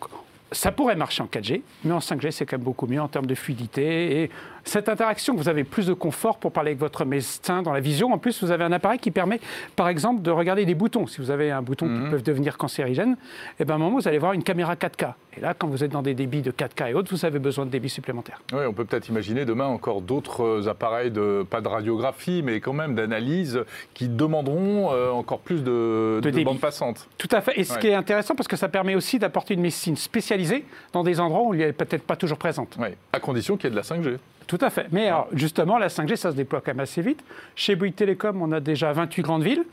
ça 0.55 0.73
pourrait 0.73 0.97
marcher 0.97 1.23
en 1.23 1.27
4G, 1.27 1.63
mais 1.85 1.93
en 1.93 1.99
5G, 1.99 2.31
c'est 2.31 2.47
quand 2.47 2.57
même 2.57 2.65
beaucoup 2.65 2.87
mieux 2.87 3.01
en 3.01 3.09
termes 3.09 3.27
de 3.27 3.35
fluidité. 3.35 4.23
Et 4.23 4.31
cette 4.65 4.89
interaction, 4.89 5.35
vous 5.35 5.49
avez 5.49 5.63
plus 5.65 5.87
de 5.87 5.93
confort 5.93 6.39
pour 6.39 6.53
parler 6.53 6.71
avec 6.71 6.81
votre 6.81 7.05
médecin 7.05 7.63
dans 7.63 7.73
la 7.73 7.81
vision. 7.81 8.13
En 8.13 8.19
plus, 8.19 8.43
vous 8.43 8.51
avez 8.51 8.65
un 8.65 8.73
appareil 8.73 8.99
qui 8.99 9.11
permet, 9.11 9.41
par 9.77 9.89
exemple, 9.89 10.23
de 10.23 10.31
regarder 10.31 10.65
des 10.65 10.75
boutons. 10.75 11.07
Si 11.07 11.21
vous 11.21 11.31
avez 11.31 11.51
un 11.51 11.61
bouton 11.61 11.87
qui 11.87 12.11
peut 12.11 12.21
devenir 12.23 12.57
cancérigène, 12.57 13.17
et 13.61 13.65
ben, 13.65 13.75
à 13.75 13.77
un 13.77 13.79
moment, 13.79 13.99
vous 13.99 14.09
allez 14.09 14.19
voir 14.19 14.33
une 14.33 14.43
caméra 14.43 14.75
4K. 14.75 15.13
Et 15.37 15.41
là, 15.41 15.53
quand 15.53 15.67
vous 15.67 15.83
êtes 15.85 15.91
dans 15.91 16.03
des 16.03 16.15
débits 16.15 16.41
de 16.43 16.51
4K 16.51 16.91
et 16.91 16.95
autres, 16.95 17.11
vous 17.15 17.25
avez 17.25 17.39
besoin 17.41 17.67
de 17.67 17.71
débits 17.71 17.89
supplémentaires. 17.91 18.41
Oui, 18.53 18.61
on 18.67 18.73
peut 18.73 18.85
peut-être 18.85 19.09
imaginer 19.09 19.45
demain 19.45 19.67
encore 19.67 20.01
d'autres 20.01 20.69
appareils, 20.69 21.11
de, 21.11 21.45
pas 21.49 21.61
de 21.61 21.69
radiographie, 21.69 22.43
mais 22.45 22.61
quand 22.61 22.73
même 22.73 22.95
d'analyse, 22.95 23.61
qui 23.95 24.09
demanderont 24.09 24.93
euh, 24.93 25.11
encore 25.11 25.41
plus 25.41 25.63
de, 25.63 26.21
De 26.23 26.31
de 26.31 26.45
bandes 26.45 26.61
passantes. 26.61 27.09
Tout 27.19 27.29
à 27.33 27.41
fait. 27.41 27.59
Et 27.59 27.65
ce 27.65 27.75
Ouais. 27.75 27.81
qui 27.81 27.87
est 27.89 27.95
intéressant, 27.95 28.35
parce 28.35 28.47
que 28.49 28.57
ça 28.57 28.69
permet 28.69 28.95
aussi 28.95 29.19
d'apporter 29.19 29.55
une 29.55 29.61
médecine 29.63 29.97
spécialisée 29.97 30.44
dans 30.93 31.03
des 31.03 31.21
endroits 31.21 31.43
où 31.43 31.55
elle 31.55 31.61
n'est 31.61 31.73
peut-être 31.73 32.03
pas 32.05 32.17
toujours 32.17 32.39
présente. 32.39 32.77
Oui, 32.79 32.89
à 33.13 33.21
condition 33.21 33.57
qu'il 33.57 33.65
y 33.65 33.67
ait 33.69 33.71
de 33.71 33.77
la 33.77 33.83
5G. 33.83 34.17
Tout 34.47 34.59
à 34.61 34.71
fait. 34.71 34.87
Mais 34.93 35.09
alors, 35.09 35.29
justement, 35.33 35.79
la 35.79 35.89
5G, 35.89 36.17
ça 36.17 36.31
se 36.31 36.37
déploie 36.37 36.61
quand 36.61 36.73
même 36.73 36.81
assez 36.81 37.01
vite. 37.03 37.23
Chez 37.57 37.77
Bouygues 37.77 37.95
Télécom, 37.95 38.41
on 38.43 38.53
a 38.53 38.61
déjà 38.61 38.93
28 38.93 39.23
grandes 39.23 39.43
villes, 39.43 39.65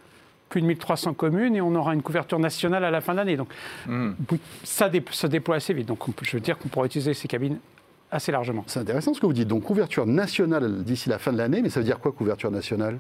plus 0.49 0.62
de 0.62 0.65
1300 0.67 1.13
communes, 1.13 1.55
et 1.55 1.62
on 1.62 1.75
aura 1.75 1.93
une 1.93 2.01
couverture 2.01 2.39
nationale 2.39 2.84
à 2.86 2.91
la 2.91 3.01
fin 3.01 3.13
d'année. 3.13 3.36
Donc, 3.38 3.49
Bouygues- 3.88 4.39
ça 4.63 4.88
dé- 4.89 5.03
se 5.12 5.27
déploie 5.27 5.57
assez 5.57 5.73
vite. 5.73 5.88
Donc, 5.88 5.99
je 6.21 6.31
veux 6.38 6.39
dire 6.41 6.57
qu'on 6.57 6.69
pourra 6.69 6.86
utiliser 6.86 7.13
ces 7.13 7.27
cabines 7.27 7.57
assez 8.12 8.31
largement. 8.31 8.63
C'est 8.67 8.79
intéressant 8.79 9.13
ce 9.13 9.21
que 9.21 9.25
vous 9.25 9.31
dites. 9.34 9.47
Donc 9.47 9.63
couverture 9.63 10.05
nationale 10.05 10.84
d'ici 10.84 11.07
la 11.07 11.17
fin 11.17 11.31
de 11.31 11.38
l'année, 11.38 11.62
mais 11.62 11.69
ça 11.69 11.79
veut 11.79 11.86
dire 11.86 11.97
quoi 11.99 12.12
couverture 12.12 12.51
nationale? 12.51 12.97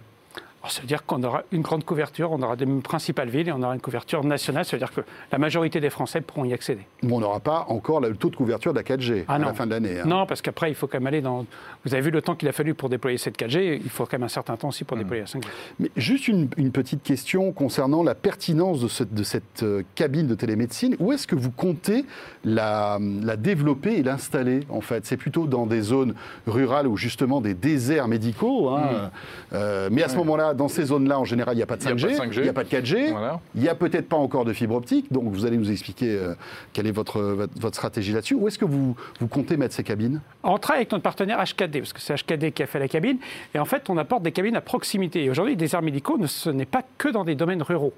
Alors, 0.61 0.71
ça 0.71 0.81
veut 0.81 0.87
dire 0.87 1.05
qu'on 1.05 1.23
aura 1.23 1.41
une 1.51 1.61
grande 1.63 1.83
couverture, 1.83 2.31
on 2.31 2.41
aura 2.43 2.55
des 2.55 2.65
principales 2.67 3.29
villes 3.29 3.47
et 3.47 3.51
on 3.51 3.63
aura 3.63 3.73
une 3.73 3.81
couverture 3.81 4.23
nationale. 4.23 4.63
Ça 4.63 4.73
veut 4.73 4.79
dire 4.79 4.91
que 4.93 5.01
la 5.31 5.37
majorité 5.39 5.79
des 5.79 5.89
Français 5.89 6.21
pourront 6.21 6.45
y 6.45 6.53
accéder. 6.53 6.81
Mais 7.01 7.11
on 7.13 7.19
n'aura 7.19 7.39
pas 7.39 7.65
encore 7.69 7.99
le 7.99 8.15
taux 8.15 8.29
de 8.29 8.35
couverture 8.35 8.71
de 8.71 8.77
la 8.77 8.83
4G 8.83 9.25
Ah 9.27 9.33
à 9.35 9.39
la 9.39 9.53
fin 9.53 9.65
de 9.65 9.71
l'année. 9.71 9.99
hein. 9.99 10.03
Non, 10.05 10.27
parce 10.27 10.41
qu'après, 10.43 10.69
il 10.69 10.75
faut 10.75 10.85
quand 10.85 10.99
même 10.99 11.07
aller 11.07 11.21
dans. 11.21 11.45
Vous 11.83 11.93
avez 11.95 12.01
vu 12.03 12.11
le 12.11 12.21
temps 12.21 12.35
qu'il 12.35 12.47
a 12.47 12.51
fallu 12.51 12.75
pour 12.75 12.89
déployer 12.89 13.17
cette 13.17 13.39
4G, 13.39 13.81
il 13.83 13.89
faut 13.89 14.05
quand 14.05 14.13
même 14.19 14.23
un 14.23 14.27
certain 14.27 14.55
temps 14.55 14.67
aussi 14.67 14.83
pour 14.83 14.97
déployer 14.97 15.21
la 15.23 15.27
5G. 15.27 15.41
Mais 15.79 15.89
juste 15.97 16.27
une, 16.27 16.47
une 16.57 16.71
petite 16.71 17.01
question 17.01 17.51
concernant 17.51 18.03
la 18.03 18.13
pertinence 18.13 18.81
de, 18.81 18.87
ce- 18.87 19.03
de 19.03 19.23
cette 19.23 19.63
euh, 19.63 19.81
cabine 19.95 20.27
de 20.27 20.35
télémédecine. 20.35 20.95
Où 20.99 21.11
est-ce 21.11 21.25
que 21.25 21.35
vous 21.35 21.49
comptez 21.51 22.05
la, 22.45 22.99
la 23.01 23.35
développer 23.35 23.95
et 23.97 24.03
l'installer 24.03 24.59
en 24.69 24.81
fait? 24.81 25.07
C'est 25.07 25.17
plutôt 25.17 25.47
dans 25.47 25.65
des 25.65 25.81
zones 25.81 26.13
rurales 26.45 26.87
ou 26.87 26.97
justement 26.97 27.41
des 27.41 27.55
déserts 27.55 28.07
médicaux. 28.07 28.69
hein. 28.69 29.09
Euh, 29.53 29.89
mais 29.91 30.03
à 30.03 30.09
ce 30.09 30.17
moment-là, 30.17 30.50
dans 30.53 30.67
ces 30.67 30.85
zones-là, 30.85 31.19
en 31.19 31.25
général, 31.25 31.55
il 31.55 31.57
n'y 31.57 31.63
a 31.63 31.65
pas 31.65 31.77
de 31.77 31.81
Il 31.83 31.89
y 31.89 31.91
a 31.91 31.95
5G, 31.95 32.17
pas 32.17 32.25
de 32.25 32.31
5G. 32.31 32.37
il 32.37 32.43
n'y 32.43 32.49
a 32.49 32.53
pas 32.53 32.63
de 32.63 32.69
4G, 32.69 33.11
Voilà. 33.11 33.39
il 33.55 33.61
n'y 33.61 33.69
a 33.69 33.75
peut-être 33.75 34.07
pas 34.09 34.15
encore 34.17 34.45
de 34.45 34.53
fibre 34.53 34.75
optique. 34.75 35.11
Donc 35.11 35.23
vous 35.31 35.45
allez 35.45 35.57
nous 35.57 35.71
expliquer 35.71 36.09
euh, 36.15 36.33
quelle 36.73 36.87
est 36.87 36.91
votre, 36.91 37.21
votre, 37.21 37.53
votre 37.59 37.75
stratégie 37.75 38.13
là-dessus. 38.13 38.35
Où 38.35 38.47
est-ce 38.47 38.57
que 38.59 38.65
vous, 38.65 38.95
vous 39.19 39.27
comptez 39.27 39.57
mettre 39.57 39.73
ces 39.75 39.83
cabines? 39.83 40.21
On 40.43 40.57
travaille 40.57 40.81
avec 40.81 40.91
notre 40.91 41.03
partenaire 41.03 41.37
HKD, 41.43 41.79
parce 41.79 41.93
que 41.93 41.99
c'est 42.01 42.15
HKD 42.15 42.51
qui 42.51 42.63
a 42.63 42.67
fait 42.67 42.79
la 42.79 42.87
cabine. 42.87 43.17
Et 43.53 43.59
en 43.59 43.65
fait, 43.65 43.89
on 43.89 43.97
apporte 43.97 44.23
des 44.23 44.31
cabines 44.31 44.55
à 44.55 44.61
proximité. 44.61 45.23
Et 45.23 45.29
aujourd'hui, 45.29 45.53
les 45.53 45.59
déserts 45.59 45.81
médicaux, 45.81 46.17
ce 46.27 46.49
n'est 46.49 46.65
pas 46.65 46.83
que 46.97 47.09
dans 47.09 47.23
des 47.23 47.35
domaines 47.35 47.61
ruraux. 47.63 47.93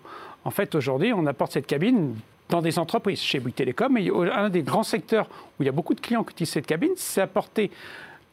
En 0.46 0.52
fait, 0.52 0.76
aujourd'hui, 0.76 1.14
on 1.14 1.26
apporte 1.26 1.54
cette 1.54 1.68
cabine 1.68 2.16
dans 2.50 2.62
des 2.62 2.78
entreprises, 2.78 3.20
chez 3.22 3.40
Bouygues 3.40 3.56
Télécom. 3.56 3.98
Et 3.98 4.10
un 4.34 4.50
des 4.50 4.62
grands 4.62 4.84
secteurs 4.84 5.28
où 5.60 5.64
il 5.64 5.66
y 5.66 5.70
a 5.70 5.72
beaucoup 5.72 5.94
de 5.94 6.02
clients 6.02 6.24
qui 6.24 6.32
utilisent 6.34 6.52
cette 6.54 6.68
cabine, 6.68 6.92
c'est 6.98 7.22
apporter 7.22 7.72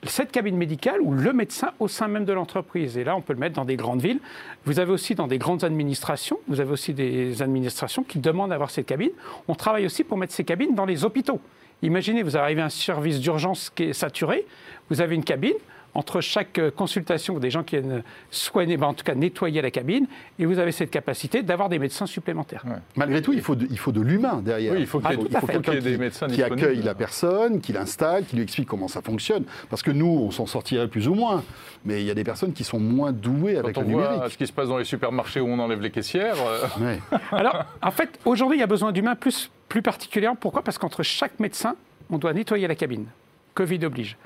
cette 0.05 0.33
cabine 0.33 0.57
médicale 0.57 1.01
ou 1.01 1.13
le 1.13 1.33
médecin 1.33 1.73
au 1.79 1.89
sein 1.89 2.09
même 2.09 2.25
de 2.25 2.33
l'entreprise. 2.33 2.97
Et 2.97 3.05
là, 3.05 3.17
on 3.17 3.21
peut 3.21 3.33
le 3.33 3.39
mettre 3.39 3.57
dans 3.57 3.65
des 3.65 3.77
grandes 3.77 4.01
villes. 4.01 4.21
Vous 4.65 4.81
avez 4.81 4.93
aussi 4.93 5.15
dans 5.15 5.27
des 5.27 5.39
grandes 5.39 5.65
administrations, 5.65 6.39
vous 6.49 6.61
avez 6.61 6.73
aussi 6.73 6.95
des 6.95 7.43
administrations 7.43 8.03
qui 8.03 8.19
demandent 8.19 8.51
d'avoir 8.51 8.71
cette 8.71 8.87
cabine. 8.87 9.11
On 9.49 9.55
travaille 9.55 9.87
aussi 9.87 10.05
pour 10.05 10.17
mettre 10.17 10.33
ces 10.33 10.45
cabines 10.45 10.75
dans 10.75 10.87
les 10.87 11.05
hôpitaux. 11.05 11.41
Imaginez, 11.83 12.23
vous 12.23 12.37
arrivez 12.37 12.61
à 12.61 12.67
un 12.67 12.71
service 12.71 13.21
d'urgence 13.21 13.71
qui 13.71 13.85
est 13.85 13.93
saturé, 13.93 14.47
vous 14.91 15.01
avez 15.01 15.15
une 15.15 15.25
cabine. 15.25 15.55
Entre 15.95 16.21
chaque 16.21 16.59
euh, 16.59 16.71
consultation, 16.71 17.39
des 17.41 17.51
gens 17.51 17.65
qui 17.65 17.77
viennent 17.77 18.03
soigner, 18.31 18.77
ben, 18.77 18.87
en 18.87 18.95
tout 18.95 19.03
cas 19.05 19.15
nettoyer 19.17 19.61
la 19.61 19.73
cabine, 19.73 20.07
et 20.39 20.47
vous 20.47 20.59
avez 20.61 20.71
cette 20.71 20.91
capacité 20.91 21.43
d'avoir 21.43 21.69
des 21.69 21.81
médecins 21.81 22.07
supplémentaires. 22.07 22.65
Malgré 22.95 23.21
tout, 23.23 23.33
il 23.33 23.41
faut 23.41 23.57
de, 23.57 23.67
il 23.69 23.79
faut 23.79 23.91
de 23.91 24.01
l'humain 24.01 24.41
derrière. 24.45 24.73
Oui, 24.75 24.81
il 24.81 24.87
faut 24.87 25.01
qu'il 25.01 25.11
y 25.11 25.13
ait- 25.15 25.17
faut- 25.17 25.27
il 25.29 25.37
faut 25.37 25.47
quelqu'un 25.49 25.73
des 25.75 25.93
qui- 25.93 25.99
médecins 25.99 26.29
qui 26.29 26.43
accueille 26.45 26.83
la 26.83 26.95
personne, 26.95 27.61
qui 27.61 27.73
l'installe, 27.73 28.25
qui 28.25 28.37
lui 28.37 28.43
explique 28.45 28.69
comment 28.69 28.87
ça 28.87 29.03
fonctionne. 29.03 29.45
Parce 29.69 29.83
que 29.83 29.91
nous, 29.91 30.07
on 30.07 30.31
s'en 30.31 30.47
sortirait 30.47 30.87
plus 30.89 31.09
ou 31.09 31.15
moins. 31.15 31.43
Mais 31.85 32.03
il 32.03 32.07
y 32.07 32.11
a 32.11 32.15
des 32.15 32.25
personnes 32.25 32.53
qui 32.53 32.63
sont 32.63 32.79
moins 32.79 33.11
douées 33.11 33.57
avec 33.57 33.75
Quand 33.75 33.81
le 33.81 33.87
on 33.89 33.91
voit 33.91 34.11
numérique. 34.13 34.33
ce 34.33 34.39
qui 34.39 34.47
se 34.47 34.53
passe 34.53 34.69
dans 34.69 34.79
les 34.79 34.85
supermarchés 34.85 35.41
où 35.41 35.49
on 35.49 35.59
enlève 35.59 35.81
les 35.81 35.91
caissières, 35.91 36.37
euh, 36.47 36.67
Ouais. 36.81 36.99
Alors, 37.33 37.65
en 37.83 37.91
fait, 37.91 38.19
aujourd'hui, 38.25 38.59
il 38.59 38.61
y 38.61 38.65
a 38.65 38.67
besoin 38.69 38.93
d'humains 38.93 39.17
plus, 39.17 39.51
plus 39.69 39.83
particulièrement. 39.83 40.37
Pourquoi? 40.41 40.63
Parce 40.63 40.79
qu'entre 40.79 41.03
chaque 41.03 41.41
médecin, 41.41 41.75
on 42.11 42.19
doit 42.19 42.33
nettoyer 42.33 42.69
la 42.69 42.75
cabine. 42.75 43.07
Covid 43.55 43.85
oblige. 43.85 44.17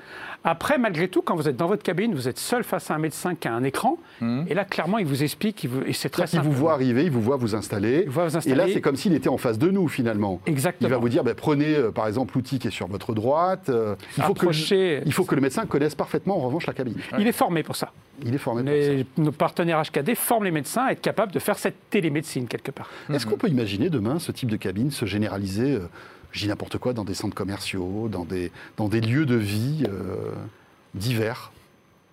Après, 0.47 0.77
malgré 0.77 1.07
tout, 1.07 1.23
quand 1.23 1.35
vous 1.35 1.49
êtes 1.49 1.57
dans 1.57 1.65
votre 1.65 1.81
cabine, 1.81 2.13
vous 2.13 2.27
êtes 2.27 2.37
seul 2.37 2.63
face 2.63 2.91
à 2.91 2.93
un 2.95 2.99
médecin 2.99 3.33
qui 3.33 3.47
a 3.47 3.53
un 3.53 3.63
écran. 3.63 3.97
Et 4.47 4.53
là, 4.53 4.63
clairement, 4.63 4.99
il 4.99 5.05
vous 5.07 5.23
explique, 5.23 5.63
il 5.63 5.69
vous- 5.71 5.81
et 5.87 5.93
c'est 5.93 6.09
très 6.09 6.25
Il 6.25 6.27
simple. 6.27 6.45
vous 6.45 6.51
voit 6.51 6.73
arriver, 6.73 7.03
il 7.03 7.09
vous 7.11 7.21
voit 7.21 7.35
vous 7.35 7.55
installer. 7.55 8.03
Il 8.05 8.11
voit 8.11 8.25
vous 8.27 8.35
Et 8.35 8.37
installer. 8.37 8.55
là, 8.55 8.65
c'est 8.71 8.79
comme 8.81 8.95
s'il 8.95 9.13
était 9.13 9.27
en 9.29 9.37
face 9.37 9.57
de 9.57 9.71
nous, 9.71 9.87
finalement. 9.87 10.39
Exactement. 10.45 10.87
Il 10.87 10.91
va 10.91 10.97
vous 10.99 11.09
dire, 11.09 11.23
ben, 11.23 11.33
prenez 11.33 11.75
euh, 11.75 11.91
par 11.91 12.07
exemple 12.07 12.35
l'outil 12.35 12.59
qui 12.59 12.67
est 12.67 12.71
sur 12.71 12.85
votre 12.87 13.13
droite. 13.15 13.69
euh, 13.69 13.95
il, 14.17 14.23
faut 14.23 14.33
que, 14.35 14.39
Approchez. 14.41 15.01
il 15.05 15.13
faut 15.13 15.25
que 15.25 15.33
le 15.33 15.41
médecin 15.41 15.65
connaisse 15.65 15.95
parfaitement, 15.95 16.37
en 16.37 16.41
revanche, 16.45 16.67
la 16.67 16.73
cabine. 16.73 16.95
Il 17.17 17.27
est 17.27 17.31
formé 17.31 17.63
pour 17.63 17.75
ça. 17.75 17.91
Il 18.23 18.33
est 18.35 18.37
formé 18.37 18.61
pour 18.61 18.71
ça. 18.71 19.21
Nos 19.23 19.31
partenaires 19.31 19.81
HKD 19.81 20.13
forment 20.15 20.43
les 20.43 20.51
médecins 20.51 20.83
à 20.85 20.91
être 20.91 21.01
capables 21.01 21.31
de 21.31 21.39
faire 21.39 21.57
cette 21.57 21.89
télémédecine 21.89 22.47
quelque 22.47 22.69
part. 22.71 22.89
Est-ce 23.11 23.25
qu'on 23.25 23.37
peut 23.37 23.49
imaginer 23.49 23.89
demain 23.89 24.19
ce 24.19 24.31
type 24.31 24.51
de 24.51 24.57
cabine 24.57 24.91
se 24.91 25.05
généraliser, 25.07 25.73
euh, 25.73 25.87
je 26.35 26.41
dis 26.41 26.47
n'importe 26.49 26.77
quoi, 26.77 26.91
dans 26.93 27.05
des 27.05 27.13
centres 27.13 27.33
commerciaux, 27.35 28.09
dans 28.11 28.25
des, 28.25 28.51
dans 28.77 28.89
des 28.89 28.99
lieux 28.99 29.25
de 29.25 29.35
vie 29.35 29.85
euh, 29.87 30.31
divers 30.93 31.51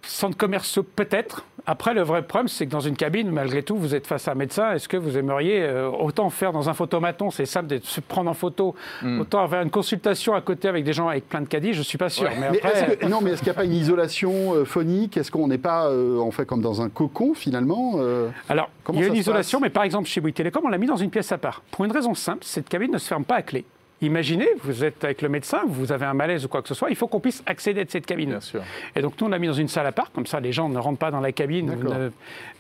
Centres 0.04 0.37
commerciaux, 0.37 0.82
peut-être. 0.82 1.44
Après, 1.64 1.94
le 1.94 2.02
vrai 2.02 2.22
problème, 2.22 2.48
c'est 2.48 2.66
que 2.66 2.72
dans 2.72 2.80
une 2.80 2.96
cabine, 2.96 3.30
malgré 3.30 3.62
tout, 3.62 3.76
vous 3.76 3.94
êtes 3.94 4.08
face 4.08 4.26
à 4.26 4.32
un 4.32 4.35
médecin. 4.35 4.72
Est-ce 4.72 4.88
que 4.88 4.96
vous 4.96 5.16
aimeriez 5.16 5.62
euh, 5.62 5.88
autant 5.88 6.28
faire 6.28 6.52
dans 6.52 6.68
un 6.68 6.74
photomaton 6.74 7.30
C'est 7.30 7.46
simple 7.46 7.68
de 7.68 7.80
se 7.85 8.00
prendre 8.00 8.28
en 8.28 8.35
photo. 8.35 8.74
Autant 9.20 9.46
faire 9.46 9.62
une 9.62 9.70
consultation 9.70 10.35
à 10.35 10.40
côté 10.40 10.66
avec 10.66 10.82
des 10.82 10.92
gens 10.92 11.06
avec 11.06 11.28
plein 11.28 11.40
de 11.40 11.46
caddies, 11.46 11.72
je 11.72 11.78
ne 11.78 11.85
suis 11.85 11.98
pas 11.98 12.08
sûr. 12.08 12.28
Mais 12.30 12.50
Mais 12.50 12.58
après, 12.58 12.72
est-ce 12.72 12.96
que- 12.96 13.06
non, 13.06 13.20
mais 13.20 13.30
est-ce 13.30 13.42
qu'il 13.42 13.46
n'y 13.52 13.56
a 13.56 13.61
pas 13.61 13.64
une 13.64 13.74
isolation 13.74 14.54
euh, 14.54 14.64
phonique? 14.64 15.16
Est-ce 15.16 15.30
qu'on 15.30 15.46
n'est 15.46 15.56
pas 15.58 15.87
euh, 15.87 16.18
en 16.18 16.32
fait 16.32 16.46
comme 16.46 16.62
dans 16.62 16.82
un 16.82 16.88
cocon 16.88 17.32
finalement 17.35 17.94
euh? 17.98 18.28
Alors, 18.48 18.70
il 18.92 18.98
y 19.00 19.04
a 19.04 19.06
une 19.06 19.14
isolation, 19.14 19.61
mais 19.61 19.70
par 19.70 19.85
exemple, 19.85 20.08
chez 20.08 20.20
Bouygues 20.20 20.35
Télécom, 20.35 20.62
on 20.64 20.68
l'a 20.68 20.78
mis 20.78 20.87
dans 20.88 20.96
une 20.96 21.11
pièce 21.11 21.30
à 21.30 21.38
part. 21.38 21.62
Pour 21.70 21.85
une 21.85 21.92
raison 21.92 22.14
simple, 22.14 22.40
cette 22.42 22.68
cabine 22.68 22.90
ne 22.90 22.98
se 22.98 23.06
ferme 23.06 23.24
pas 23.24 23.37
à 23.37 23.42
clé. 23.42 23.64
Imaginez, 24.02 24.48
vous 24.62 24.84
êtes 24.84 25.04
avec 25.04 25.22
le 25.22 25.28
médecin, 25.28 25.62
vous 25.66 25.92
avez 25.92 26.04
un 26.06 26.14
malaise 26.14 26.44
ou 26.44 26.48
quoi 26.48 26.60
que 26.60 26.68
ce 26.68 26.74
soit, 26.74 26.90
il 26.90 26.96
faut 26.96 27.06
qu'on 27.06 27.20
puisse 27.20 27.42
accéder 27.46 27.80
à 27.82 27.84
cette 27.88 28.04
cabine. 28.04 28.30
bien 28.30 28.40
sûr. 28.40 28.62
Et 28.96 29.00
donc 29.00 29.14
nous, 29.20 29.26
on 29.26 29.30
l'a 29.30 29.38
mis 29.38 29.46
dans 29.46 29.52
une 29.52 29.68
salle 29.68 29.86
à 29.86 29.92
part, 29.92 30.10
comme 30.12 30.26
ça 30.26 30.40
les 30.40 30.52
gens 30.52 30.68
ne 30.68 30.78
rentrent 30.78 30.98
pas 30.98 31.10
dans 31.10 31.20
la 31.20 31.32
cabine. 31.32 31.74
Ne- 31.76 32.10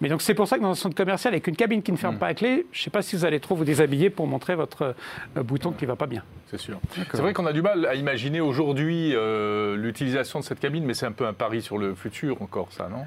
Mais 0.00 0.08
donc 0.08 0.22
c'est 0.22 0.34
pour 0.34 0.46
ça 0.48 0.56
que 0.56 0.62
dans 0.62 0.70
un 0.70 0.74
centre 0.74 0.94
commercial, 0.96 1.34
avec 1.34 1.46
une 1.48 1.56
cabine 1.56 1.82
qui 1.82 1.92
ne 1.92 1.96
ferme 1.96 2.16
pas 2.18 2.28
à 2.28 2.34
clé, 2.34 2.64
je 2.72 2.80
ne 2.80 2.84
sais 2.84 2.90
pas 2.90 3.02
si 3.02 3.16
vous 3.16 3.24
allez 3.24 3.40
trop 3.40 3.54
vous 3.56 3.64
déshabiller 3.64 4.08
pour 4.10 4.26
montrer 4.26 4.54
votre 4.54 4.94
euh, 5.36 5.42
bouton 5.42 5.72
qui 5.72 5.84
ne 5.84 5.88
va 5.88 5.96
pas 5.96 6.06
bien. 6.06 6.22
C'est 6.50 6.60
sûr. 6.60 6.78
C'est 7.12 7.20
vrai 7.20 7.32
qu'on 7.32 7.46
a 7.46 7.52
du 7.52 7.62
mal 7.62 7.86
à 7.86 7.94
imaginer 7.94 8.40
aujourd'hui 8.40 9.12
euh, 9.14 9.74
l'utilisation 9.76 10.38
de 10.40 10.44
cette 10.44 10.60
cabine, 10.60 10.84
mais 10.84 10.94
c'est 10.94 11.06
un 11.06 11.12
peu 11.12 11.26
un 11.26 11.32
pari 11.32 11.60
sur 11.62 11.76
le 11.78 11.94
futur 11.94 12.40
encore, 12.42 12.68
ça, 12.70 12.88
non? 12.90 13.04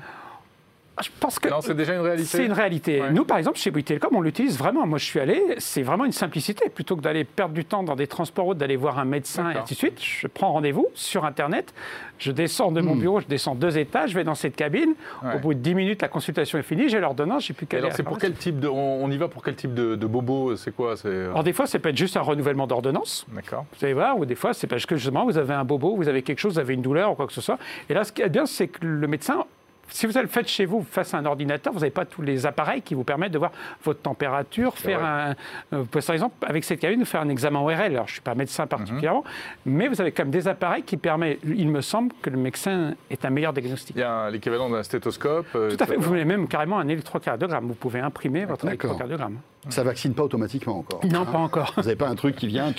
Je 1.03 1.09
pense 1.19 1.39
que 1.39 1.49
Non, 1.49 1.59
c'est 1.61 1.73
déjà 1.73 1.93
une 1.93 2.01
réalité. 2.01 2.25
c'est 2.25 2.45
une 2.45 2.53
réalité. 2.53 3.01
Ouais. 3.01 3.11
Nous, 3.11 3.25
par 3.25 3.37
exemple, 3.37 3.57
chez 3.57 3.69
Bouygues 3.69 3.85
Télécom, 3.85 4.15
on 4.15 4.21
l'utilise 4.21 4.57
vraiment. 4.57 4.87
Moi, 4.87 4.97
je 4.97 5.03
suis 5.05 5.19
allé, 5.19 5.41
c'est 5.57 5.81
vraiment 5.81 6.05
une 6.05 6.13
simplicité. 6.13 6.69
Plutôt 6.69 6.95
que 6.95 7.01
d'aller 7.01 7.25
perdre 7.25 7.53
du 7.53 7.65
temps 7.65 7.83
dans 7.83 7.95
des 7.97 8.07
transports 8.07 8.45
routes, 8.45 8.57
d'aller 8.57 8.77
voir 8.77 8.97
un 8.97 9.05
médecin 9.05 9.51
et 9.51 9.57
ainsi 9.57 9.73
de 9.73 9.77
suite, 9.79 10.01
je 10.01 10.27
prends 10.27 10.53
rendez-vous 10.53 10.87
sur 10.93 11.25
Internet. 11.25 11.73
Je 12.17 12.31
descends 12.31 12.71
de 12.71 12.79
Hmm. 12.79 12.85
mon 12.85 12.95
bureau, 12.95 13.19
je 13.19 13.27
descends 13.27 13.55
deux 13.55 13.77
étages, 13.77 14.11
je 14.11 14.15
vais 14.15 14.23
dans 14.23 14.35
cette 14.35 14.55
cabine. 14.55 14.93
Ouais. 15.21 15.35
Au 15.35 15.39
bout 15.39 15.53
de 15.53 15.59
10 15.59 15.75
minutes, 15.75 16.01
la 16.01 16.07
consultation 16.07 16.57
est 16.57 16.63
finie, 16.63 16.87
j'ai 16.87 16.99
l'ordonnance, 17.01 17.45
j'ai 17.45 17.53
plus 17.53 17.65
qu'à 17.65 17.77
aller 17.77 17.87
alors, 17.87 17.97
c'est 17.97 18.03
pour 18.03 18.17
quel 18.17 18.33
type 18.33 18.59
de. 18.59 18.69
On, 18.69 19.11
y 19.11 19.17
va 19.17 19.27
pour 19.27 19.43
quel 19.43 19.55
type 19.55 19.73
de, 19.73 19.95
de 19.95 20.07
bobo 20.07 20.55
C'est 20.55 20.73
quoi 20.73 20.95
euh, 21.05 21.31
Alors, 21.31 21.43
des 21.43 21.51
fois, 21.53 21.67
ça 21.67 21.77
peut 21.79 21.89
être 21.89 21.97
juste 21.97 22.15
un 22.15 22.21
renouvellement 22.21 22.67
d'ordonnance. 22.67 23.25
D'accord. 23.33 23.65
Vous 23.77 23.83
allez 23.83 23.93
voir, 23.93 24.17
ou 24.17 24.25
des 24.25 24.35
fois, 24.35 24.53
c'est 24.53 24.67
parce 24.67 24.85
que 24.85 24.95
justement, 24.95 25.25
vous 25.25 25.37
avez 25.37 25.53
un 25.53 25.65
bobo, 25.65 25.95
vous 25.95 26.07
avez 26.07 26.21
quelque 26.21 26.39
chose, 26.39 26.53
vous 26.53 26.59
avez 26.59 26.73
une 26.73 26.81
douleur 26.81 27.11
ou 27.11 27.15
quoi 27.15 27.27
que 27.27 27.33
ce 27.33 27.41
soit. 27.41 27.57
Et 27.89 27.93
là, 27.93 28.05
ce 28.05 28.13
qui 28.13 28.21
est 28.21 28.29
bien, 28.29 28.45
c'est 28.45 28.67
que 28.69 28.85
le 28.85 29.07
médecin, 29.07 29.43
si 29.89 30.05
vous 30.07 30.13
le 30.19 30.27
faites 30.27 30.47
chez 30.47 30.65
vous 30.65 30.83
face 30.89 31.13
à 31.13 31.17
un 31.17 31.25
ordinateur, 31.25 31.71
vous 31.73 31.79
n'avez 31.79 31.91
pas 31.91 32.05
tous 32.05 32.21
les 32.21 32.45
appareils 32.45 32.81
qui 32.81 32.93
vous 32.95 33.03
permettent 33.03 33.31
de 33.31 33.37
voir 33.37 33.51
votre 33.83 34.01
température, 34.01 34.77
faire 34.77 35.03
un. 35.03 35.29
euh, 35.29 35.33
Vous 35.79 35.85
pouvez, 35.85 36.03
par 36.05 36.13
exemple, 36.15 36.35
avec 36.45 36.63
cette 36.63 36.79
cabine, 36.79 37.05
faire 37.05 37.21
un 37.21 37.29
examen 37.29 37.59
ORL. 37.59 37.79
Alors, 37.81 38.07
je 38.07 38.11
ne 38.11 38.15
suis 38.15 38.21
pas 38.21 38.35
médecin 38.35 38.67
particulièrement, 38.67 39.23
mais 39.65 39.87
vous 39.87 39.99
avez 40.01 40.11
quand 40.11 40.23
même 40.23 40.31
des 40.31 40.47
appareils 40.47 40.83
qui 40.83 40.97
permettent, 40.97 41.39
il 41.45 41.69
me 41.69 41.81
semble, 41.81 42.11
que 42.21 42.29
le 42.29 42.37
médecin 42.37 42.93
est 43.09 43.23
un 43.25 43.29
meilleur 43.29 43.53
diagnostic. 43.53 43.95
Il 43.95 43.99
y 43.99 44.03
a 44.03 44.29
l'équivalent 44.29 44.69
d'un 44.69 44.83
stéthoscope. 44.83 45.47
euh, 45.55 45.75
Tout 45.75 45.83
à 45.83 45.85
fait. 45.87 45.95
Vous 45.95 46.13
avez 46.13 46.25
même 46.25 46.47
carrément 46.47 46.79
un 46.79 46.87
électrocardiogramme. 46.87 47.67
Vous 47.67 47.75
pouvez 47.75 47.99
imprimer 47.99 48.45
votre 48.45 48.65
électrocardiogramme. 48.65 49.37
Ça 49.69 49.83
vaccine 49.83 50.13
pas 50.13 50.23
automatiquement 50.23 50.77
encore. 50.79 51.01
Non, 51.05 51.25
pas 51.25 51.37
encore. 51.37 51.73
Vous 51.75 51.83
n'avez 51.83 51.95
pas 51.95 52.07
un 52.07 52.15
truc 52.15 52.35
qui 52.35 52.47
vient. 52.47 52.73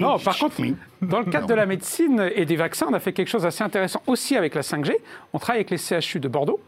Non, 0.00 0.18
par 0.18 0.38
contre, 0.38 0.56
dans 1.00 1.20
le 1.20 1.26
cadre 1.26 1.46
de 1.46 1.54
la 1.54 1.66
médecine 1.66 2.30
et 2.34 2.44
des 2.44 2.56
vaccins, 2.56 2.86
on 2.90 2.94
a 2.94 3.00
fait 3.00 3.12
quelque 3.12 3.28
chose 3.28 3.42
d'assez 3.42 3.62
intéressant 3.62 4.02
aussi 4.06 4.36
avec 4.36 4.54
la 4.54 4.62
5G. 4.62 4.92
On 5.32 5.38
travaille 5.38 5.60
avec 5.60 5.70
les 5.70 5.78
CHU 6.00 6.20
de 6.20 6.28
Bordeaux. 6.28 6.60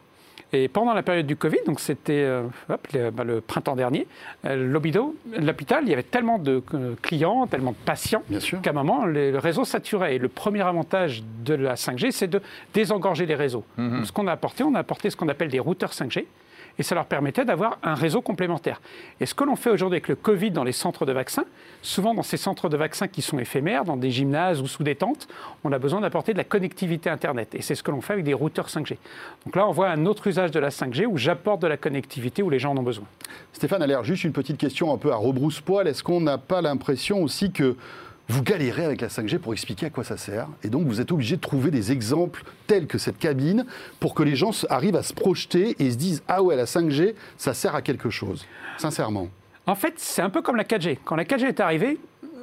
Et 0.53 0.69
pendant 0.69 0.95
la 0.95 1.03
période 1.03 1.27
du 1.27 1.35
Covid, 1.35 1.59
donc 1.67 1.81
c'était 1.81 2.13
euh, 2.13 2.45
le, 2.93 3.11
bah, 3.11 3.25
le 3.25 3.41
printemps 3.41 3.75
dernier, 3.75 4.07
euh, 4.45 4.55
l'hôpital, 4.71 5.83
il 5.83 5.89
y 5.89 5.93
avait 5.93 6.05
tellement 6.05 6.39
de 6.39 6.63
euh, 6.75 6.95
clients, 7.03 7.49
tellement 7.49 7.73
de 7.73 7.77
patients, 7.85 8.23
qu'à 8.63 8.71
un 8.71 8.73
moment, 8.73 9.05
le, 9.05 9.33
le 9.33 9.39
réseau 9.39 9.65
saturait. 9.65 10.15
Et 10.15 10.19
le 10.19 10.29
premier 10.29 10.61
avantage 10.61 11.25
de 11.45 11.55
la 11.55 11.75
5G, 11.75 12.13
c'est 12.13 12.29
de 12.29 12.41
désengorger 12.73 13.27
les 13.27 13.35
réseaux. 13.35 13.65
Donc, 13.77 14.07
ce 14.07 14.13
qu'on 14.13 14.29
a 14.29 14.33
apporté, 14.33 14.63
on 14.63 14.75
a 14.77 14.79
apporté 14.79 15.11
ce 15.11 15.17
qu'on 15.17 15.29
appelle 15.29 15.49
des 15.49 15.59
routeurs 15.59 15.91
5G. 15.91 16.27
Et 16.79 16.83
ça 16.83 16.95
leur 16.95 17.07
permettait 17.07 17.45
d'avoir 17.45 17.79
un 17.83 17.95
réseau 17.95 18.21
complémentaire. 18.21 18.81
Et 19.21 19.27
ce 19.27 19.35
que 19.35 19.45
l'on 19.45 19.57
fait 19.57 19.71
aujourd'hui 19.71 19.97
avec 19.97 20.09
le 20.09 20.17
Covid 20.17 20.51
dans 20.51 20.65
les 20.65 20.73
centres 20.73 21.07
de 21.07 21.13
vaccins, 21.13 21.45
souvent 21.83 22.15
dans 22.15 22.23
ces 22.23 22.37
centres 22.37 22.69
de 22.69 22.77
vaccins 22.77 23.09
qui 23.09 23.23
sont 23.23 23.39
éphémères, 23.39 23.85
dans 23.85 23.97
des 23.97 24.11
gymnases 24.11 24.61
ou 24.61 24.67
sous 24.67 24.83
des 24.83 24.97
tentes, 24.97 25.29
on 25.63 25.73
a 25.73 25.79
besoin 25.79 26.01
d'apporter 26.01 26.33
de 26.33 26.39
la 26.39 26.45
connectivité 26.45 27.11
Internet. 27.11 27.55
Et 27.55 27.63
c'est 27.63 27.75
ce 27.75 27.83
que 27.83 27.91
l'on 27.91 28.01
fait 28.01 28.15
avec 28.15 28.25
des 28.25 28.35
routeurs 28.35 28.69
5G. 28.69 28.97
Donc 29.45 29.57
là, 29.57 29.69
on 29.69 29.73
voit 29.73 29.89
un 29.89 30.07
autre 30.07 30.27
usage 30.27 30.51
de 30.51 30.59
la 30.59 30.71
5G 30.71 31.07
où 31.07 31.17
j'apporte 31.17 31.63
de 31.63 31.69
la 31.69 31.77
connectivité 31.77 32.43
où 32.43 32.51
les 32.51 32.59
gens 32.59 32.73
en 32.73 32.79
ont 32.79 32.83
besoin. 32.83 33.07
Stéphane 33.53 33.83
Allaire, 33.83 34.03
juste 34.05 34.25
une 34.25 34.33
petite 34.33 34.59
question 34.59 34.93
un 34.93 34.99
peu 34.99 35.13
à 35.13 35.17
rebrousse-poil. 35.17 35.87
Est-ce 35.87 36.03
qu'on 36.03 36.21
n'a 36.21 36.39
pas 36.39 36.61
l'impression 36.61 37.23
aussi 37.23 37.53
que 37.53 37.77
vous 38.29 38.43
galérez 38.43 38.85
avec 38.85 39.01
la 39.01 39.09
5G 39.09 39.39
pour 39.39 39.53
expliquer 39.53 39.87
à 39.87 39.91
quoi 39.91 40.03
ça 40.03 40.17
sert 40.17 40.49
Et 40.63 40.69
donc, 40.69 40.87
vous 40.87 41.01
êtes 41.01 41.13
obligé 41.13 41.37
de 41.37 41.41
trouver 41.41 41.71
des 41.71 41.93
exemples 41.93 42.43
tels 42.67 42.87
que 42.87 42.97
cette 42.97 43.19
cabine 43.19 43.67
pour 44.01 44.15
que 44.15 44.23
les 44.23 44.35
gens 44.35 44.51
arrivent 44.71 44.97
à 44.97 45.03
se 45.03 45.13
projeter 45.13 45.77
et 45.79 45.91
se 45.91 45.97
disent 45.97 46.23
Ah 46.27 46.43
ouais, 46.43 46.57
la 46.57 46.65
5G, 46.65 47.15
ça 47.37 47.53
sert 47.53 47.75
à 47.75 47.83
quelque 47.83 48.11
chose. 48.11 48.47
Sincèrement. 48.79 49.29
En 49.67 49.75
fait, 49.75 49.95
c'est 49.97 50.23
un 50.23 50.31
peu 50.31 50.43
comme 50.43 50.57
la 50.57 50.65
4G. 50.65 50.99
Quand 51.05 51.17
la 51.17 51.25
4G 51.25 51.47
est 51.47 51.61
arrivée, 51.61 51.99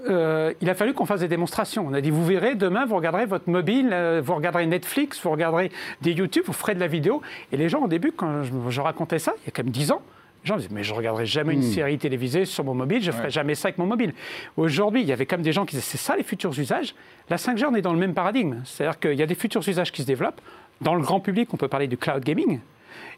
euh, 0.09 0.53
il 0.61 0.69
a 0.69 0.75
fallu 0.75 0.93
qu'on 0.93 1.05
fasse 1.05 1.19
des 1.19 1.27
démonstrations. 1.27 1.85
On 1.87 1.93
a 1.93 2.01
dit, 2.01 2.09
vous 2.09 2.25
verrez, 2.25 2.55
demain, 2.55 2.85
vous 2.85 2.95
regarderez 2.95 3.25
votre 3.25 3.49
mobile, 3.49 3.89
euh, 3.91 4.21
vous 4.23 4.35
regarderez 4.35 4.65
Netflix, 4.65 5.19
vous 5.23 5.31
regarderez 5.31 5.71
des 6.01 6.11
YouTube, 6.13 6.43
vous 6.45 6.53
ferez 6.53 6.75
de 6.75 6.79
la 6.79 6.87
vidéo. 6.87 7.21
Et 7.51 7.57
les 7.57 7.69
gens, 7.69 7.83
au 7.83 7.87
début, 7.87 8.11
quand 8.11 8.43
je, 8.43 8.51
je 8.69 8.81
racontais 8.81 9.19
ça, 9.19 9.33
il 9.43 9.45
y 9.45 9.49
a 9.49 9.51
quand 9.51 9.63
même 9.63 9.71
10 9.71 9.91
ans, 9.91 10.01
les 10.43 10.47
gens 10.47 10.55
me 10.55 10.59
disaient, 10.59 10.73
mais 10.73 10.83
je 10.83 10.91
ne 10.91 10.97
regarderai 10.97 11.25
jamais 11.25 11.53
une 11.53 11.61
série 11.61 11.97
télévisée 11.97 12.45
sur 12.45 12.63
mon 12.63 12.73
mobile, 12.73 13.01
je 13.01 13.11
ne 13.11 13.15
ferai 13.15 13.29
jamais 13.29 13.55
ça 13.55 13.67
avec 13.67 13.77
mon 13.77 13.85
mobile. 13.85 14.13
Aujourd'hui, 14.57 15.01
il 15.01 15.07
y 15.07 15.13
avait 15.13 15.25
quand 15.25 15.37
même 15.37 15.43
des 15.43 15.53
gens 15.53 15.65
qui 15.65 15.75
disaient, 15.75 15.87
c'est 15.87 15.97
ça 15.97 16.15
les 16.15 16.23
futurs 16.23 16.57
usages? 16.57 16.95
La 17.29 17.37
5G, 17.37 17.65
on 17.65 17.75
est 17.75 17.81
dans 17.81 17.93
le 17.93 17.99
même 17.99 18.13
paradigme. 18.13 18.61
C'est-à-dire 18.65 18.99
qu'il 18.99 19.13
y 19.13 19.21
a 19.21 19.27
des 19.27 19.35
futurs 19.35 19.67
usages 19.67 19.91
qui 19.91 20.01
se 20.01 20.07
développent. 20.07 20.41
Dans 20.81 20.95
le 20.95 21.01
grand 21.01 21.19
public, 21.19 21.53
on 21.53 21.57
peut 21.57 21.67
parler 21.67 21.87
du 21.87 21.97
cloud 21.97 22.23
gaming. 22.23 22.59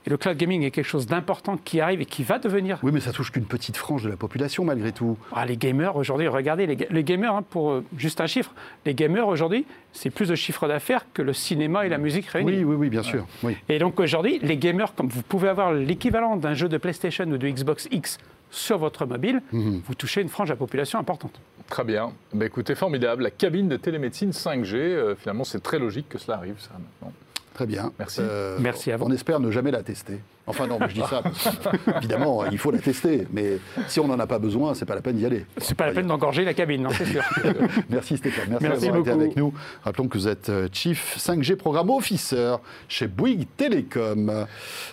Et 0.05 0.09
le 0.09 0.17
cloud 0.17 0.35
gaming 0.37 0.63
est 0.63 0.71
quelque 0.71 0.85
chose 0.85 1.07
d'important 1.07 1.55
qui 1.57 1.79
arrive 1.79 2.01
et 2.01 2.05
qui 2.05 2.23
va 2.23 2.37
devenir 2.37 2.77
Oui, 2.83 2.91
mais 2.93 2.99
ça 2.99 3.11
touche 3.13 3.31
qu'une 3.31 3.45
petite 3.45 3.77
frange 3.77 4.03
de 4.03 4.09
la 4.09 4.17
population 4.17 4.65
malgré 4.65 4.91
tout. 4.91 5.17
ah, 5.33 5.45
les 5.45 5.55
gamers 5.55 5.95
aujourd'hui, 5.95 6.27
regardez, 6.27 6.65
les, 6.67 6.75
ga- 6.75 6.87
les 6.89 7.03
gamers, 7.05 7.33
hein, 7.35 7.43
pour 7.49 7.71
euh, 7.71 7.83
juste 7.97 8.19
un 8.19 8.27
chiffre, 8.27 8.51
les 8.85 8.93
gamers 8.93 9.27
aujourd'hui, 9.27 9.65
c'est 9.93 10.09
plus 10.09 10.27
de 10.27 10.35
chiffre 10.35 10.67
d'affaires 10.67 11.05
que 11.13 11.21
le 11.21 11.31
cinéma 11.33 11.85
et 11.85 11.89
la 11.89 11.97
musique 11.97 12.25
réunis. 12.27 12.51
Oui, 12.51 12.63
oui, 12.65 12.75
oui, 12.75 12.89
bien 12.89 13.03
sûr. 13.03 13.25
Oui. 13.43 13.55
Et 13.69 13.79
donc 13.79 13.97
aujourd'hui, 13.99 14.39
les 14.41 14.57
gamers, 14.57 14.93
comme 14.93 15.07
vous 15.07 15.21
pouvez 15.21 15.47
avoir 15.47 15.71
l'équivalent 15.73 16.35
d'un 16.35 16.53
jeu 16.53 16.67
de 16.67 16.77
PlayStation 16.77 17.25
ou 17.25 17.37
de 17.37 17.47
Xbox 17.47 17.87
X 17.91 18.17
sur 18.51 18.77
votre 18.77 19.05
mobile, 19.05 19.41
vous 19.51 19.95
touchez 19.95 20.21
une 20.21 20.29
frange 20.29 20.49
de 20.49 20.53
la 20.53 20.57
population 20.57 20.99
importante. 20.99 21.39
Très 21.69 21.83
bien. 21.85 22.11
Bah, 22.33 22.45
écoutez, 22.45 22.75
formidable. 22.75 23.23
La 23.23 23.31
cabine 23.31 23.67
de 23.69 23.77
télémédecine 23.77 24.31
5G, 24.31 24.75
euh, 24.75 25.15
finalement, 25.15 25.43
c'est 25.45 25.63
très 25.63 25.79
logique 25.79 26.07
que 26.09 26.17
cela 26.19 26.37
arrive, 26.37 26.55
ça, 26.59 26.71
maintenant. 26.73 27.13
Très 27.53 27.65
bien. 27.65 27.91
Merci. 27.99 28.21
Merci 28.59 28.91
à 28.91 28.97
vous. 28.97 29.05
On 29.05 29.11
espère 29.11 29.39
ne 29.39 29.51
jamais 29.51 29.71
la 29.71 29.83
tester. 29.83 30.19
Enfin 30.45 30.67
non, 30.67 30.77
mais 30.79 30.89
je 30.89 30.95
dis 30.95 31.07
ça. 31.07 31.21
parce 31.21 31.43
que, 31.57 31.97
évidemment, 31.97 32.45
il 32.51 32.57
faut 32.57 32.71
la 32.71 32.79
tester. 32.79 33.27
Mais 33.31 33.59
si 33.87 33.99
on 33.99 34.07
n'en 34.07 34.19
a 34.19 34.27
pas 34.27 34.39
besoin, 34.39 34.73
c'est 34.73 34.85
pas 34.85 34.95
la 34.95 35.01
peine 35.01 35.15
d'y 35.15 35.25
aller. 35.25 35.45
C'est 35.57 35.75
pas 35.75 35.85
la 35.85 35.93
peine 35.93 36.07
d'engorger 36.07 36.43
la 36.43 36.53
cabine, 36.53 36.83
non, 36.83 36.89
c'est 36.89 37.05
sûr. 37.05 37.23
Merci 37.89 38.17
Stéphane, 38.17 38.49
merci, 38.49 38.65
Merci 38.67 38.85
d'avoir 38.85 39.01
été 39.01 39.11
avec 39.11 39.35
nous. 39.37 39.53
Rappelons 39.83 40.07
que 40.07 40.17
vous 40.17 40.27
êtes 40.27 40.49
euh, 40.49 40.67
Chief 40.71 41.17
5G 41.17 41.55
Programme 41.55 41.89
Officer 41.89 42.55
chez 42.89 43.07
Bouygues 43.07 43.47
Télécom. 43.55 44.45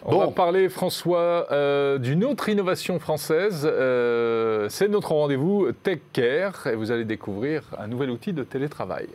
On 0.04 0.18
va 0.18 0.28
parler, 0.28 0.68
François, 0.68 1.46
euh, 1.50 1.98
d'une 1.98 2.24
autre 2.24 2.48
innovation 2.48 2.98
française. 3.00 3.68
Euh, 3.70 4.68
c'est 4.68 4.88
notre 4.88 5.12
rendez-vous 5.12 5.72
Tech 5.82 6.00
Care 6.12 6.68
et 6.68 6.76
vous 6.76 6.90
allez 6.92 7.04
découvrir 7.04 7.62
un 7.78 7.88
nouvel 7.88 8.10
outil 8.10 8.32
de 8.32 8.44
télétravail. 8.44 9.08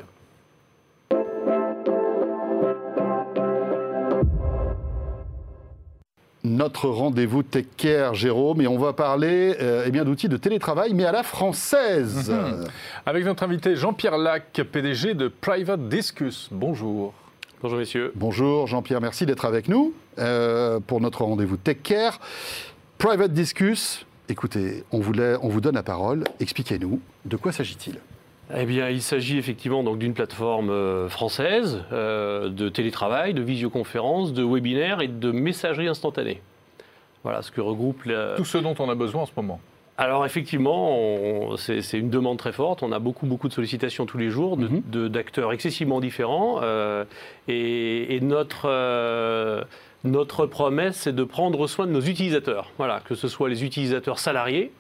Notre 6.56 6.88
rendez-vous 6.90 7.44
Tech 7.44 7.66
Care, 7.78 8.14
Jérôme, 8.16 8.62
et 8.62 8.68
on 8.68 8.78
va 8.78 8.94
parler 8.94 9.56
euh, 9.62 9.84
eh 9.86 9.92
bien 9.92 10.04
d'outils 10.06 10.30
de 10.30 10.38
télétravail, 10.38 10.94
mais 10.94 11.06
à 11.06 11.12
la 11.12 11.24
française. 11.24 12.30
Mhm. 12.32 12.66
Avec 13.06 13.26
notre 13.26 13.44
invité 13.44 13.76
Jean-Pierre 13.76 14.18
Lac, 14.18 14.62
PDG 14.72 15.14
de 15.14 15.28
Private 15.28 15.88
Discus. 15.90 16.50
Bonjour. 16.52 17.14
Bonjour 17.62 17.78
messieurs. 17.80 18.12
Bonjour 18.16 18.68
Jean-Pierre, 18.68 19.02
merci 19.02 19.26
d'être 19.26 19.46
avec 19.46 19.68
nous 19.68 19.94
euh, 20.20 20.80
pour 20.86 21.02
notre 21.02 21.24
rendez-vous 21.24 21.58
Tech 21.58 21.78
Care. 21.84 22.20
Private 22.98 23.34
Discus, 23.34 24.06
écoutez, 24.30 24.84
on 24.92 25.00
vous, 25.00 25.14
la- 25.14 25.38
on 25.42 25.50
vous 25.50 25.62
donne 25.62 25.76
la 25.76 25.84
parole. 25.84 26.24
Expliquez-nous, 26.40 27.00
de 27.26 27.36
quoi 27.38 27.52
s'agit-il? 27.52 27.96
Eh 28.54 28.66
bien, 28.66 28.90
il 28.90 29.02
s'agit 29.02 29.38
effectivement 29.38 29.82
donc 29.84 29.98
d'une 29.98 30.14
plateforme 30.14 30.70
euh, 30.70 31.10
française 31.10 31.84
euh, 31.92 32.50
de 32.50 32.70
télétravail, 32.70 33.34
de 33.34 33.42
visioconférence, 33.42 34.34
de 34.34 34.44
webinaire 34.44 35.02
et 35.02 35.08
de 35.08 35.32
messagerie 35.32 35.88
instantanée. 35.88 36.42
Voilà 37.24 37.42
ce 37.42 37.50
que 37.52 37.60
regroupe 37.62 38.04
la... 38.06 38.36
Tout 38.36 38.46
ce 38.46 38.60
dont 38.60 38.76
on 38.78 38.90
a 38.90 38.96
besoin 38.96 39.24
en 39.24 39.26
ce 39.26 39.32
moment. 39.36 39.60
Alors 39.98 40.26
effectivement, 40.26 41.56
c'est 41.58 41.98
une 41.98 42.10
demande 42.10 42.38
très 42.38 42.52
forte. 42.52 42.84
On 42.84 42.92
a 42.92 43.00
beaucoup 43.00 43.26
beaucoup 43.26 43.48
de 43.48 43.54
sollicitations 43.54 44.06
tous 44.06 44.18
les 44.18 44.30
jours 44.30 44.58
de- 44.58 44.68
Mhm. 44.68 44.82
de- 44.92 45.08
d'acteurs 45.08 45.54
excessivement 45.54 46.00
différents. 46.02 46.60
euh, 46.62 47.06
et, 47.48 48.16
et 48.16 48.20
notre 48.20 48.66
euh, 48.66 49.64
notre 50.04 50.46
promesse, 50.46 50.98
c'est 50.98 51.16
de 51.16 51.24
prendre 51.24 51.66
soin 51.66 51.88
de 51.88 51.92
nos 51.92 52.02
utilisateurs. 52.02 52.70
Voilà, 52.78 53.00
que 53.06 53.16
ce 53.16 53.28
soit 53.28 53.50
les 53.50 53.64
utilisateurs 53.64 54.20
salariés 54.20 54.72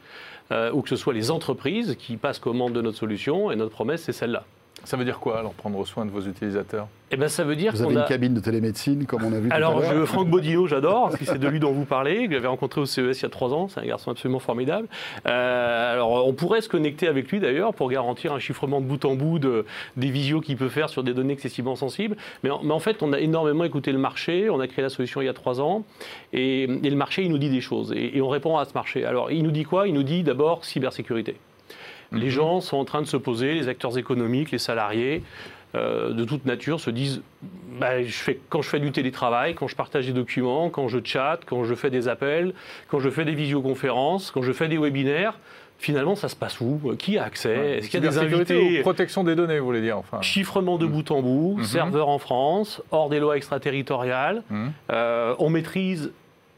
euh, 0.51 0.71
ou 0.71 0.81
que 0.81 0.89
ce 0.89 0.95
soit 0.95 1.13
les 1.13 1.31
entreprises 1.31 1.95
qui 1.97 2.17
passent 2.17 2.39
commande 2.39 2.73
de 2.73 2.81
notre 2.81 2.97
solution. 2.97 3.51
Et 3.51 3.55
notre 3.55 3.71
promesse, 3.71 4.03
c'est 4.03 4.13
celle-là. 4.13 4.45
Ça 4.83 4.97
veut 4.97 5.05
dire 5.05 5.19
quoi 5.19 5.39
alors 5.39 5.53
prendre 5.53 5.83
soin 5.87 6.05
de 6.05 6.11
vos 6.11 6.21
utilisateurs? 6.21 6.87
Eh 7.09 7.17
ben, 7.17 7.27
ça 7.27 7.43
veut 7.43 7.55
dire 7.55 7.71
Vous 7.71 7.81
avez 7.81 7.93
une 7.93 7.99
a. 7.99 8.03
cabine 8.03 8.33
de 8.35 8.39
télémédecine, 8.39 9.05
comme 9.05 9.23
on 9.23 9.33
a 9.33 9.39
vu 9.39 9.49
Alors, 9.51 9.75
tout 9.75 9.79
à 9.79 9.93
l'heure 9.93 10.01
je, 10.01 10.05
Franck 10.05 10.27
Bodino, 10.29 10.67
j'adore, 10.67 11.03
parce 11.09 11.17
que 11.17 11.25
c'est 11.25 11.39
de 11.39 11.47
lui 11.47 11.59
dont 11.59 11.71
vous 11.71 11.85
parlez, 11.85 12.27
que 12.27 12.33
j'avais 12.33 12.47
rencontré 12.47 12.81
au 12.81 12.85
CES 12.85 13.19
il 13.19 13.23
y 13.23 13.25
a 13.25 13.29
trois 13.29 13.53
ans. 13.53 13.67
C'est 13.67 13.79
un 13.79 13.85
garçon 13.85 14.11
absolument 14.11 14.39
formidable. 14.39 14.87
Euh, 15.27 15.93
alors, 15.93 16.27
on 16.27 16.33
pourrait 16.33 16.61
se 16.61 16.69
connecter 16.69 17.07
avec 17.07 17.31
lui 17.31 17.39
d'ailleurs 17.39 17.73
pour 17.73 17.89
garantir 17.89 18.33
un 18.33 18.39
chiffrement 18.39 18.79
de 18.81 18.85
bout 18.85 19.03
en 19.05 19.15
bout 19.15 19.39
de, 19.39 19.65
des 19.97 20.09
visios 20.09 20.41
qu'il 20.41 20.57
peut 20.57 20.69
faire 20.69 20.89
sur 20.89 21.03
des 21.03 21.13
données 21.13 21.33
excessivement 21.33 21.75
sensibles. 21.75 22.15
Mais 22.43 22.51
en, 22.51 22.61
mais 22.61 22.73
en 22.73 22.79
fait, 22.79 23.01
on 23.01 23.11
a 23.13 23.19
énormément 23.19 23.63
écouté 23.63 23.91
le 23.91 23.99
marché. 23.99 24.49
On 24.49 24.59
a 24.59 24.67
créé 24.67 24.83
la 24.83 24.89
solution 24.89 25.21
il 25.21 25.25
y 25.25 25.29
a 25.29 25.33
trois 25.33 25.61
ans. 25.61 25.83
Et, 26.33 26.63
et 26.63 26.89
le 26.89 26.95
marché, 26.95 27.23
il 27.23 27.31
nous 27.31 27.39
dit 27.39 27.49
des 27.49 27.61
choses. 27.61 27.91
Et, 27.95 28.17
et 28.17 28.21
on 28.21 28.29
répond 28.29 28.57
à 28.57 28.65
ce 28.65 28.73
marché. 28.75 29.03
Alors, 29.05 29.31
il 29.31 29.41
nous 29.43 29.51
dit 29.51 29.63
quoi? 29.63 29.87
Il 29.87 29.93
nous 29.95 30.03
dit 30.03 30.21
d'abord 30.23 30.63
cybersécurité. 30.65 31.37
Les 32.11 32.29
gens 32.29 32.61
sont 32.61 32.77
en 32.77 32.85
train 32.85 33.01
de 33.01 33.07
se 33.07 33.17
poser, 33.17 33.53
les 33.53 33.67
acteurs 33.67 33.97
économiques, 33.97 34.51
les 34.51 34.57
salariés, 34.59 35.23
euh, 35.75 36.11
de 36.13 36.23
toute 36.23 36.45
nature, 36.45 36.79
se 36.79 36.89
disent 36.89 37.21
bah, 37.79 38.01
je 38.03 38.11
fais, 38.13 38.39
quand 38.49 38.61
je 38.61 38.69
fais 38.69 38.79
du 38.79 38.91
télétravail, 38.91 39.55
quand 39.55 39.67
je 39.67 39.75
partage 39.75 40.05
des 40.07 40.13
documents, 40.13 40.69
quand 40.69 40.87
je 40.87 40.99
chatte, 41.03 41.41
quand 41.45 41.65
je 41.65 41.75
fais 41.75 41.89
des 41.89 42.07
appels, 42.07 42.53
quand 42.87 42.99
je 42.99 43.09
fais 43.09 43.25
des 43.25 43.33
visioconférences, 43.33 44.31
quand 44.31 44.41
je 44.41 44.53
fais 44.53 44.69
des 44.69 44.77
webinaires, 44.77 45.37
finalement, 45.77 46.15
ça 46.15 46.29
se 46.29 46.37
passe 46.37 46.61
où? 46.61 46.79
Qui 46.97 47.17
a 47.17 47.25
accès? 47.25 47.79
Est-ce 47.79 47.89
qu'il 47.89 48.01
y 48.01 48.07
a 48.07 48.09
des 48.09 48.17
invités 48.17 48.79
protection 48.79 49.25
des 49.25 49.35
données, 49.35 49.59
vous 49.59 49.65
voulez 49.65 49.81
dire 49.81 49.97
enfin? 49.97 50.21
Chiffrement 50.21 50.77
de 50.77 50.85
bout 50.85 51.11
en 51.11 51.21
bout, 51.21 51.55
Mhm. 51.57 51.63
serveur 51.65 52.07
en 52.07 52.19
France, 52.19 52.81
hors 52.91 53.09
des 53.09 53.19
lois 53.19 53.35
extraterritoriales. 53.35 54.43
Mhm. 54.49 54.71
Euh, 54.91 55.35
on 55.39 55.49
maîtrise 55.49 56.13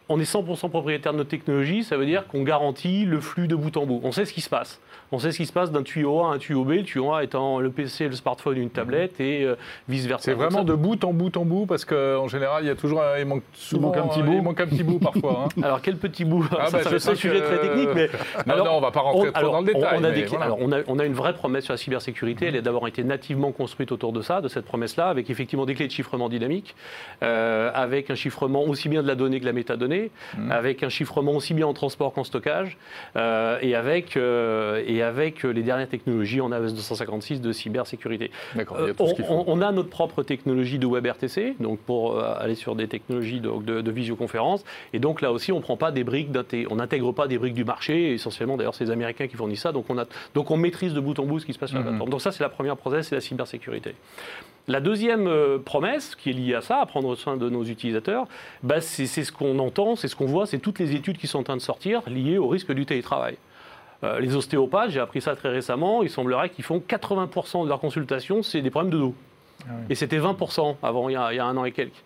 on 0.09 0.19
est 0.19 0.23
100% 0.31 0.69
propriétaire 0.69 1.11
de 1.13 1.17
notre 1.17 1.29
technologie, 1.29 1.83
ça 1.83 1.97
veut 1.97 2.05
dire 2.05 2.27
qu'on 2.27 2.43
garantit 2.43 3.05
le 3.05 3.19
flux 3.19 3.47
de 3.47 3.55
bout 3.55 3.75
en 3.77 3.85
bout. 3.85 3.99
On 4.03 4.11
sait 4.11 4.25
ce 4.25 4.33
qui 4.33 4.41
se 4.41 4.49
passe. 4.49 4.79
On 5.11 5.19
sait 5.19 5.31
ce 5.31 5.37
qui 5.37 5.45
se 5.45 5.53
passe 5.53 5.71
d'un 5.71 5.83
tuyau 5.83 6.19
A 6.21 6.31
à 6.31 6.35
un 6.35 6.37
tuyau 6.37 6.65
B, 6.65 6.71
le 6.71 6.83
tuyau 6.83 7.13
A 7.13 7.23
étant 7.23 7.59
le 7.61 7.69
PC, 7.69 8.07
le 8.09 8.13
smartphone, 8.15 8.57
une 8.57 8.69
tablette 8.69 9.21
et 9.21 9.43
euh, 9.45 9.55
vice-versa. 9.87 10.23
C'est 10.25 10.33
vraiment 10.33 10.65
de 10.65 10.73
bout 10.73 11.01
en 11.05 11.13
bout 11.13 11.35
en 11.37 11.45
bout 11.45 11.65
parce 11.65 11.85
qu'en 11.85 12.27
général, 12.27 12.63
il 12.63 12.67
y 12.67 12.69
a 12.69 12.75
toujours 12.75 13.01
un, 13.01 13.17
il 13.17 13.25
manque 13.25 13.43
souvent 13.53 13.87
manque 13.87 13.97
un 13.97 14.07
petit 14.07 14.21
bout. 14.21 14.33
Il 14.33 14.41
manque 14.41 14.59
un 14.59 14.67
petit 14.67 14.83
bout 14.83 14.99
parfois. 14.99 15.45
hein. 15.45 15.61
Alors 15.63 15.81
quel 15.81 15.95
petit 15.97 16.25
bout? 16.25 16.45
Ah, 16.51 16.67
Ça, 16.67 16.79
bah, 16.79 16.83
être 16.91 16.93
un 17.09 17.15
sujet 17.15 17.39
que- 17.39 17.45
très 17.45 17.59
technique, 17.61 17.89
mais 17.95 18.09
Non, 18.47 18.53
alors, 18.53 18.65
non, 18.65 18.71
on 18.73 18.81
va 18.81 18.91
pas 18.91 18.99
rentrer 18.99 19.29
trop 19.31 19.37
alors, 19.39 19.51
dans 19.53 19.59
le 19.61 19.65
détail. 19.67 19.83
On 19.97 20.03
a, 20.03 20.09
mais 20.09 20.15
des- 20.15 20.25
voilà. 20.25 20.45
alors, 20.45 20.57
on 20.59 20.71
a- 20.73 20.81
on 20.87 20.99
a 20.99 21.05
une 21.05 21.13
vraie 21.13 21.33
promesse 21.33 21.63
sur 21.65 21.73
la 21.73 21.77
cybersécurité. 21.77 22.47
Elle 22.47 22.57
a 22.57 22.61
d'abord 22.61 22.85
été 22.89 23.03
nativement 23.05 23.53
construite 23.53 23.93
autour 23.93 24.11
de 24.11 24.21
ça, 24.21 24.41
de 24.41 24.49
cette 24.49 24.65
promesse-là, 24.65 25.07
avec 25.07 25.29
effectivement 25.29 25.65
des 25.65 25.73
clés 25.75 25.87
de 25.87 25.91
chiffrement 25.93 26.27
dynamique, 26.27 26.75
euh, 27.23 27.71
avec 27.73 28.09
un 28.09 28.15
chiffrement 28.15 28.63
aussi 28.63 28.89
bien 28.89 29.01
de 29.03 29.07
la 29.07 29.15
donnée 29.15 29.37
que 29.37 29.43
de 29.43 29.49
la 29.49 29.53
métadonnée, 29.53 29.96
Mhm. 30.37 30.51
avec 30.51 30.83
un 30.83 30.89
chiffrement 30.89 31.31
aussi 31.33 31.53
bien 31.53 31.67
en 31.67 31.73
transport 31.73 32.13
qu'en 32.13 32.23
stockage, 32.23 32.77
euh, 33.15 33.57
et, 33.61 33.75
avec, 33.75 34.15
euh, 34.17 34.83
et 34.85 35.01
avec 35.01 35.43
les 35.43 35.63
dernières 35.63 35.89
technologies 35.89 36.41
en 36.41 36.51
AES 36.51 36.73
256 36.73 37.41
de 37.41 37.51
cybersécurité. 37.51 38.31
D'accord, 38.55 38.77
il 38.79 38.83
y 38.83 38.87
Euh, 38.87 38.91
a 38.91 38.93
tout 38.93 39.03
on, 39.03 39.07
ce 39.07 39.13
qu'il 39.13 39.25
faut. 39.25 39.43
on- 39.47 39.61
a 39.61 39.71
notre 39.71 39.89
propre 39.89 40.23
technologie 40.23 40.77
de 40.79 40.85
WebRTC, 40.87 41.55
donc 41.59 41.79
pour 41.79 42.17
euh, 42.17 42.33
aller 42.39 42.55
sur 42.55 42.75
des 42.75 42.87
technologies 42.87 43.39
de, 43.39 43.49
de- 43.63 43.81
de 43.81 43.91
visioconférence. 43.91 44.63
Et 44.93 44.99
donc 44.99 45.21
là 45.21 45.31
aussi, 45.31 45.51
on 45.51 45.61
prend 45.61 45.77
pas 45.77 45.91
des 45.91 46.03
briques, 46.03 46.29
on 46.69 46.75
n'intègre 46.75 47.11
pas 47.11 47.27
des 47.27 47.37
briques 47.37 47.53
du 47.55 47.65
marché. 47.65 48.13
Essentiellement, 48.13 48.57
d'ailleurs, 48.57 48.75
c'est 48.75 48.85
les 48.85 48.91
Américains 48.91 49.27
qui 49.27 49.35
fournissent 49.35 49.61
ça. 49.61 49.71
Donc 49.71 49.85
on, 49.89 49.97
a, 49.97 50.05
donc 50.35 50.51
on 50.51 50.57
maîtrise 50.57 50.93
de 50.93 50.99
bout 50.99 51.17
en 51.19 51.25
bout 51.25 51.39
ce 51.39 51.45
qui 51.45 51.53
se 51.53 51.59
passe 51.59 51.69
sur 51.69 51.77
la 51.79 51.83
Mhm. 51.83 51.89
plateforme. 51.89 52.09
Donc 52.11 52.21
ça, 52.21 52.31
c'est 52.31 52.43
la 52.43 52.49
première 52.49 52.77
process, 52.77 53.07
c'est 53.07 53.15
la 53.15 53.21
cybersécurité. 53.21 53.95
La 54.69 54.81
deuxième 54.81 55.27
euh, 55.27 55.59
promesse 55.59 56.13
qui 56.15 56.29
est 56.29 56.33
liée 56.33 56.53
à 56.53 56.59
ça, 56.61 56.81
à 56.81 56.85
prendre 56.85 57.15
soin 57.15 57.37
de 57.37 57.49
nos 57.49 57.63
utilisateurs, 57.63 58.27
bah, 58.63 58.81
c'est 58.81 59.05
ce 59.07 59.31
qu'on 59.31 59.59
entend, 59.59 59.86
c'est 59.95 60.07
ce 60.07 60.15
qu'on 60.15 60.25
voit, 60.25 60.45
c'est 60.45 60.59
toutes 60.59 60.79
les 60.79 60.93
études 60.95 61.17
qui 61.17 61.27
sont 61.27 61.39
en 61.39 61.43
train 61.43 61.55
de 61.57 61.61
sortir 61.61 62.01
liées 62.07 62.37
au 62.37 62.47
risque 62.47 62.71
du 62.71 62.85
télétravail. 62.85 63.37
Euh, 64.03 64.19
les 64.19 64.35
ostéopathes, 64.35 64.91
j'ai 64.91 64.99
appris 64.99 65.21
ça 65.21 65.35
très 65.35 65.49
récemment, 65.49 66.03
il 66.03 66.09
semblerait 66.09 66.49
qu'ils 66.49 66.63
font 66.65 66.79
80% 66.87 67.63
de 67.63 67.69
leurs 67.69 67.79
consultations, 67.79 68.43
c'est 68.43 68.61
des 68.61 68.69
problèmes 68.69 68.91
de 68.91 68.97
dos. 68.99 69.15
Et 69.89 69.95
c'était 69.95 70.19
20% 70.19 70.75
avant, 70.83 71.09
il 71.09 71.13
y, 71.13 71.15
a, 71.15 71.33
il 71.33 71.37
y 71.37 71.39
a 71.39 71.45
un 71.45 71.57
an 71.57 71.65
et 71.65 71.71
quelques. 71.71 72.03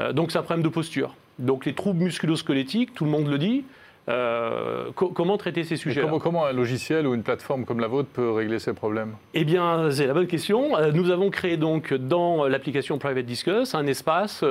Euh, 0.00 0.12
donc 0.12 0.30
c'est 0.30 0.38
un 0.38 0.42
problème 0.42 0.62
de 0.62 0.68
posture. 0.68 1.14
Donc 1.38 1.64
les 1.66 1.74
troubles 1.74 2.02
musculo-squelettiques, 2.04 2.94
tout 2.94 3.04
le 3.04 3.10
monde 3.10 3.26
le 3.28 3.38
dit. 3.38 3.64
Euh, 4.08 4.90
co- 4.96 5.08
comment 5.10 5.36
traiter 5.36 5.62
ces 5.62 5.74
Et 5.74 5.76
sujets 5.76 6.00
comment, 6.00 6.18
comment 6.18 6.44
un 6.44 6.52
logiciel 6.52 7.06
ou 7.06 7.14
une 7.14 7.22
plateforme 7.22 7.64
comme 7.64 7.78
la 7.80 7.86
vôtre 7.86 8.08
peut 8.12 8.30
régler 8.32 8.58
ces 8.58 8.72
problèmes? 8.72 9.14
Eh 9.34 9.44
bien, 9.44 9.90
c'est 9.92 10.06
la 10.06 10.14
bonne 10.14 10.26
question. 10.26 10.70
Nous 10.92 11.10
avons 11.10 11.30
créé 11.30 11.56
donc 11.56 11.94
dans 11.94 12.46
l'application 12.48 12.98
Private 12.98 13.24
Discuss 13.26 13.74
un 13.76 13.86
espace 13.86 14.42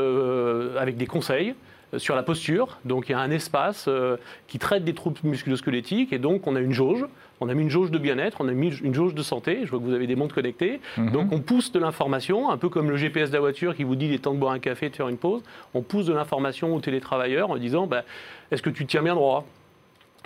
avec 0.80 0.96
des 0.98 1.06
conseils 1.08 1.54
sur 1.98 2.16
la 2.16 2.24
posture. 2.24 2.78
Donc 2.86 3.10
il 3.10 3.12
y 3.12 3.16
a 3.16 3.20
un 3.20 3.32
espace 3.32 3.86
euh, 3.88 4.18
qui 4.48 4.60
traite 4.60 4.84
des 4.84 4.94
troubles 4.94 5.20
musculo-squelettiques 5.24 6.14
et 6.14 6.20
donc 6.20 6.48
on 6.48 6.56
a 6.56 6.60
une 6.60 6.74
jauge. 6.74 7.06
On 7.44 7.50
a 7.50 7.54
mis 7.56 7.64
une 7.64 7.70
jauge 7.72 7.90
de 7.92 7.98
bien-être, 7.98 8.38
on 8.42 8.48
a 8.48 8.52
mis 8.52 8.68
une 8.84 8.94
jauge 8.94 9.16
de 9.16 9.24
santé. 9.24 9.62
Je 9.66 9.72
vois 9.72 9.80
que 9.80 9.84
vous 9.84 9.94
avez 9.94 10.06
des 10.08 10.16
montres 10.16 10.36
connectées. 10.36 10.80
Donc 11.12 11.32
on 11.32 11.40
pousse 11.40 11.72
de 11.72 11.80
l'information, 11.80 12.52
un 12.52 12.58
peu 12.58 12.70
comme 12.70 12.90
le 12.90 12.98
GPS 12.98 13.30
de 13.30 13.36
la 13.36 13.40
voiture 13.42 13.76
qui 13.76 13.84
vous 13.84 13.96
dit 13.96 14.06
il 14.06 14.14
est 14.14 14.20
temps 14.20 14.34
de 14.34 14.40
boire 14.40 14.54
un 14.54 14.60
café, 14.60 14.90
de 14.90 14.96
faire 14.96 15.08
une 15.10 15.18
pause. 15.18 15.42
On 15.74 15.82
pousse 15.82 16.06
de 16.06 16.14
l'information 16.14 16.76
aux 16.76 16.80
télétravailleurs 16.82 17.50
en 17.50 17.58
disant 17.58 17.88
bah, 17.88 18.04
est-ce 18.52 18.62
que 18.62 18.70
tu 18.70 18.86
tiens 18.86 19.02
bien 19.02 19.16
droit? 19.16 19.46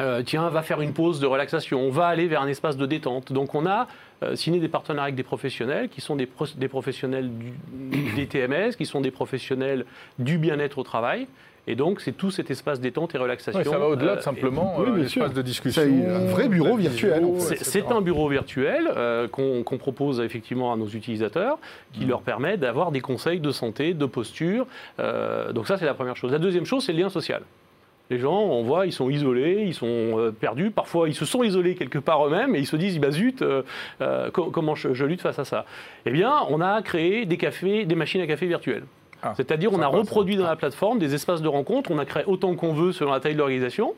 Euh, 0.02 0.24
tiens, 0.26 0.50
va 0.50 0.62
faire 0.62 0.82
une 0.82 0.92
pause 0.92 1.22
de 1.22 1.26
relaxation, 1.26 1.80
on 1.80 1.90
va 1.90 2.08
aller 2.08 2.28
vers 2.28 2.42
un 2.42 2.48
espace 2.50 2.76
de 2.76 2.86
détente. 2.86 3.32
Donc 3.32 3.56
on 3.56 3.66
a 3.66 3.88
euh, 4.24 4.36
signé 4.36 4.60
des 4.60 4.68
partenariats 4.68 5.04
avec 5.06 5.16
des 5.16 5.24
professionnels 5.24 5.88
qui 5.88 6.02
sont 6.02 6.18
des, 6.18 6.26
pro- 6.26 6.48
des 6.58 6.68
professionnels 6.68 7.30
du, 7.32 7.54
des 8.14 8.28
TMS, 8.28 8.76
qui 8.78 8.86
sont 8.86 9.00
des 9.00 9.12
professionnels 9.12 9.86
du 10.20 10.38
bien-être 10.38 10.80
au 10.80 10.84
travail. 10.84 11.28
Et 11.68 11.76
donc 11.76 12.00
c'est 12.02 12.12
tout 12.12 12.30
cet 12.32 12.52
espace 12.52 12.80
détente 12.80 13.16
et 13.16 13.18
relaxation. 13.18 13.58
Ouais, 13.60 13.66
Ça 13.66 13.78
va 13.80 13.88
au-delà 13.88 14.14
Euh, 14.14 14.16
de 14.18 14.22
simplement 14.22 14.76
oui, 14.78 14.86
euh, 14.88 14.92
bien 14.92 15.04
l'espace 15.04 15.34
de 15.34 15.42
discussion. 15.42 15.82
C'est 15.82 16.06
un 16.08 16.26
vrai 16.26 16.48
bureau 16.48 16.76
virtuel, 16.78 17.24
c'est-. 17.40 17.64
C'est 17.64 17.92
un 17.92 18.02
bureau 18.02 18.30
virtuel 18.30 18.88
euh, 18.96 19.28
qu'on 19.28 19.78
propose 19.80 20.20
effectivement 20.20 20.72
à 20.72 20.78
nos 20.78 20.88
utilisateurs, 20.88 21.58
qui 21.94 22.06
leur 22.06 22.22
permet 22.22 22.58
d'avoir 22.58 22.92
des 22.92 23.02
conseils 23.02 23.40
de 23.40 23.52
santé, 23.52 23.94
de 23.94 24.06
posture. 24.06 24.68
Euh, 25.00 25.52
donc 25.54 25.68
ça, 25.68 25.78
c'est 25.78 25.86
la 25.86 25.94
première 25.96 26.16
chose. 26.16 26.32
La 26.32 26.40
deuxième 26.40 26.66
chose, 26.66 26.84
c'est 26.86 26.94
le 26.94 27.00
lien 27.00 27.10
social. 27.10 27.42
Les 28.12 28.20
gens, 28.20 28.38
on 28.40 28.62
voit, 28.62 28.86
ils 28.86 28.92
sont 28.94 29.10
isolés, 29.10 29.64
ils 29.66 29.74
sont 29.74 29.88
euh, 29.88 30.32
perdus. 30.32 30.70
Parfois, 30.70 31.10
ils 31.10 31.16
se 31.16 31.26
sont 31.26 31.42
isolés 31.42 31.74
quelque 31.74 31.98
part 31.98 32.28
eux-mêmes 32.28 32.56
et 32.56 32.60
ils 32.60 32.68
se 32.68 32.76
disent, 32.76 33.00
bah 33.00 33.10
zut, 33.10 33.42
euh, 33.42 33.64
euh, 34.02 34.30
co- 34.30 34.52
comment 34.52 34.76
je, 34.76 34.94
je 34.94 35.06
lutte 35.06 35.22
face 35.22 35.40
à 35.40 35.46
ça? 35.46 35.66
Eh 36.06 36.12
bien, 36.12 36.32
on 36.52 36.62
a 36.62 36.84
créé 36.84 37.26
des 37.26 37.38
cafés, 37.38 37.86
des 37.86 37.96
machines 37.96 38.22
à 38.22 38.28
café 38.28 38.46
virtuelles. 38.46 38.84
Ah, 39.24 39.34
C'est-à-dire, 39.36 39.72
on 39.74 39.80
a 39.80 39.84
sympa, 39.86 39.98
reproduit 39.98 40.36
dans 40.38 40.46
la 40.46 40.56
plateforme 40.56 41.00
des 41.00 41.16
espaces 41.16 41.42
de 41.42 41.48
rencontre, 41.48 41.90
on 41.92 41.98
a 41.98 42.06
créé 42.06 42.24
autant 42.28 42.54
qu'on 42.56 42.74
veut 42.74 42.92
selon 42.92 43.12
la 43.12 43.20
taille 43.20 43.34
de 43.34 43.40
l'organisation. 43.40 43.94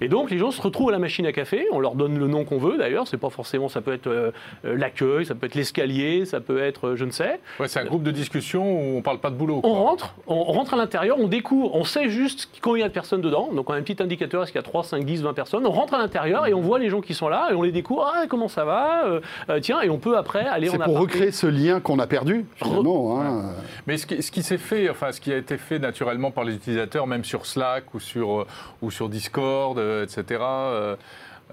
Et 0.00 0.08
donc, 0.08 0.30
les 0.30 0.38
gens 0.38 0.50
se 0.50 0.60
retrouvent 0.60 0.88
à 0.88 0.92
la 0.92 0.98
machine 0.98 1.24
à 1.26 1.32
café, 1.32 1.66
on 1.72 1.78
leur 1.78 1.94
donne 1.94 2.18
le 2.18 2.26
nom 2.26 2.44
qu'on 2.44 2.58
veut 2.58 2.76
d'ailleurs, 2.78 3.06
c'est 3.06 3.16
pas 3.16 3.30
forcément, 3.30 3.68
ça 3.68 3.80
peut 3.80 3.92
être 3.92 4.08
euh, 4.08 4.32
euh, 4.64 4.76
l'accueil, 4.76 5.24
ça 5.24 5.34
peut 5.34 5.46
être 5.46 5.54
l'escalier, 5.54 6.24
ça 6.24 6.40
peut 6.40 6.60
être 6.60 6.88
euh, 6.88 6.96
je 6.96 7.04
ne 7.04 7.10
sais. 7.10 7.38
Ouais, 7.60 7.68
c'est 7.68 7.80
un 7.80 7.84
groupe 7.84 8.02
de 8.02 8.10
discussion 8.10 8.64
où 8.64 8.96
on 8.98 9.02
parle 9.02 9.18
pas 9.18 9.30
de 9.30 9.36
boulot. 9.36 9.60
On 9.62 9.74
rentre, 9.74 10.14
on 10.26 10.42
rentre 10.42 10.74
à 10.74 10.76
l'intérieur, 10.76 11.16
on 11.20 11.28
découvre, 11.28 11.74
on 11.76 11.84
sait 11.84 12.08
juste 12.10 12.48
combien 12.60 12.78
il 12.78 12.80
y 12.82 12.84
a 12.84 12.88
de 12.88 12.94
personnes 12.94 13.20
dedans, 13.20 13.50
donc 13.52 13.70
on 13.70 13.74
a 13.74 13.76
un 13.76 13.82
petit 13.82 14.02
indicateur, 14.02 14.42
est-ce 14.42 14.52
qu'il 14.52 14.58
y 14.58 14.64
a 14.64 14.66
3, 14.66 14.82
5, 14.84 15.04
10, 15.04 15.22
20 15.22 15.32
personnes, 15.34 15.66
on 15.66 15.70
rentre 15.70 15.94
à 15.94 15.98
l'intérieur 15.98 16.46
et 16.46 16.54
on 16.54 16.60
voit 16.60 16.78
les 16.78 16.88
gens 16.90 17.00
qui 17.00 17.14
sont 17.14 17.28
là 17.28 17.48
et 17.50 17.54
on 17.54 17.62
les 17.62 17.72
découvre, 17.72 18.10
ah 18.12 18.24
comment 18.28 18.48
ça 18.48 18.64
va, 18.64 19.04
Euh, 19.04 19.20
tiens, 19.60 19.80
et 19.82 19.90
on 19.90 19.98
peut 19.98 20.16
après 20.16 20.46
aller 20.46 20.68
en 20.68 20.72
C'est 20.72 20.78
pour 20.78 20.84
aparté. 20.96 21.00
recréer 21.00 21.30
ce 21.32 21.46
lien 21.46 21.80
qu'on 21.80 21.98
a 21.98 22.06
perdu, 22.06 22.46
finalement. 22.56 23.20
hein. 23.20 23.52
Mais 23.86 23.96
ce 23.98 24.06
qui, 24.06 24.22
ce 24.22 24.30
qui 24.30 24.42
s'est 24.42 24.58
fait, 24.58 24.71
enfin, 24.90 25.12
ce 25.12 25.20
qui 25.20 25.32
a 25.32 25.36
été 25.36 25.58
fait 25.58 25.78
naturellement 25.78 26.30
par 26.30 26.44
les 26.44 26.54
utilisateurs, 26.54 27.06
même 27.06 27.24
sur 27.24 27.46
Slack 27.46 27.94
ou 27.94 28.00
sur, 28.00 28.40
euh, 28.40 29.08
Discord, 29.08 29.78
euh, 29.78 30.04
etc. 30.04 30.42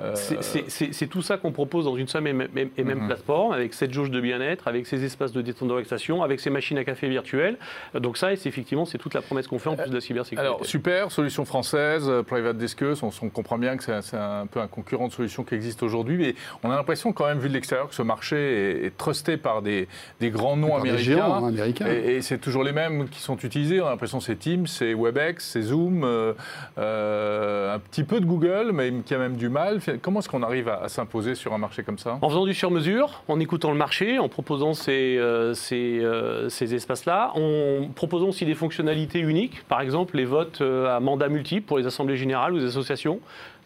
euh, 0.01 0.15
C'est- 0.15 1.07
tout 1.07 1.21
ça 1.21 1.37
qu'on 1.37 1.51
propose 1.51 1.85
dans 1.85 1.95
une 1.95 2.07
seule 2.07 2.27
et 2.27 2.33
même, 2.33 2.47
et 2.77 2.83
même 2.83 2.99
Mhm. 2.99 3.07
plateforme, 3.07 3.51
avec 3.53 3.73
cette 3.73 3.93
jauge 3.93 4.11
de 4.11 4.19
bien-être, 4.21 4.67
avec 4.67 4.85
ces 4.87 5.03
espaces 5.03 5.31
de 5.31 5.41
détente 5.41 5.67
de 5.67 5.73
relaxation, 5.73 6.21
avec 6.23 6.39
ces 6.39 6.49
machines 6.49 6.77
à 6.77 6.83
café 6.83 7.07
virtuelles. 7.09 7.57
Euh, 7.95 7.99
Donc 7.99 8.17
ça, 8.17 8.35
c'est 8.35 8.47
effectivement, 8.49 8.85
c'est 8.85 8.97
toute 8.97 9.13
la 9.13 9.21
promesse 9.21 9.47
qu'on 9.47 9.59
fait 9.59 9.69
en 9.69 9.75
plus 9.75 9.89
de 9.89 9.95
la 9.95 10.01
cybersécurité. 10.01 10.45
Alors, 10.45 10.65
super, 10.65 11.11
solution 11.11 11.45
française, 11.45 12.07
euh, 12.09 12.23
Private 12.23 12.57
Discus, 12.57 13.01
on, 13.03 13.09
on 13.21 13.29
comprend 13.29 13.57
bien 13.57 13.75
que 13.77 13.83
c'est 13.83 14.15
un- 14.17 14.45
peu 14.47 14.59
un 14.59 14.67
concurrent 14.67 15.07
de 15.07 15.13
solution 15.13 15.43
qui 15.43 15.55
existe 15.55 15.83
aujourd'hui, 15.83 16.17
mais 16.17 16.35
on 16.63 16.71
a 16.71 16.75
l'impression 16.75 17.11
quand 17.13 17.25
même, 17.27 17.39
vu 17.39 17.49
de 17.49 17.53
l'extérieur, 17.53 17.89
que 17.89 17.95
ce 17.95 18.01
marché 18.01 18.35
est, 18.37 18.85
est 18.87 18.97
trusté 18.97 19.37
par 19.37 19.61
des, 19.61 19.87
des 20.19 20.29
grands 20.29 20.55
noms 20.57 20.69
Par 20.69 20.79
américains. 20.81 21.03
géants, 21.03 21.33
hein, 21.43 21.47
américains. 21.47 21.87
Et, 21.87 22.15
et 22.17 22.21
c'est 22.21 22.37
toujours 22.37 22.63
les 22.63 22.71
mêmes 22.71 23.07
qui 23.09 23.19
sont 23.21 23.37
utilisés. 23.37 23.81
On 23.81 23.87
a 23.87 23.89
l'impression 23.91 24.19
que 24.19 24.23
c'est 24.25 24.35
Teams, 24.37 24.67
c'est 24.67 24.93
WebEx, 24.93 25.43
c'est 25.45 25.61
Zoom, 25.61 26.03
euh, 26.03 26.33
euh, 26.77 27.75
un 27.75 27.79
petit 27.79 28.03
peu 28.03 28.19
de 28.19 28.25
Google, 28.25 28.71
mais 28.73 28.91
qui 29.05 29.13
a 29.13 29.17
même 29.17 29.35
du 29.35 29.49
mal. 29.49 29.79
Comment 30.01 30.19
est-ce 30.19 30.29
qu'on 30.29 30.43
arrive 30.43 30.69
à, 30.69 30.87
s'imposer 30.87 31.35
sur 31.35 31.53
un 31.53 31.57
marché 31.57 31.83
comme 31.83 31.97
ça 31.97 32.19
En 32.21 32.29
faisant 32.29 32.45
du 32.45 32.53
sur-mesure, 32.53 33.23
en 33.27 33.39
écoutant 33.39 33.71
le 33.71 33.77
marché, 33.77 34.19
en 34.19 34.29
proposant 34.29 34.73
ces, 34.73 35.17
euh, 35.17 35.53
euh, 35.71 36.49
ces 36.49 36.75
espaces-là, 36.75 37.31
en 37.35 37.89
proposant 37.93 38.29
aussi 38.29 38.45
des 38.45 38.55
fonctionnalités 38.55 39.19
uniques, 39.19 39.63
par 39.67 39.81
exemple 39.81 40.17
les 40.17 40.25
votes 40.25 40.61
euh, 40.61 40.95
à 40.95 40.99
mandat 40.99 41.29
multiple 41.29 41.65
pour 41.65 41.77
les 41.77 41.85
assemblées 41.85 42.17
générales 42.17 42.53
ou 42.53 42.57
les 42.57 42.65
associations. 42.65 43.19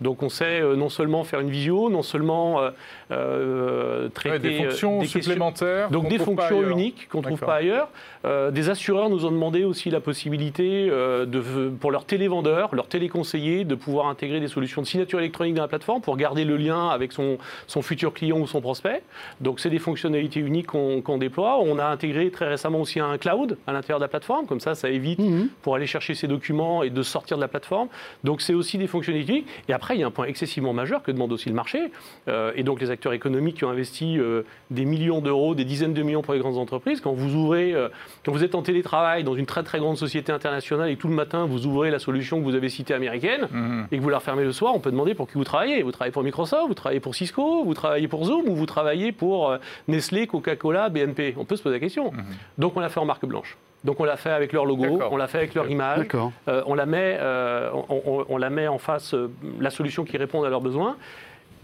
Donc 0.03 0.21
on 0.21 0.29
sait 0.29 0.61
euh, 0.61 0.75
non 0.75 0.89
seulement 0.89 1.23
faire 1.23 1.39
une 1.39 1.49
visio, 1.49 1.89
non 1.89 2.03
seulement 2.03 2.61
euh, 2.61 2.69
euh, 3.11 4.09
traiter 4.09 4.33
Ouais, 4.33 4.39
des 4.39 4.59
euh, 4.65 4.69
fonctions 4.69 4.99
des 4.99 5.05
supplémentaires. 5.07 5.89
Donc 5.89 6.07
des 6.09 6.19
fonctions 6.19 6.61
uniques 6.69 7.07
qu'on 7.09 7.19
ne 7.19 7.23
trouve 7.27 7.39
pas 7.39 7.55
ailleurs. 7.55 7.89
Euh, 8.25 8.51
des 8.51 8.69
assureurs 8.69 9.09
nous 9.09 9.25
ont 9.25 9.31
demandé 9.31 9.63
aussi 9.65 9.89
la 9.89 9.99
possibilité 9.99 10.87
euh, 10.89 11.25
de, 11.25 11.41
pour 11.69 11.91
leurs 11.91 12.05
télévendeurs, 12.05 12.73
leurs 12.73 12.87
téléconseillers, 12.87 13.65
de 13.65 13.75
pouvoir 13.75 14.07
intégrer 14.07 14.39
des 14.39 14.47
solutions 14.47 14.81
de 14.81 14.87
signature 14.87 15.19
électronique 15.19 15.55
dans 15.55 15.61
la 15.61 15.67
plateforme 15.67 16.01
pour 16.01 16.15
garder 16.17 16.45
le 16.45 16.55
lien 16.57 16.87
avec 16.89 17.11
son, 17.11 17.37
son 17.67 17.81
futur 17.81 18.13
client 18.13 18.39
ou 18.39 18.47
son 18.47 18.61
prospect. 18.61 19.03
Donc 19.41 19.59
c'est 19.59 19.69
des 19.69 19.79
fonctionnalités 19.79 20.39
uniques 20.39 20.67
qu'on 20.67 21.17
déploie. 21.17 21.59
On 21.61 21.77
a 21.79 21.85
intégré 21.85 22.29
très 22.31 22.47
récemment 22.47 22.79
aussi 22.81 22.99
un 22.99 23.17
cloud 23.17 23.57
à 23.67 23.73
l'intérieur 23.73 23.99
de 23.99 24.03
la 24.05 24.09
plateforme, 24.09 24.45
comme 24.47 24.59
ça 24.59 24.75
ça 24.75 24.89
évite 24.89 25.19
Mhm. 25.19 25.49
pour 25.61 25.75
aller 25.75 25.85
chercher 25.85 26.15
ces 26.15 26.27
documents 26.27 26.81
et 26.83 26.89
de 26.89 27.03
sortir 27.03 27.37
de 27.37 27.41
la 27.41 27.47
plateforme. 27.47 27.87
Donc 28.23 28.41
c'est 28.41 28.53
aussi 28.53 28.77
des 28.77 28.87
fonctionnalités. 28.87 29.33
uniques. 29.33 29.47
Et 29.69 29.73
après, 29.73 29.92
il 29.93 29.99
y 29.99 30.03
a 30.03 30.07
un 30.07 30.11
point 30.11 30.25
excessivement 30.25 30.73
majeur 30.73 31.03
que 31.03 31.11
demande 31.11 31.31
aussi 31.31 31.49
le 31.49 31.55
marché. 31.55 31.91
Euh, 32.27 32.51
et 32.55 32.63
donc 32.63 32.81
les 32.81 32.89
acteurs 32.91 33.13
économiques 33.13 33.57
qui 33.57 33.65
ont 33.65 33.69
investi 33.69 34.17
euh, 34.19 34.43
des 34.71 34.85
millions 34.85 35.21
d'euros, 35.21 35.55
des 35.55 35.65
dizaines 35.65 35.93
de 35.93 36.03
millions 36.03 36.21
pour 36.21 36.33
les 36.33 36.39
grandes 36.39 36.57
entreprises, 36.57 37.01
quand 37.01 37.13
vous 37.13 37.35
ouvrez, 37.35 37.73
euh, 37.73 37.89
quand 38.25 38.31
vous 38.31 38.43
êtes 38.43 38.55
en 38.55 38.61
télétravail 38.61 39.23
dans 39.23 39.35
une 39.35 39.45
très 39.45 39.63
très 39.63 39.79
grande 39.79 39.97
société 39.97 40.31
internationale 40.31 40.89
et 40.89 40.95
tout 40.97 41.07
le 41.07 41.15
matin 41.15 41.45
vous 41.45 41.65
ouvrez 41.65 41.91
la 41.91 41.99
solution 41.99 42.39
que 42.39 42.43
vous 42.43 42.55
avez 42.55 42.69
citée 42.69 42.93
américaine 42.93 43.47
Mhm. 43.51 43.87
et 43.91 43.97
que 43.97 44.01
vous 44.01 44.09
la 44.09 44.17
refermez 44.17 44.43
le 44.43 44.51
soir, 44.51 44.73
on 44.75 44.79
peut 44.79 44.91
demander 44.91 45.13
pour 45.15 45.27
qui 45.27 45.35
vous 45.35 45.43
travaillez. 45.43 45.83
Vous 45.83 45.91
travaillez 45.91 46.11
pour 46.11 46.23
Microsoft, 46.23 46.67
vous 46.67 46.73
travaillez 46.73 46.99
pour 46.99 47.15
Cisco, 47.15 47.63
vous 47.63 47.73
travaillez 47.73 48.07
pour 48.07 48.25
Zoom 48.25 48.47
ou 48.49 48.55
vous 48.55 48.65
travaillez 48.65 49.11
pour 49.11 49.55
Nestlé, 49.87 50.27
Coca-Cola, 50.27 50.89
BNP. 50.89 51.35
On 51.37 51.45
peut 51.45 51.55
se 51.55 51.63
poser 51.63 51.75
la 51.75 51.79
question. 51.79 52.11
Donc 52.57 52.75
on 52.77 52.79
l'a 52.79 52.89
fait 52.89 52.99
en 52.99 53.05
marque 53.05 53.25
blanche. 53.25 53.57
Donc 53.83 53.99
on 53.99 54.03
l'a 54.05 54.15
fait 54.17 54.29
avec 54.31 54.53
leur 54.53 54.65
logo, 54.65 54.99
on 55.11 55.17
l'a 55.17 55.27
fait 55.27 55.39
avec 55.39 55.53
leur 55.55 55.69
image, 55.69 56.07
euh, 56.47 56.61
on, 56.65 56.73
la 56.73 56.85
met, 56.85 57.17
euh, 57.19 57.69
on, 57.89 58.01
on- 58.05 58.25
on 58.29 58.37
la 58.37 58.49
met 58.49 58.67
en 58.67 58.77
face, 58.77 59.13
euh, 59.13 59.29
la 59.59 59.69
solution 59.69 60.05
qui 60.05 60.17
répond 60.17 60.41
à 60.43 60.49
leurs 60.49 60.61
besoins. 60.61 60.95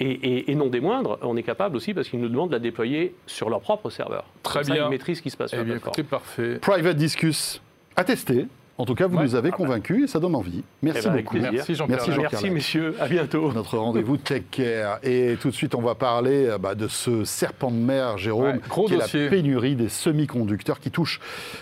Et, 0.01 0.11
et- 0.11 0.51
et 0.51 0.55
non 0.55 0.67
des 0.67 0.79
moindres, 0.79 1.17
on 1.23 1.35
est 1.35 1.43
capable 1.43 1.75
aussi, 1.75 1.93
parce 1.93 2.07
qu'ils 2.07 2.21
nous 2.21 2.29
demandent 2.29 2.49
de 2.49 2.53
la 2.55 2.59
déployer 2.59 3.13
sur 3.25 3.49
leur 3.49 3.59
propre 3.59 3.89
serveur. 3.89 4.23
Très 4.43 4.59
Comme 4.59 4.63
ça, 4.69 4.73
bien. 4.73 4.85
ils 4.85 4.89
maîtrisent 4.89 5.17
ce 5.17 5.21
qui 5.21 5.29
se 5.29 5.35
passe 5.35 5.49
Eh 5.51 5.57
sur 5.57 5.59
la 5.59 5.63
bien, 5.65 5.73
plateforme. 5.73 5.93
écoutez, 5.93 6.03
parfait. 6.09 6.59
Private 6.59 6.95
Discus, 6.95 7.61
à 7.97 8.05
tester. 8.05 8.45
En 8.79 8.85
tout 8.85 8.95
cas, 8.95 9.07
vous 9.07 9.17
Ouais. 9.17 9.23
nous 9.25 9.35
avez 9.35 9.49
Ah 9.49 9.51
bah. 9.51 9.57
convaincus 9.57 10.05
et 10.05 10.07
ça 10.07 10.19
donne 10.19 10.35
envie. 10.35 10.63
Merci 10.81 11.01
Eh 11.03 11.09
ben, 11.09 11.15
beaucoup. 11.17 11.37
Merci 11.37 11.75
Jean-Pierre. 11.75 11.99
Merci, 12.17 12.49
messieurs, 12.49 12.95
à 13.01 13.07
bientôt. 13.09 13.51
Notre 13.51 13.77
rendez-vous 13.77 14.15
Tech 14.15 14.43
Care. 14.49 14.99
Et 15.03 15.35
tout 15.41 15.49
de 15.49 15.53
suite, 15.55 15.75
on 15.75 15.81
va 15.81 15.95
parler 15.95 16.45
euh, 16.47 16.57
bah, 16.57 16.75
de 16.75 16.87
ce 16.87 17.25
serpent 17.25 17.71
de 17.71 17.75
mer, 17.75 18.17
Jérôme, 18.17 18.45
Ouais, 18.55 18.59
gros 18.69 18.87
qui 18.87 18.93
est 18.93 18.97
la 18.97 19.29
pénurie 19.29 19.75
des 19.75 19.89
semi-conducteurs 19.89 20.79
qui 20.79 20.91
touche 20.91 21.19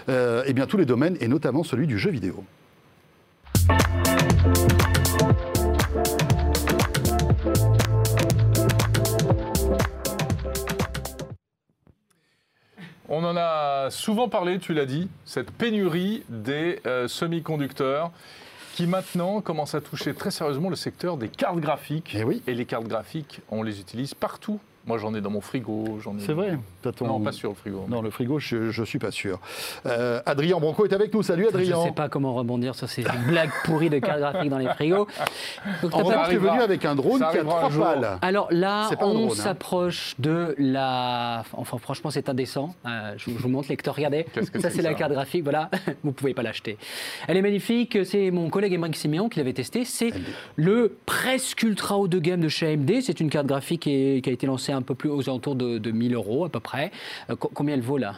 euh, 0.10 0.44
eh 0.46 0.54
bien, 0.54 0.68
tous 0.68 0.78
les 0.78 0.86
domaines, 0.86 1.18
et 1.20 1.28
notamment 1.28 1.64
celui 1.64 1.88
du 1.88 1.98
jeu 1.98 2.12
vidéo. 2.12 2.44
On 13.10 13.24
en 13.24 13.38
a 13.38 13.90
souvent 13.90 14.28
parlé, 14.28 14.60
tu 14.60 14.74
l'as 14.74 14.86
dit, 14.86 15.08
cette 15.24 15.52
pénurie 15.52 16.24
des 16.28 16.82
euh, 16.86 17.08
semi-conducteurs 17.08 18.12
qui 18.76 18.86
maintenant 18.86 19.40
commence 19.40 19.76
à 19.76 19.82
toucher 19.82 20.14
très 20.14 20.30
sérieusement 20.30 20.70
le 20.70 20.76
secteur 20.76 21.16
des 21.16 21.30
cartes 21.30 21.60
graphiques. 21.60 22.16
Eh 22.20 22.26
oui. 22.26 22.44
Et 22.48 22.54
les 22.54 22.66
cartes 22.66 22.88
graphiques, 22.88 23.40
on 23.50 23.64
les 23.64 23.80
utilise 23.80 24.14
partout. 24.14 24.60
Moi, 24.88 24.98
j'en 24.98 25.14
ai 25.14 25.20
dans 25.22 25.30
mon 25.30 25.42
frigo, 25.42 26.00
j'en 26.02 26.18
ai. 26.18 26.22
C'est 26.22 26.34
vrai. 26.34 26.58
Ton- 26.82 27.06
Non, 27.08 27.20
pas 27.20 27.34
sur 27.34 27.50
le 27.50 27.56
frigo. 27.56 27.86
Non, 27.90 28.02
le 28.02 28.10
frigo, 28.10 28.40
je, 28.40 28.72
je 28.72 28.84
suis 28.84 29.00
pas 29.00 29.12
sûr. 29.12 29.40
Euh, 29.86 30.22
Adrien 30.26 30.58
Branco 30.60 30.86
est 30.86 30.94
avec 30.94 31.14
nous. 31.14 31.22
Salut 31.24 31.44
Je 31.44 31.50
Adrien. 31.50 31.78
ne 31.80 31.84
sais 31.84 31.92
pas 31.92 32.08
comment 32.08 32.34
rebondir 32.34 32.74
sur 32.74 32.88
ces 32.88 33.04
blagues 33.28 33.50
pourries 33.66 33.90
de 33.90 34.00
cartes 34.00 34.20
graphiques 34.20 34.50
dans 34.50 34.58
les 34.58 34.70
frigos. 34.70 35.08
Donc, 35.82 35.94
En 35.94 35.98
revanche, 36.04 36.30
tu 36.30 36.36
es 36.36 36.38
venu 36.38 36.62
avec 36.62 36.86
un 36.86 36.96
drone 36.96 37.20
qui 37.32 37.38
a 37.38 37.44
trois 37.44 37.70
pales. 37.70 38.18
Alors 38.22 38.48
là, 38.52 38.90
on 39.02 39.28
hein. 39.30 39.36
s'approche 39.36 40.16
de 40.20 40.56
la. 40.58 41.44
Enfin, 41.54 41.78
franchement, 41.78 42.10
c'est 42.10 42.30
indécent. 42.30 42.74
Euh, 42.86 43.14
je, 43.18 43.30
vous- 43.30 43.38
je 43.38 43.44
vous 43.44 43.50
montre, 43.50 43.68
lecteur, 43.70 43.94
regardez. 43.96 44.26
Que 44.54 44.62
ça, 44.62 44.70
c'est 44.70 44.82
la 44.82 44.94
carte 44.94 45.12
graphique, 45.12 45.44
voilà. 45.44 45.70
vous 46.04 46.14
pouvez 46.14 46.34
pas 46.34 46.44
l'acheter. 46.44 46.78
Elle 47.28 47.36
est 47.38 47.42
magnifique. 47.42 47.98
C'est 48.06 48.32
mon 48.32 48.50
collègue 48.50 48.72
Émeric 48.74 48.96
Siméon 48.96 49.28
qui 49.28 49.40
l'avait 49.40 49.52
testé. 49.54 49.84
C'est 49.84 50.14
le 50.56 50.96
presque 51.06 51.64
ultra 51.64 51.98
haut 51.98 52.08
de 52.08 52.20
gamme 52.20 52.40
de 52.40 52.48
chez 52.48 52.72
AMD. 52.74 53.02
C'est 53.02 53.20
une 53.20 53.30
carte 53.30 53.48
graphique 53.48 53.82
qui, 53.82 53.92
est- 53.94 54.22
qui 54.22 54.30
a 54.30 54.34
été 54.34 54.48
lancée 54.48 54.72
un 54.78 54.82
peu 54.82 54.96
plus 54.96 55.10
aux 55.10 55.22
alentours 55.30 55.56
de, 55.56 55.78
de 55.78 55.92
1000 55.92 56.14
euros 56.16 56.46
à 56.46 56.50
peu 56.50 56.60
près. 56.60 56.92
Euh, 57.30 57.36
co- 57.36 57.52
combien 57.54 57.76
elle 57.76 57.82
vaut 57.82 57.98
là? 57.98 58.14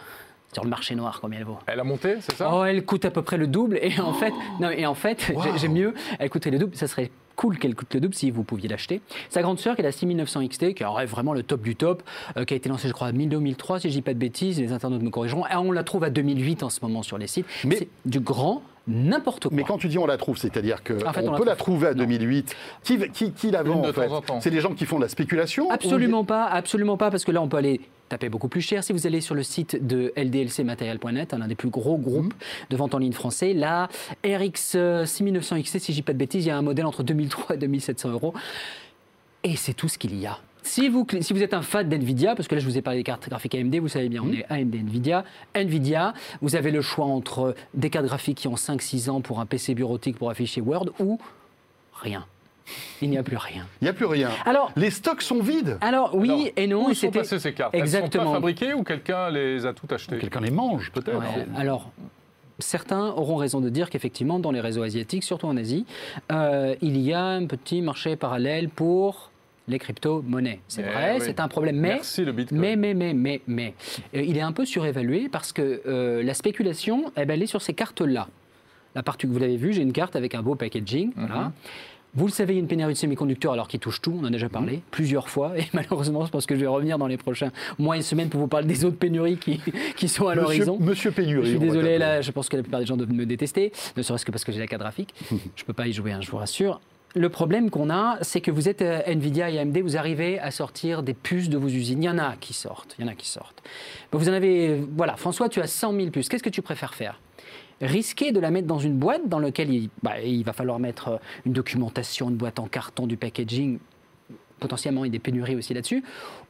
Sur 0.53 0.63
le 0.63 0.69
marché 0.71 0.95
noir, 0.95 1.19
combien 1.21 1.39
elle 1.39 1.45
vaut? 1.45 1.59
Elle 1.67 1.79
a 1.79 1.83
monté, 1.83 2.15
c'est 2.21 2.35
ça? 2.35 2.49
Oh, 2.51 2.63
elle 2.63 2.83
coûte 2.83 3.05
à 3.05 3.11
peu 3.11 3.21
près 3.21 3.37
le 3.37 3.45
double. 3.45 3.77
Et 3.83 3.99
en 3.99 4.13
fait, 4.13 4.33
non, 4.59 4.69
et 4.71 4.85
en 4.87 4.95
fait, 4.95 5.23
j'ai- 5.27 5.33
Wow. 5.35 5.43
j'aime 5.57 5.73
mieux. 5.73 5.93
Elle 6.17 6.29
coûterait 6.31 6.49
le 6.49 6.57
double. 6.57 6.75
Ça 6.75 6.87
serait 6.87 7.11
cool 7.35 7.59
qu'elle 7.59 7.75
coûte 7.75 7.93
le 7.93 7.99
double 8.01 8.15
si 8.15 8.31
vous 8.31 8.43
pouviez 8.43 8.67
l'acheter. 8.67 8.99
Sa 9.29 9.43
grande 9.43 9.59
sœur, 9.59 9.75
qui 9.75 9.81
est 9.81 9.83
la 9.83 9.91
6900 9.91 10.41
XT, 10.47 10.73
qui 10.73 10.83
aurait 10.83 11.05
vraiment 11.05 11.33
le 11.33 11.43
top 11.43 11.61
du 11.61 11.75
top, 11.75 12.01
euh, 12.35 12.45
qui 12.45 12.55
a 12.55 12.57
été 12.57 12.67
lancée, 12.67 12.87
je 12.87 12.93
crois, 12.93 13.09
en 13.09 13.13
2003, 13.13 13.79
si 13.79 13.89
je 13.89 13.93
dis 13.93 14.01
pas 14.01 14.13
de 14.15 14.19
bêtises. 14.19 14.59
Les 14.59 14.71
internautes 14.73 15.03
me 15.03 15.11
corrigeront. 15.11 15.45
Et 15.45 15.55
on 15.55 15.71
la 15.71 15.83
trouve 15.83 16.03
à 16.03 16.09
2008 16.09 16.63
en 16.63 16.69
ce 16.71 16.79
moment 16.81 17.03
sur 17.03 17.19
les 17.19 17.27
sites. 17.27 17.45
Mais- 17.63 17.75
C'est 17.77 17.87
du 18.05 18.19
grand 18.19 18.63
n'importe 18.89 19.43
quoi. 19.47 19.55
Mais 19.55 19.63
quand 19.63 19.77
tu 19.77 19.87
dis 19.87 19.97
on 19.97 20.05
la 20.05 20.17
trouve, 20.17 20.37
c'est-à-dire 20.37 20.83
qu'on 20.83 21.05
En 21.07 21.13
fait, 21.13 21.27
on 21.27 21.31
la 21.31 21.37
peut 21.37 21.45
la 21.45 21.55
trouve. 21.55 21.75
trouver 21.75 21.87
à 21.87 21.93
Non. 21.93 22.03
2008. 22.03 22.55
Qui, 22.83 22.97
qui, 23.11 23.31
qui 23.31 23.51
la 23.51 23.63
vend 23.63 23.87
en 23.87 23.93
fait. 23.93 24.09
C'est 24.41 24.49
des 24.51 24.59
gens 24.61 24.73
qui 24.73 24.85
font 24.85 24.97
de 24.97 25.03
la 25.03 25.09
spéculation 25.09 25.69
Absolument 25.71 26.25
pas, 26.25 26.45
absolument 26.45 26.97
pas, 26.97 27.11
parce 27.11 27.23
que 27.23 27.31
là, 27.31 27.41
on 27.41 27.47
peut 27.47 27.57
aller 27.57 27.79
taper 28.09 28.29
beaucoup 28.29 28.47
plus 28.47 28.61
cher. 28.61 28.83
Si 28.83 28.91
vous 28.91 29.05
allez 29.05 29.21
sur 29.21 29.35
le 29.35 29.43
site 29.43 29.85
de 29.85 30.11
ldlcmaterial.net, 30.17 31.33
l'un 31.33 31.47
des 31.47 31.55
plus 31.55 31.69
gros 31.69 31.97
groupes 31.97 32.33
de 32.69 32.75
vente 32.75 32.95
en 32.95 32.97
ligne 32.97 33.13
français, 33.13 33.53
là, 33.53 33.87
RX 34.25 34.73
euh, 34.75 35.05
6900 35.05 35.61
XT, 35.61 35.79
si 35.79 35.91
je 35.91 35.97
dis 35.97 36.01
pas 36.01 36.13
de 36.13 36.17
bêtises, 36.17 36.45
il 36.45 36.47
y 36.47 36.51
a 36.51 36.57
un 36.57 36.61
modèle 36.63 36.85
entre 36.87 37.03
2003 37.03 37.55
et 37.55 37.59
2700 37.59 38.09
euros. 38.09 38.33
Et 39.43 39.55
c'est 39.55 39.73
tout 39.73 39.87
ce 39.87 39.97
qu'il 39.97 40.19
y 40.19 40.25
a. 40.25 40.37
Si 40.61 40.89
vous, 40.89 41.03
cl- 41.03 41.21
si 41.21 41.33
vous 41.33 41.41
êtes 41.41 41.53
un 41.53 41.61
fan 41.61 41.87
d'NVIDIA, 41.89 42.35
parce 42.35 42.47
que 42.47 42.55
là 42.55 42.61
je 42.61 42.65
vous 42.65 42.77
ai 42.77 42.81
parlé 42.81 42.99
des 42.99 43.03
cartes 43.03 43.27
graphiques 43.29 43.55
AMD, 43.55 43.75
vous 43.75 43.87
savez 43.87 44.09
bien, 44.09 44.21
on 44.23 44.31
est 44.31 44.45
AMD 44.49 44.75
NVIDIA. 44.75 45.23
NVIDIA, 45.55 46.13
vous 46.41 46.55
avez 46.55 46.71
le 46.71 46.81
choix 46.81 47.05
entre 47.05 47.55
des 47.73 47.89
cartes 47.89 48.05
graphiques 48.05 48.37
qui 48.39 48.47
ont 48.47 48.55
5-6 48.55 49.09
ans 49.09 49.21
pour 49.21 49.39
un 49.39 49.45
PC 49.45 49.73
bureautique 49.73 50.17
pour 50.17 50.29
afficher 50.29 50.61
Word 50.61 50.87
ou 50.99 51.19
rien. 51.93 52.25
Il 53.01 53.09
n'y 53.09 53.17
a 53.17 53.23
plus 53.23 53.37
rien. 53.37 53.65
Il 53.81 53.85
n'y 53.85 53.89
a 53.89 53.93
plus 53.93 54.05
rien. 54.05 54.29
Alors, 54.45 54.71
Les 54.75 54.91
stocks 54.91 55.23
sont 55.23 55.39
vides. 55.41 55.77
alors 55.81 56.11
oui 56.13 56.29
Alors, 56.29 56.45
et 56.55 56.67
non. 56.67 56.87
Où 56.89 56.93
sont 56.93 57.09
passées 57.09 57.39
ces 57.39 57.53
cartes? 57.53 57.73
Elles 57.73 57.79
sont 57.79 57.83
Exactement. 57.97 58.25
pas 58.25 58.33
fabriquées 58.33 58.73
ou 58.75 58.83
quelqu'un 58.83 59.31
les 59.31 59.65
a 59.65 59.73
toutes 59.73 59.91
achetées? 59.91 60.19
Quelqu'un 60.19 60.41
les 60.41 60.51
mange 60.51 60.91
peut-être. 60.91 61.17
Ouais, 61.17 61.47
alors, 61.57 61.89
certains 62.59 63.07
auront 63.07 63.37
raison 63.37 63.59
de 63.59 63.69
dire 63.69 63.89
qu'effectivement, 63.89 64.37
dans 64.37 64.51
les 64.51 64.59
réseaux 64.61 64.83
asiatiques, 64.83 65.23
surtout 65.23 65.47
en 65.47 65.57
Asie, 65.57 65.85
euh, 66.31 66.75
il 66.83 66.97
y 66.99 67.11
a 67.13 67.23
un 67.23 67.47
petit 67.47 67.81
marché 67.81 68.15
parallèle 68.15 68.69
pour 68.69 69.28
les 69.69 69.79
crypto-monnaies. 69.79 70.59
C'est 70.67 70.81
Eh 70.81 70.91
vrai, 70.91 71.13
oui. 71.15 71.21
c'est 71.25 71.39
un 71.39 71.47
problème, 71.47 71.77
mais... 71.77 71.89
Merci 71.89 72.25
le 72.25 72.31
Bitcoin. 72.31 72.59
Mais, 72.59 72.75
mais, 72.75 72.93
mais, 72.93 73.13
mais, 73.13 73.41
mais, 73.47 73.73
euh, 74.15 74.21
il 74.21 74.37
est 74.37 74.41
un 74.41 74.51
peu 74.51 74.65
surévalué 74.65 75.29
parce 75.31 75.51
que 75.53 75.81
euh, 75.87 76.23
la 76.23 76.33
spéculation, 76.33 77.11
eh 77.17 77.25
ben, 77.25 77.33
elle 77.35 77.43
est 77.43 77.47
sur 77.47 77.61
ces 77.61 77.73
cartes-là. 77.73 78.27
La 78.95 79.03
partie 79.03 79.27
que 79.27 79.31
vous 79.31 79.39
l'avez 79.39 79.57
vu, 79.57 79.71
j'ai 79.73 79.81
une 79.83 79.93
carte 79.93 80.15
avec 80.15 80.33
un 80.35 80.41
beau 80.41 80.55
packaging. 80.55 81.11
Mhm. 81.15 81.27
voilà. 81.27 81.51
Vous 82.15 82.25
le 82.25 82.31
savez, 82.31 82.53
il 82.53 82.55
y 82.55 82.59
a 82.59 82.61
une 82.61 82.67
pénurie 82.67 82.93
de 82.93 82.97
semi-conducteurs 82.97 83.53
alors 83.53 83.67
qu'il 83.67 83.79
touche 83.79 84.01
tout, 84.01 84.17
on 84.19 84.23
en 84.23 84.25
a 84.25 84.29
déjà 84.31 84.49
parlé 84.49 84.77
Mhm. 84.77 84.81
plusieurs 84.89 85.29
fois, 85.29 85.53
et 85.59 85.65
malheureusement, 85.73 86.25
je 86.25 86.31
pense 86.31 86.47
que 86.47 86.55
je 86.55 86.59
vais 86.61 86.65
revenir 86.65 86.97
dans 86.97 87.05
les 87.05 87.17
prochains 87.17 87.51
mois 87.77 87.97
et 87.97 88.01
semaines 88.01 88.29
pour 88.29 88.39
vous 88.41 88.47
parler 88.47 88.65
des 88.65 88.83
autres 88.83 88.97
pénuries 88.97 89.37
qui, 89.37 89.61
qui 89.95 90.07
sont 90.07 90.27
à 90.27 90.33
l'horizon. 90.33 90.77
Monsieur 90.79 91.11
Pénurie. 91.11 91.45
Je 91.45 91.49
suis 91.51 91.59
désolé, 91.59 91.99
là, 91.99 92.21
je 92.21 92.31
pense 92.31 92.49
que 92.49 92.57
la 92.57 92.63
plupart 92.63 92.79
des 92.79 92.87
gens 92.87 92.97
doivent 92.97 93.13
me 93.13 93.27
détester, 93.27 93.71
ne 93.95 94.01
serait-ce 94.01 94.25
que 94.25 94.31
parce 94.31 94.43
que 94.43 94.51
j'ai 94.51 94.57
la 94.59 94.65
carte 94.65 94.81
graphique. 94.81 95.13
je 95.55 95.63
peux 95.63 95.73
pas 95.73 95.85
y 95.87 95.93
jouer, 95.93 96.11
hein, 96.11 96.19
je 96.21 96.31
vous 96.31 96.37
rassure. 96.37 96.81
Le 97.15 97.29
problème 97.29 97.71
qu'on 97.71 97.89
a, 97.89 98.19
c'est 98.21 98.39
que 98.39 98.51
vous 98.51 98.69
êtes 98.69 98.83
euh, 98.83 99.01
Nvidia 99.07 99.49
et 99.49 99.57
AMD, 99.57 99.75
vous 99.79 99.97
arrivez 99.97 100.39
à 100.39 100.51
sortir 100.51 101.01
des 101.01 101.15
puces 101.15 101.49
de 101.49 101.57
vos 101.57 101.67
usines. 101.67 102.03
Il 102.03 102.05
y 102.05 102.09
en 102.09 102.19
a 102.19 102.35
qui 102.35 102.53
sortent, 102.53 102.95
y 102.99 103.03
en 103.03 103.07
a 103.07 103.15
qui 103.15 103.27
sortent. 103.27 103.63
Vous 104.11 104.29
en 104.29 104.33
avez, 104.33 104.79
voilà, 104.95 105.15
François, 105.15 105.49
tu 105.49 105.59
as 105.59 105.65
100 105.65 105.93
000 105.93 106.09
puces. 106.11 106.29
Qu'est-ce 106.29 106.43
que 106.43 106.49
tu 106.49 106.61
préfères 106.61 106.93
faire? 106.93 107.19
Risquer 107.81 108.31
de 108.31 108.39
la 108.39 108.51
mettre 108.51 108.67
dans 108.67 108.77
une 108.77 108.93
boîte 108.93 109.27
dans 109.27 109.39
laquelle 109.39 109.73
il, 109.73 109.89
bah, 110.03 110.15
va 110.45 110.53
falloir 110.53 110.77
mettre 110.77 111.07
euh, 111.07 111.17
une 111.47 111.53
documentation, 111.53 112.29
une 112.29 112.35
boîte 112.35 112.59
en 112.59 112.67
carton, 112.67 113.07
du 113.07 113.17
packaging, 113.17 113.79
potentiellement 114.59 115.03
il 115.03 115.07
y 115.07 115.11
a 115.11 115.13
des 115.13 115.19
pénuries 115.19 115.55
aussi 115.55 115.73
là-dessus, 115.73 116.03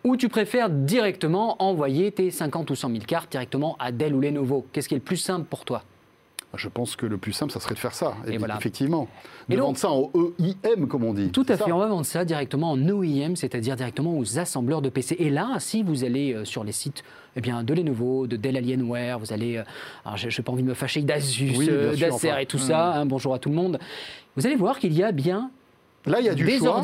ou 0.03 0.18
tu 0.18 0.28
préfères 0.28 0.70
directement 0.70 1.62
envoyer 1.64 2.12
tes 2.12 2.32
50 2.32 2.70
ou 2.72 2.76
100 2.76 2.89
000 2.89 2.99
cartes 3.05 3.32
directement 3.32 3.78
à 3.80 3.93
Dell 3.93 4.14
ou 4.14 4.20
Lenovo? 4.20 4.66
Qu'est-ce 4.74 4.89
qui 4.89 4.95
est 4.95 4.97
le 4.97 5.03
plus 5.03 5.18
simple 5.18 5.45
pour 5.45 5.64
toi? 5.64 5.84
Je 6.56 6.68
pense 6.68 6.95
que 6.95 7.06
le 7.06 7.18
plus 7.18 7.32
simple, 7.32 7.52
ça 7.52 7.60
serait 7.60 7.76
de 7.76 7.80
faire 7.80 7.93
ça. 7.93 8.16
Et 8.28 8.38
voilà. 8.38 8.58
Effectivement. 8.58 9.08
De 9.47 9.54
Et 9.54 9.58
donc- 9.58 9.66
vendre 9.66 9.78
ça 9.78 9.91
en 9.91 10.10
EIM, 10.39 10.88
comme 10.88 11.04
on 11.04 11.14
dit. 11.14 11.30
Tout 11.30 11.45
à 11.47 11.58
fait, 11.58 11.72
on 11.72 11.78
va 11.78 11.88
vendre 11.88 12.06
ça 12.06 12.26
directement 12.26 12.72
en 12.72 12.89
OEM, 12.89 13.36
c'est-à-dire 13.36 13.76
directement 13.76 14.18
aux 14.18 14.39
assembleurs 14.39 14.82
de 14.82 14.89
PC. 14.89 15.16
Et 15.20 15.30
là, 15.30 15.58
si 15.60 15.84
vous 15.84 16.04
allez 16.04 16.34
euh, 16.34 16.45
sur 16.45 16.64
les 16.64 16.72
sites 16.72 17.04
eh 17.36 17.41
bien, 17.41 17.64
de 17.64 17.74
Lenovo, 17.74 18.26
de 18.26 18.36
Dell 18.36 18.58
Alienware, 18.58 19.20
vous 19.20 19.32
allez, 19.32 19.58
euh, 19.58 19.64
alors 20.06 20.18
je 20.18 20.26
n'ai 20.28 20.43
pas 20.43 20.52
envie 20.52 20.64
de 20.64 20.68
me 20.68 20.74
fâcher, 20.74 21.04
d'Asus, 21.04 21.54
Oui, 21.56 21.68
d'Acer 21.68 22.12
enfin, 22.32 22.38
et 22.39 22.45
tout 22.47 22.58
ça, 22.58 22.93
hein, 22.95 23.06
bonjour 23.06 23.36
à 23.36 23.39
tout 23.39 23.50
le 23.50 23.56
monde, 23.56 23.80
vous 24.36 24.47
allez 24.47 24.56
voir 24.56 24.80
qu'il 24.80 24.93
y 24.93 25.04
a 25.04 25.12
bien 25.12 25.52
Là, 26.08 26.20
il 26.20 26.26
y 26.26 26.30
a 26.30 26.34
du 26.34 26.45
des 26.45 26.58
choix. 26.58 26.82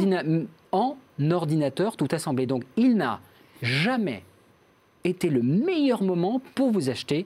en 0.71 0.95
ordinateur 1.31 1.95
tout 1.97 2.07
assemblé. 2.11 2.45
Donc 2.45 2.63
il 2.77 2.95
n'a 2.95 3.19
jamais 3.61 4.23
été 5.03 5.29
le 5.29 5.41
meilleur 5.41 6.03
moment 6.03 6.41
pour 6.53 6.71
vous 6.71 6.89
acheter 6.89 7.25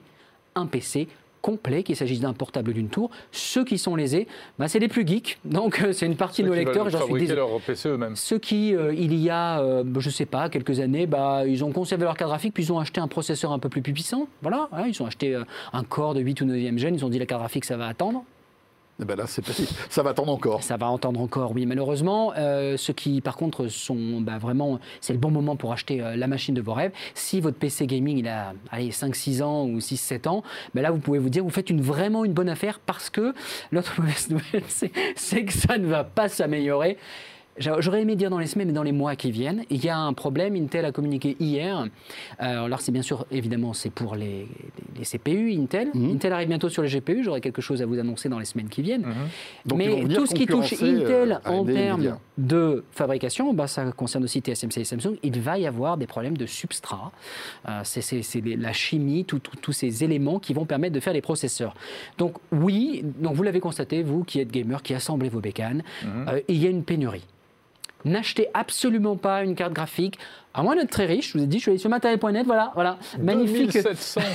un 0.54 0.66
PC 0.66 1.08
complet, 1.42 1.82
qu'il 1.82 1.96
s'agisse 1.96 2.20
d'un 2.20 2.32
portable 2.32 2.72
d'une 2.72 2.88
tour. 2.88 3.10
Ceux 3.32 3.64
qui 3.64 3.78
sont 3.78 3.96
lésés, 3.96 4.26
bah, 4.58 4.68
c'est 4.68 4.78
les 4.78 4.88
plus 4.88 5.06
geeks. 5.06 5.38
Donc 5.44 5.80
euh, 5.82 5.92
c'est 5.92 6.06
une 6.06 6.16
partie 6.16 6.38
Ceux 6.38 6.44
de 6.44 6.48
nos 6.48 6.54
lecteurs, 6.54 6.88
j'en 6.90 7.04
suis 7.04 7.14
désolé. 7.14 7.36
leur 7.36 7.60
PC 7.60 7.88
eux-mêmes. 7.88 8.16
Ceux 8.16 8.38
qui, 8.38 8.74
euh, 8.74 8.92
il 8.94 9.14
y 9.14 9.30
a, 9.30 9.60
euh, 9.60 9.84
je 9.98 10.10
sais 10.10 10.26
pas, 10.26 10.48
quelques 10.48 10.80
années, 10.80 11.06
bah, 11.06 11.42
ils 11.46 11.64
ont 11.64 11.72
conservé 11.72 12.04
leur 12.04 12.16
carte 12.16 12.30
graphique, 12.30 12.54
puis 12.54 12.64
ils 12.64 12.72
ont 12.72 12.78
acheté 12.78 13.00
un 13.00 13.08
processeur 13.08 13.52
un 13.52 13.58
peu 13.58 13.68
plus 13.68 13.82
puissant. 13.82 14.28
Voilà, 14.42 14.68
hein, 14.72 14.84
ils 14.86 15.02
ont 15.02 15.06
acheté 15.06 15.34
euh, 15.34 15.44
un 15.72 15.84
Core 15.84 16.14
de 16.14 16.20
8 16.20 16.40
ou 16.42 16.46
9e 16.46 16.78
gène, 16.78 16.94
ils 16.94 17.04
ont 17.04 17.08
dit 17.08 17.18
la 17.18 17.26
carte 17.26 17.40
graphique, 17.40 17.64
ça 17.64 17.76
va 17.76 17.86
attendre. 17.86 18.24
Eh 19.00 19.04
ben 19.04 19.16
là, 19.16 19.24
c'est. 19.26 19.44
Ça 19.88 20.02
va 20.02 20.10
attendre 20.10 20.32
encore. 20.32 20.62
Ça 20.62 20.76
va 20.76 20.88
entendre 20.88 21.20
encore, 21.20 21.52
oui, 21.54 21.64
malheureusement. 21.64 22.32
Euh, 22.36 22.76
ceux 22.76 22.92
qui, 22.92 23.20
par 23.20 23.36
contre, 23.36 23.68
sont 23.68 24.20
bah, 24.20 24.38
vraiment. 24.38 24.78
C'est 25.00 25.12
le 25.12 25.18
bon 25.18 25.30
moment 25.30 25.56
pour 25.56 25.72
acheter 25.72 26.02
euh, 26.02 26.16
la 26.16 26.26
machine 26.26 26.54
de 26.54 26.60
vos 26.60 26.74
rêves. 26.74 26.92
Si 27.14 27.40
votre 27.40 27.56
PC 27.56 27.86
gaming, 27.86 28.18
il 28.18 28.28
a 28.28 28.52
allez, 28.70 28.90
5-6 28.90 29.42
ans 29.42 29.64
ou 29.64 29.78
6-7 29.78 30.28
ans, 30.28 30.42
bah 30.74 30.82
là, 30.82 30.90
vous 30.90 30.98
pouvez 30.98 31.18
vous 31.18 31.30
dire, 31.30 31.42
vous 31.42 31.50
faites 31.50 31.70
une, 31.70 31.80
vraiment 31.80 32.24
une 32.24 32.32
bonne 32.32 32.48
affaire 32.48 32.78
parce 32.78 33.08
que 33.08 33.34
l'autre 33.72 33.94
mauvaise 33.98 34.28
nouvelle, 34.28 34.64
c'est 34.68 35.44
que 35.44 35.52
ça 35.52 35.78
ne 35.78 35.86
va 35.86 36.04
pas 36.04 36.28
s'améliorer. 36.28 36.98
J'a- 37.60 37.80
J'aurais 37.80 38.02
aimé 38.02 38.16
dire 38.16 38.30
dans 38.30 38.38
les 38.38 38.46
semaines 38.46 38.70
et 38.70 38.72
dans 38.72 38.82
les 38.82 38.90
mois 38.92 39.14
qui 39.16 39.30
viennent. 39.30 39.62
Il 39.70 39.84
y 39.84 39.88
a 39.88 39.96
un 39.98 40.12
problème. 40.12 40.56
Intel 40.56 40.84
a 40.84 40.92
communiqué 40.92 41.36
hier. 41.38 41.86
Euh, 42.42 42.64
alors, 42.64 42.80
c'est 42.80 42.90
bien 42.90 43.02
sûr, 43.02 43.26
évidemment, 43.30 43.72
c'est 43.74 43.90
pour 43.90 44.16
les, 44.16 44.26
les- 44.26 44.46
les 44.98 45.04
CPU 45.04 45.52
Intel. 45.52 45.90
Mhm. 45.94 46.14
Intel 46.14 46.32
arrive 46.32 46.48
bientôt 46.48 46.68
sur 46.68 46.82
les 46.82 46.88
GPU. 46.88 47.22
J'aurai 47.22 47.40
quelque 47.40 47.62
chose 47.62 47.80
à 47.82 47.86
vous 47.86 47.98
annoncer 47.98 48.28
dans 48.28 48.38
les 48.38 48.44
semaines 48.46 48.68
qui 48.68 48.82
viennent. 48.82 49.02
Donc, 49.66 49.78
vont 49.78 49.98
Mais 49.98 50.14
tout 50.14 50.26
ce 50.26 50.34
qui 50.34 50.46
touche 50.46 50.72
euh, 50.82 51.02
Intel 51.04 51.40
en 51.44 51.64
termes 51.64 52.18
de 52.38 52.84
fabrication, 52.92 53.52
bah, 53.52 53.66
ça 53.66 53.84
concerne 53.92 54.24
aussi 54.24 54.40
TSMC 54.40 54.78
et 54.80 54.84
Samsung, 54.84 55.16
il 55.22 55.38
va 55.40 55.58
y 55.58 55.66
avoir 55.66 55.96
des 55.98 56.06
problèmes 56.06 56.36
de 56.38 56.46
substrat. 56.46 57.12
Euh, 57.68 57.80
c'est 57.84 58.22
la 58.56 58.72
chimie, 58.72 59.24
tous 59.26 59.72
ces 59.72 60.02
éléments 60.02 60.38
qui 60.38 60.54
vont 60.54 60.64
permettre 60.64 60.94
de 60.94 61.00
faire 61.00 61.12
les 61.12 61.20
processeurs. 61.20 61.74
Donc 62.16 62.36
oui, 62.52 63.04
donc 63.18 63.34
vous 63.34 63.42
l'avez 63.42 63.60
constaté, 63.60 64.02
vous 64.02 64.24
qui 64.24 64.40
êtes 64.40 64.50
gamer, 64.50 64.82
qui 64.82 64.94
assemblez 64.94 65.28
vos 65.28 65.40
bécanes, 65.40 65.82
euh, 66.06 66.40
il 66.48 66.56
y 66.56 66.66
a 66.66 66.70
une 66.70 66.82
pénurie. 66.84 67.24
N'achetez 68.04 68.48
absolument 68.54 69.16
pas 69.16 69.44
une 69.44 69.54
carte 69.54 69.72
graphique 69.72 70.18
À 70.52 70.62
moins 70.64 70.74
d'être 70.74 70.90
très 70.90 71.06
riche, 71.06 71.32
je 71.32 71.38
vous 71.38 71.44
ai 71.44 71.46
dit, 71.46 71.58
je 71.58 71.62
suis 71.62 71.70
allé 71.70 71.78
sur 71.78 71.90
matériel.net, 71.90 72.44
voilà, 72.44 72.72
voilà, 72.74 72.98
magnifique. 73.20 73.72
2700. 73.72 74.20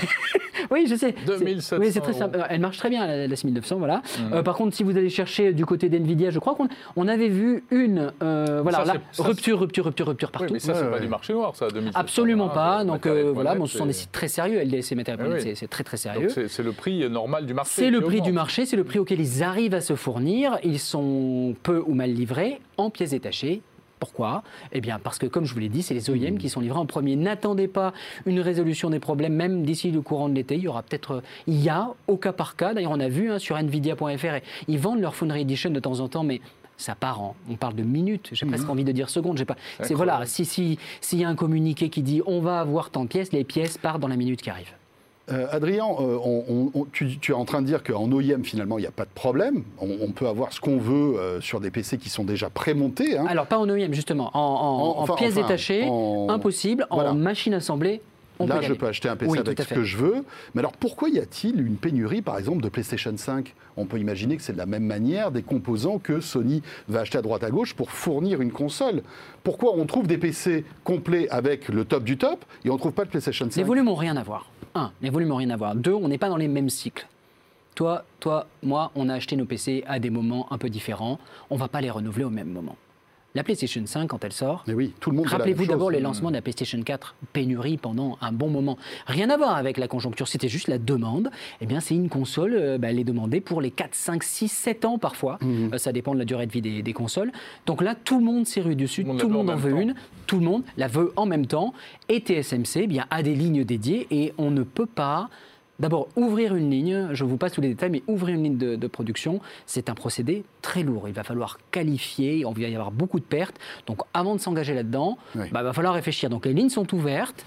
Oui, 0.72 0.88
je 0.89 0.95
sais. 0.95 1.13
C'est- 1.28 1.28
2700 1.28 1.78
Oui, 1.80 1.91
c'est 1.91 1.99
très 1.99 2.13
simple. 2.13 2.43
Elle 2.49 2.59
marche 2.61 2.78
très 2.78 2.89
bien, 2.89 3.05
la, 3.05 3.28
la 3.28 3.36
6900, 3.36 3.76
voilà. 3.78 4.01
Mhm. 4.20 4.34
Euh, 4.34 4.41
par 4.41 4.55
contre, 4.55 4.74
si 4.76 4.84
vous 4.84 4.97
allez 4.97 5.09
chercher 5.09 5.53
du 5.53 5.63
côté 5.63 5.89
d'NVIDIA, 5.89 6.32
je 6.32 6.39
crois 6.39 6.55
qu'on 6.55 6.68
on 6.95 7.07
avait 7.07 7.28
vu 7.28 7.66
une, 7.70 8.11
euh, 8.24 8.61
voilà, 8.63 8.80
Ça, 8.84 8.93
là, 8.93 8.99
rupture, 9.20 9.59
rupture, 9.59 9.86
rupture, 9.86 10.07
rupture 10.07 10.30
Oui, 10.34 10.39
partout. 10.39 10.53
mais 10.53 10.59
ça, 10.59 10.74
c'est 10.74 10.82
Ouais, 10.82 10.88
pas 10.89 10.95
ouais. 10.95 11.01
du 11.01 11.07
marché 11.07 11.34
noir, 11.34 11.55
ça, 11.55 11.68
2700. 11.68 11.99
Absolument 11.99 12.47
Ah, 12.51 12.55
pas. 12.55 12.84
Donc 12.86 13.05
euh, 13.05 13.32
voilà, 13.32 13.53
bon, 13.53 13.68
ce 13.68 13.78
sont 13.78 13.86
des 13.86 13.93
sites 13.93 14.11
très 14.11 14.28
sérieux. 14.30 14.59
LDC 14.59 14.95
Matériel.net, 14.95 15.43
oui. 15.45 15.55
c'est- 15.55 15.68
très 15.68 15.84
très 15.84 15.97
sérieux. 15.97 16.30
C'est 16.47 16.63
le 16.63 16.72
prix 16.72 17.07
normal 17.11 17.45
du 17.45 17.53
marché. 17.53 17.72
C'est 17.76 17.91
le 17.91 18.01
prix 18.01 18.22
du 18.22 18.32
marché, 18.32 18.66
c'est 18.66 18.78
le 18.78 18.86
prix 18.86 18.97
auquel 18.97 19.20
ils 19.20 19.43
arrivent 19.43 19.76
à 19.76 19.82
se 19.82 19.95
fournir. 19.95 20.57
Ils 20.63 20.80
sont 20.80 21.53
peu 21.61 21.84
ou 21.86 21.93
mal 21.93 22.11
livrés 22.11 22.59
en 22.78 22.89
pièces 22.89 23.11
détachées. 23.11 23.61
Pourquoi? 24.00 24.43
Eh 24.72 24.82
bien 24.82 25.00
parce 25.00 25.18
que, 25.18 25.26
comme 25.26 25.46
je 25.46 25.54
vous 25.54 25.60
l'ai 25.60 25.70
dit, 25.70 25.82
c'est 25.82 25.93
les 25.93 26.10
OEM 26.10 26.38
qui 26.38 26.50
sont 26.50 26.60
livrés 26.60 26.80
en 26.80 26.86
premier. 26.86 27.16
N'attendez 27.16 27.68
pas 27.68 27.93
une 28.26 28.39
résolution 28.39 28.89
des 28.89 29.00
problèmes, 29.00 29.34
même 29.34 29.64
d'ici 29.64 29.91
le 29.91 30.02
courant 30.02 30.30
de 30.30 30.36
l'été. 30.36 30.56
Il 30.56 30.62
y 30.62 30.68
aura 30.68 30.84
peut-être, 30.84 31.12
euh, 31.16 31.22
il 31.48 31.62
y 31.62 31.70
a 31.70 31.93
au 32.08 32.18
cas 32.18 32.34
par 32.34 32.56
cas. 32.56 32.74
D'ailleurs, 32.74 32.91
on 32.91 33.00
a 33.00 33.10
vu 33.10 33.32
hein, 33.32 33.39
sur 33.39 33.58
Nvidia.fr, 33.58 34.41
ils 34.68 34.80
vendent 34.80 35.00
leur 35.00 35.16
Foundry 35.16 35.41
Edition 35.41 35.70
de 35.72 35.80
temps 35.80 36.00
en 36.00 36.08
temps, 36.08 36.24
mais 36.24 36.41
ça 36.78 36.93
part 36.96 37.22
en, 37.22 37.36
on 37.50 37.56
parle 37.56 37.76
de 37.76 37.84
minutes. 37.84 38.30
J'ai 38.34 38.46
presque 38.46 38.70
envie 38.70 38.84
de 38.84 38.91
dire 38.91 39.10
secondes. 39.10 39.38
J'ai 39.38 39.46
pas. 39.46 39.56
C'est 39.82 39.93
voilà. 39.93 40.26
Si 40.26 40.46
si 40.46 40.78
s'il 41.00 41.20
y 41.20 41.24
a 41.24 41.30
un 41.30 41.36
communiqué 41.36 41.89
qui 41.89 42.02
dit 42.02 42.22
on 42.26 42.41
va 42.41 42.60
avoir 42.60 42.89
tant 42.89 43.04
de 43.04 43.10
pièces, 43.10 43.32
les 43.32 43.43
pièces 43.43 43.78
partent 43.78 44.02
dans 44.02 44.08
la 44.08 44.18
minute 44.18 44.41
qui 44.41 44.50
arrive. 44.50 44.74
Euh, 45.32 45.48
Adrien, 45.52 45.86
euh, 45.86 46.20
on- 46.24 46.44
on- 46.48 46.72
on- 46.82 46.86
tu, 46.92 47.18
tu 47.18 47.32
es 47.32 47.36
en 47.36 47.46
train 47.46 47.62
de 47.62 47.66
dire 47.68 47.84
qu'en 47.84 48.12
OEM, 48.12 48.44
finalement, 48.46 48.78
il 48.78 48.82
n'y 48.82 48.88
a 48.88 48.92
pas 48.92 49.06
de 49.06 49.10
problème. 49.16 49.64
On, 49.82 49.88
on 50.02 50.12
peut 50.12 50.28
avoir 50.28 50.54
ce 50.54 50.60
qu'on 50.62 50.78
veut 50.78 51.18
euh, 51.18 51.42
sur 51.42 51.60
des 51.60 51.72
PC 51.72 51.98
qui 51.98 52.10
sont 52.10 52.24
déjà 52.24 52.50
prémontés. 52.52 53.18
hein. 53.18 53.26
Alors 53.28 53.48
pas 53.48 53.58
en 53.58 53.68
OEM 53.68 53.92
justement, 53.94 54.30
en, 54.36 54.40
en- 54.40 54.44
En- 54.44 55.00
en 55.00 55.02
enfin, 55.02 55.16
pièces 55.16 55.34
enfin, 55.34 55.42
détachées, 55.42 55.88
impossible. 56.30 56.86
Voilà. 56.92 57.12
En 57.12 57.16
machine 57.16 57.56
assemblée, 57.56 58.02
on 58.40 58.48
Là, 58.48 58.58
peut 58.58 58.66
je 58.66 58.74
peux 58.74 58.88
acheter 58.88 59.10
un 59.10 59.16
PC 59.16 59.32
Oui, 59.32 59.40
avec 59.40 59.62
ce 59.62 59.74
que 59.74 59.84
je 59.84 59.98
veux. 59.98 60.26
Mais 60.54 60.60
alors, 60.60 60.74
pourquoi 60.74 61.10
y 61.10 61.20
a-t-il 61.20 61.60
une 61.66 61.76
pénurie, 61.78 62.22
par 62.22 62.38
exemple, 62.38 62.62
de 62.62 62.70
PlayStation 62.70 63.14
5 63.16 63.54
On 63.78 63.86
peut 63.86 64.00
imaginer 64.00 64.36
que 64.38 64.44
c'est 64.44 64.54
de 64.54 64.58
la 64.58 64.66
même 64.66 64.84
manière 64.86 65.32
des 65.32 65.42
composants 65.44 66.00
que 66.00 66.20
Sony 66.20 66.62
va 66.88 67.02
acheter 67.02 67.18
à 67.18 67.22
droite 67.22 67.44
à 67.44 67.50
gauche 67.50 67.74
pour 67.74 67.92
fournir 67.92 68.42
une 68.42 68.52
console. 68.52 69.04
Pourquoi 69.44 69.76
on 69.76 69.86
trouve 69.86 70.08
des 70.08 70.18
PC 70.18 70.66
complets 70.84 71.28
avec 71.30 71.70
le 71.70 71.86
top 71.86 72.04
du 72.04 72.18
top 72.18 72.44
et 72.64 72.70
on 72.70 72.74
ne 72.74 72.80
trouve 72.80 72.94
pas 72.94 73.06
de 73.06 73.10
PlayStation 73.10 73.46
5 73.50 73.56
Les 73.56 73.64
volumes 73.64 73.88
ont 73.88 73.96
rien 73.96 74.18
à 74.18 74.24
voir. 74.24 74.50
Un, 74.74 74.92
les 75.02 75.10
volumes 75.10 75.32
ont 75.32 75.38
rien 75.38 75.50
à 75.52 75.56
voir. 75.58 75.76
Deux, 75.76 75.94
on 75.94 76.08
n'est 76.08 76.18
pas 76.18 76.30
dans 76.30 76.38
les 76.38 76.48
mêmes 76.50 76.70
cycles. 76.70 77.08
Toi, 77.76 78.06
toi, 78.22 78.48
moi, 78.64 78.92
on 78.96 79.10
a 79.10 79.14
acheté 79.14 79.36
nos 79.36 79.46
PC 79.46 79.84
à 79.88 80.00
des 80.00 80.10
moments 80.10 80.48
un 80.52 80.58
peu 80.58 80.70
différents. 80.70 81.20
On 81.50 81.58
va 81.58 81.68
pas 81.68 81.82
les 81.82 81.90
renouveler 81.92 82.24
au 82.24 82.30
même 82.30 82.50
moment. 82.50 82.78
La 83.36 83.44
PlayStation 83.44 83.82
5, 83.86 84.08
quand 84.08 84.24
elle 84.24 84.32
sort, 84.32 84.64
Mais 84.66 84.74
oui, 84.74 84.94
tout 85.02 85.12
le 85.12 85.18
monde 85.18 85.28
Rappelez-vous 85.28 85.66
d'abord 85.66 85.92
les 85.92 86.00
lancements 86.00 86.30
de 86.30 86.36
la 86.36 86.42
PlayStation 86.42 86.82
4, 86.82 87.16
pénurie 87.34 87.76
pendant 87.76 88.18
un 88.22 88.32
bon 88.32 88.50
moment. 88.50 88.78
Rien 89.08 89.30
à 89.30 89.36
voir 89.36 89.58
avec 89.58 89.78
la 89.78 89.90
conjoncture, 89.90 90.30
c'était 90.30 90.48
juste 90.48 90.70
la 90.70 90.78
demande. 90.78 91.30
Eh 91.60 91.66
bien, 91.66 91.82
c'est 91.82 91.96
une 91.96 92.08
console, 92.08 92.56
euh, 92.56 92.78
bah, 92.78 92.92
elle 92.92 93.00
est 93.00 93.04
demandée 93.04 93.42
pour 93.42 93.60
les 93.60 93.72
4, 93.72 93.94
5, 93.94 94.24
6, 94.24 94.48
7 94.48 94.86
ans 94.86 94.98
parfois. 94.98 95.38
Mhm. 95.42 95.74
Euh, 95.74 95.78
ça 95.78 95.92
dépend 95.92 96.14
de 96.14 96.20
la 96.20 96.26
durée 96.26 96.48
de 96.48 96.52
vie 96.54 96.62
des, 96.62 96.82
des 96.82 96.94
consoles. 96.94 97.34
Donc 97.66 97.82
là, 97.82 97.94
tout 97.94 98.20
le 98.20 98.24
monde 98.24 98.48
s'est 98.48 98.62
rué 98.62 98.76
dessus, 98.76 99.04
Tout 99.04 99.08
le 99.08 99.14
monde 99.14 99.22
tout 99.22 99.28
le 99.28 99.34
monde 99.34 99.50
en 99.50 99.54
en 99.54 99.58
veut 99.58 99.82
une, 99.82 99.96
tout 100.28 100.40
le 100.40 100.46
monde 100.46 100.64
la 100.78 100.88
veut 100.88 101.12
en 101.18 101.26
même 101.26 101.46
temps. 101.46 101.74
Et 102.08 102.20
TSMC 102.20 102.84
eh 102.84 102.88
bien, 102.88 103.06
a 103.10 103.22
des 103.22 103.36
lignes 103.36 103.66
dédiées 103.66 104.08
et 104.12 104.34
on 104.38 104.50
ne 104.50 104.64
peut 104.64 104.86
pas. 104.86 105.30
D'abord, 105.80 106.08
ouvrir 106.16 106.56
une 106.56 106.70
ligne, 106.72 107.10
je 107.12 107.24
vous 107.26 107.36
passe 107.38 107.52
tous 107.52 107.60
les 107.62 107.68
détails, 107.68 107.90
mais 107.90 108.02
ouvrir 108.08 108.36
une 108.36 108.44
ligne 108.44 108.58
de, 108.58 108.76
de 108.78 108.88
production, 108.88 109.42
c'est 109.66 109.90
un 109.90 109.94
procédé 109.94 110.44
très 110.62 110.84
lourd. 110.84 111.08
Il 111.10 111.14
va 111.14 111.24
falloir 111.24 111.58
qualifier, 111.72 112.38
il 112.38 112.46
va 112.46 112.68
y 112.70 112.74
avoir 112.76 112.92
beaucoup 112.92 113.20
de 113.20 113.26
pertes. 113.26 113.58
Donc, 113.86 114.00
avant 114.14 114.36
de 114.36 114.40
s'engager 114.40 114.74
là-dedans, 114.74 115.18
Oui. 115.36 115.48
bah, 115.52 115.64
va 115.64 115.74
falloir 115.74 115.94
réfléchir. 115.94 116.30
Donc, 116.30 116.46
les 116.46 116.54
lignes 116.54 116.70
sont 116.70 116.94
ouvertes. 116.96 117.46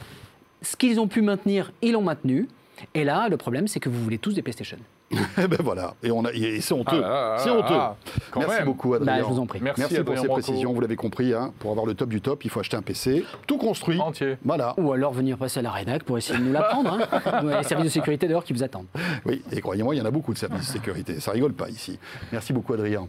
Ce 0.61 0.77
qu'ils 0.77 1.01
ont 1.01 1.09
pu 1.09 1.23
maintenir, 1.23 1.73
ils 1.81 1.93
l'ont 1.93 2.03
maintenu. 2.03 2.49
Et 2.95 3.05
là, 3.05 3.29
le 3.29 3.37
problème, 3.39 3.67
c'est 3.67 3.81
que 3.81 3.89
vous 3.89 4.03
voulez 4.03 4.19
tous 4.19 4.35
des 4.35 4.43
PlayStation. 4.43 4.77
Eh 5.43 5.47
ben 5.47 5.59
voilà, 5.63 5.95
et, 6.03 6.11
on 6.11 6.25
a- 6.25 6.33
et 6.33 6.61
c'est 6.61 6.75
honteux. 6.75 7.01
Ah, 7.03 7.09
ah, 7.09 7.35
ah, 7.37 7.39
c'est 7.43 7.51
honteux. 7.51 7.75
ah, 7.75 7.97
Merci 8.37 8.51
même. 8.57 8.65
beaucoup, 8.67 8.93
Adrien. 8.95 9.13
Bah, 9.17 9.19
je 9.21 9.25
vous 9.25 9.39
en 9.41 9.47
prie. 9.47 9.59
Merci, 9.63 9.81
Merci 9.81 10.03
pour 10.05 10.19
ces 10.19 10.29
précisions. 10.29 10.73
Vous 10.75 10.81
l'avez 10.81 10.97
compris, 10.97 11.33
hein, 11.33 11.53
pour 11.61 11.71
avoir 11.71 11.87
le 11.87 11.95
top 11.95 12.11
du 12.11 12.21
top, 12.21 12.45
il 12.45 12.51
faut 12.51 12.61
acheter 12.61 12.77
un 12.77 12.83
PC 12.83 13.25
tout 13.47 13.57
construit. 13.57 13.99
Entier. 13.99 14.37
Voilà. 14.45 14.75
Ou 14.77 14.93
alors 14.93 15.13
venir 15.13 15.39
passer 15.39 15.61
à 15.61 15.63
la 15.63 15.71
rédac 15.71 16.03
pour 16.03 16.19
essayer 16.19 16.39
de 16.39 16.45
nous 16.45 16.53
la 16.53 16.63
prendre. 16.63 16.93
Hein. 16.93 17.41
Les 17.59 17.63
services 17.63 17.87
de 17.87 17.91
sécurité 17.91 18.29
dehors 18.29 18.45
qui 18.45 18.53
vous 18.53 18.63
attendent. 18.63 18.87
Oui, 19.25 19.43
et 19.51 19.61
croyez-moi, 19.63 19.95
il 19.95 19.99
y 19.99 20.01
en 20.03 20.05
a 20.05 20.11
beaucoup 20.11 20.33
de 20.35 20.39
services 20.39 20.67
de 20.67 20.73
sécurité. 20.73 21.21
Ça 21.21 21.31
rigole 21.31 21.55
pas 21.55 21.71
ici. 21.71 21.99
Merci 22.33 22.53
beaucoup, 22.53 22.75
Adrien. 22.75 23.07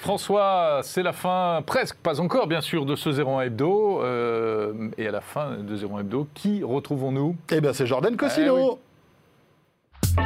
François, 0.00 0.80
c'est 0.82 1.02
la 1.02 1.12
fin, 1.12 1.62
presque, 1.64 1.96
pas 1.96 2.20
encore 2.20 2.46
bien 2.48 2.60
sûr, 2.60 2.86
de 2.86 2.96
ce 2.96 3.08
01 3.10 3.42
Hebdo. 3.42 4.02
euh, 4.02 4.72
et 4.98 5.06
à 5.06 5.10
la 5.12 5.20
fin 5.20 5.56
de 5.58 5.76
01 5.76 6.00
Hebdo, 6.00 6.26
qui 6.34 6.62
retrouvons-nous? 6.64 7.36
Eh 7.50 7.60
bien, 7.60 7.72
c'est 7.72 7.86
Jordan 7.86 8.16
Cosino. 8.16 8.56
Eh 8.58 10.20
oui. 10.20 10.22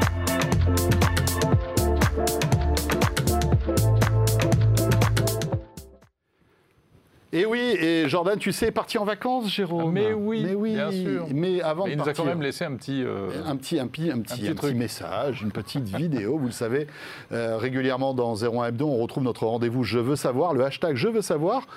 Et 7.32 7.46
oui, 7.46 7.60
et 7.60 8.08
Jordan, 8.08 8.36
tu 8.38 8.50
sais, 8.50 8.66
est 8.66 8.72
parti 8.72 8.98
en 8.98 9.04
vacances, 9.04 9.48
Jérôme. 9.48 9.92
Mais 9.92 10.12
oui, 10.12 10.42
mais 10.44 10.54
oui, 10.54 10.74
bien 10.74 10.90
sûr. 10.90 11.26
Mais 11.32 11.60
avant 11.60 11.84
Mais 11.84 11.90
de 11.90 11.94
Il 11.94 11.98
nous 11.98 12.02
a 12.02 12.06
partir, 12.06 12.24
quand 12.24 12.30
même 12.30 12.42
laissé 12.42 12.64
un 12.64 12.74
petit. 12.74 13.04
euh, 13.04 13.28
un 13.46 13.54
petit, 13.54 13.78
un 13.78 13.86
petit, 13.86 14.10
un 14.10 14.18
petit, 14.18 14.34
petit 14.34 14.48
un 14.48 14.50
petit 14.50 14.54
truc. 14.56 14.76
message, 14.76 15.42
une 15.42 15.52
petite 15.52 15.84
vidéo. 15.96 16.38
Vous 16.38 16.46
le 16.46 16.52
savez, 16.52 16.88
euh, 17.30 17.56
régulièrement 17.56 18.14
dans 18.14 18.34
01 18.34 18.66
Hebdo, 18.68 18.88
on 18.88 18.96
retrouve 18.96 19.22
notre 19.22 19.46
rendez-vous 19.46 19.84
Je 19.84 20.00
veux 20.00 20.16
savoir, 20.16 20.54
le 20.54 20.64
hashtag 20.64 20.96
Je 20.96 21.06
veux 21.06 21.22
savoir. 21.22 21.68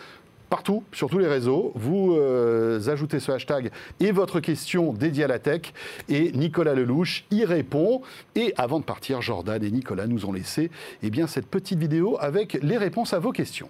Partout, 0.50 0.84
sur 0.92 1.10
tous 1.10 1.18
les 1.18 1.28
réseaux, 1.28 1.72
vous 1.76 2.14
euh, 2.16 2.80
ajoutez 2.88 3.20
ce 3.20 3.32
hashtag 3.32 3.72
et 4.00 4.12
votre 4.12 4.40
question 4.40 4.94
dédiée 4.94 5.24
à 5.24 5.28
la 5.28 5.40
tech, 5.40 5.74
et 6.10 6.32
Nicolas 6.32 6.76
Lelouch 6.76 7.26
y 7.32 7.44
répond. 7.44 8.02
Et 8.36 8.54
avant 8.58 8.80
de 8.80 8.86
partir, 8.86 9.22
Jordan 9.22 9.64
et 9.64 9.72
Nicolas 9.72 10.06
nous 10.06 10.26
ont 10.26 10.32
laissé 10.32 10.70
eh 11.02 11.10
bien, 11.10 11.26
cette 11.26 11.48
petite 11.48 11.80
vidéo 11.80 12.18
avec 12.20 12.60
les 12.62 12.78
réponses 12.78 13.14
à 13.14 13.20
vos 13.20 13.32
questions. 13.32 13.70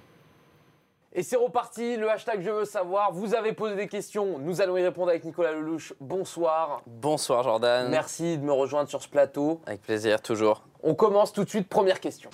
Et 1.16 1.22
c'est 1.22 1.36
reparti, 1.36 1.96
le 1.96 2.10
hashtag 2.10 2.42
Je 2.42 2.50
veux 2.50 2.66
savoir. 2.66 3.12
Vous 3.12 3.36
avez 3.36 3.54
posé 3.54 3.76
des 3.76 3.88
questions, 3.88 4.40
nous 4.40 4.62
allons 4.62 4.78
y 4.78 4.84
répondre 4.84 5.10
avec 5.10 5.24
Nicolas 5.24 5.52
Lelouch. 5.52 5.94
Bonsoir. 6.00 6.82
Bonsoir 6.88 7.44
Jordan. 7.44 7.88
Merci 7.88 8.40
de 8.40 8.44
me 8.44 8.52
rejoindre 8.52 8.90
sur 8.90 9.04
ce 9.04 9.08
plateau. 9.08 9.62
Avec 9.68 9.84
plaisir, 9.84 10.20
toujours. 10.22 10.64
On 10.82 10.96
commence 10.96 11.32
tout 11.32 11.44
de 11.44 11.50
suite, 11.50 11.70
première 11.70 12.00
question. 12.00 12.32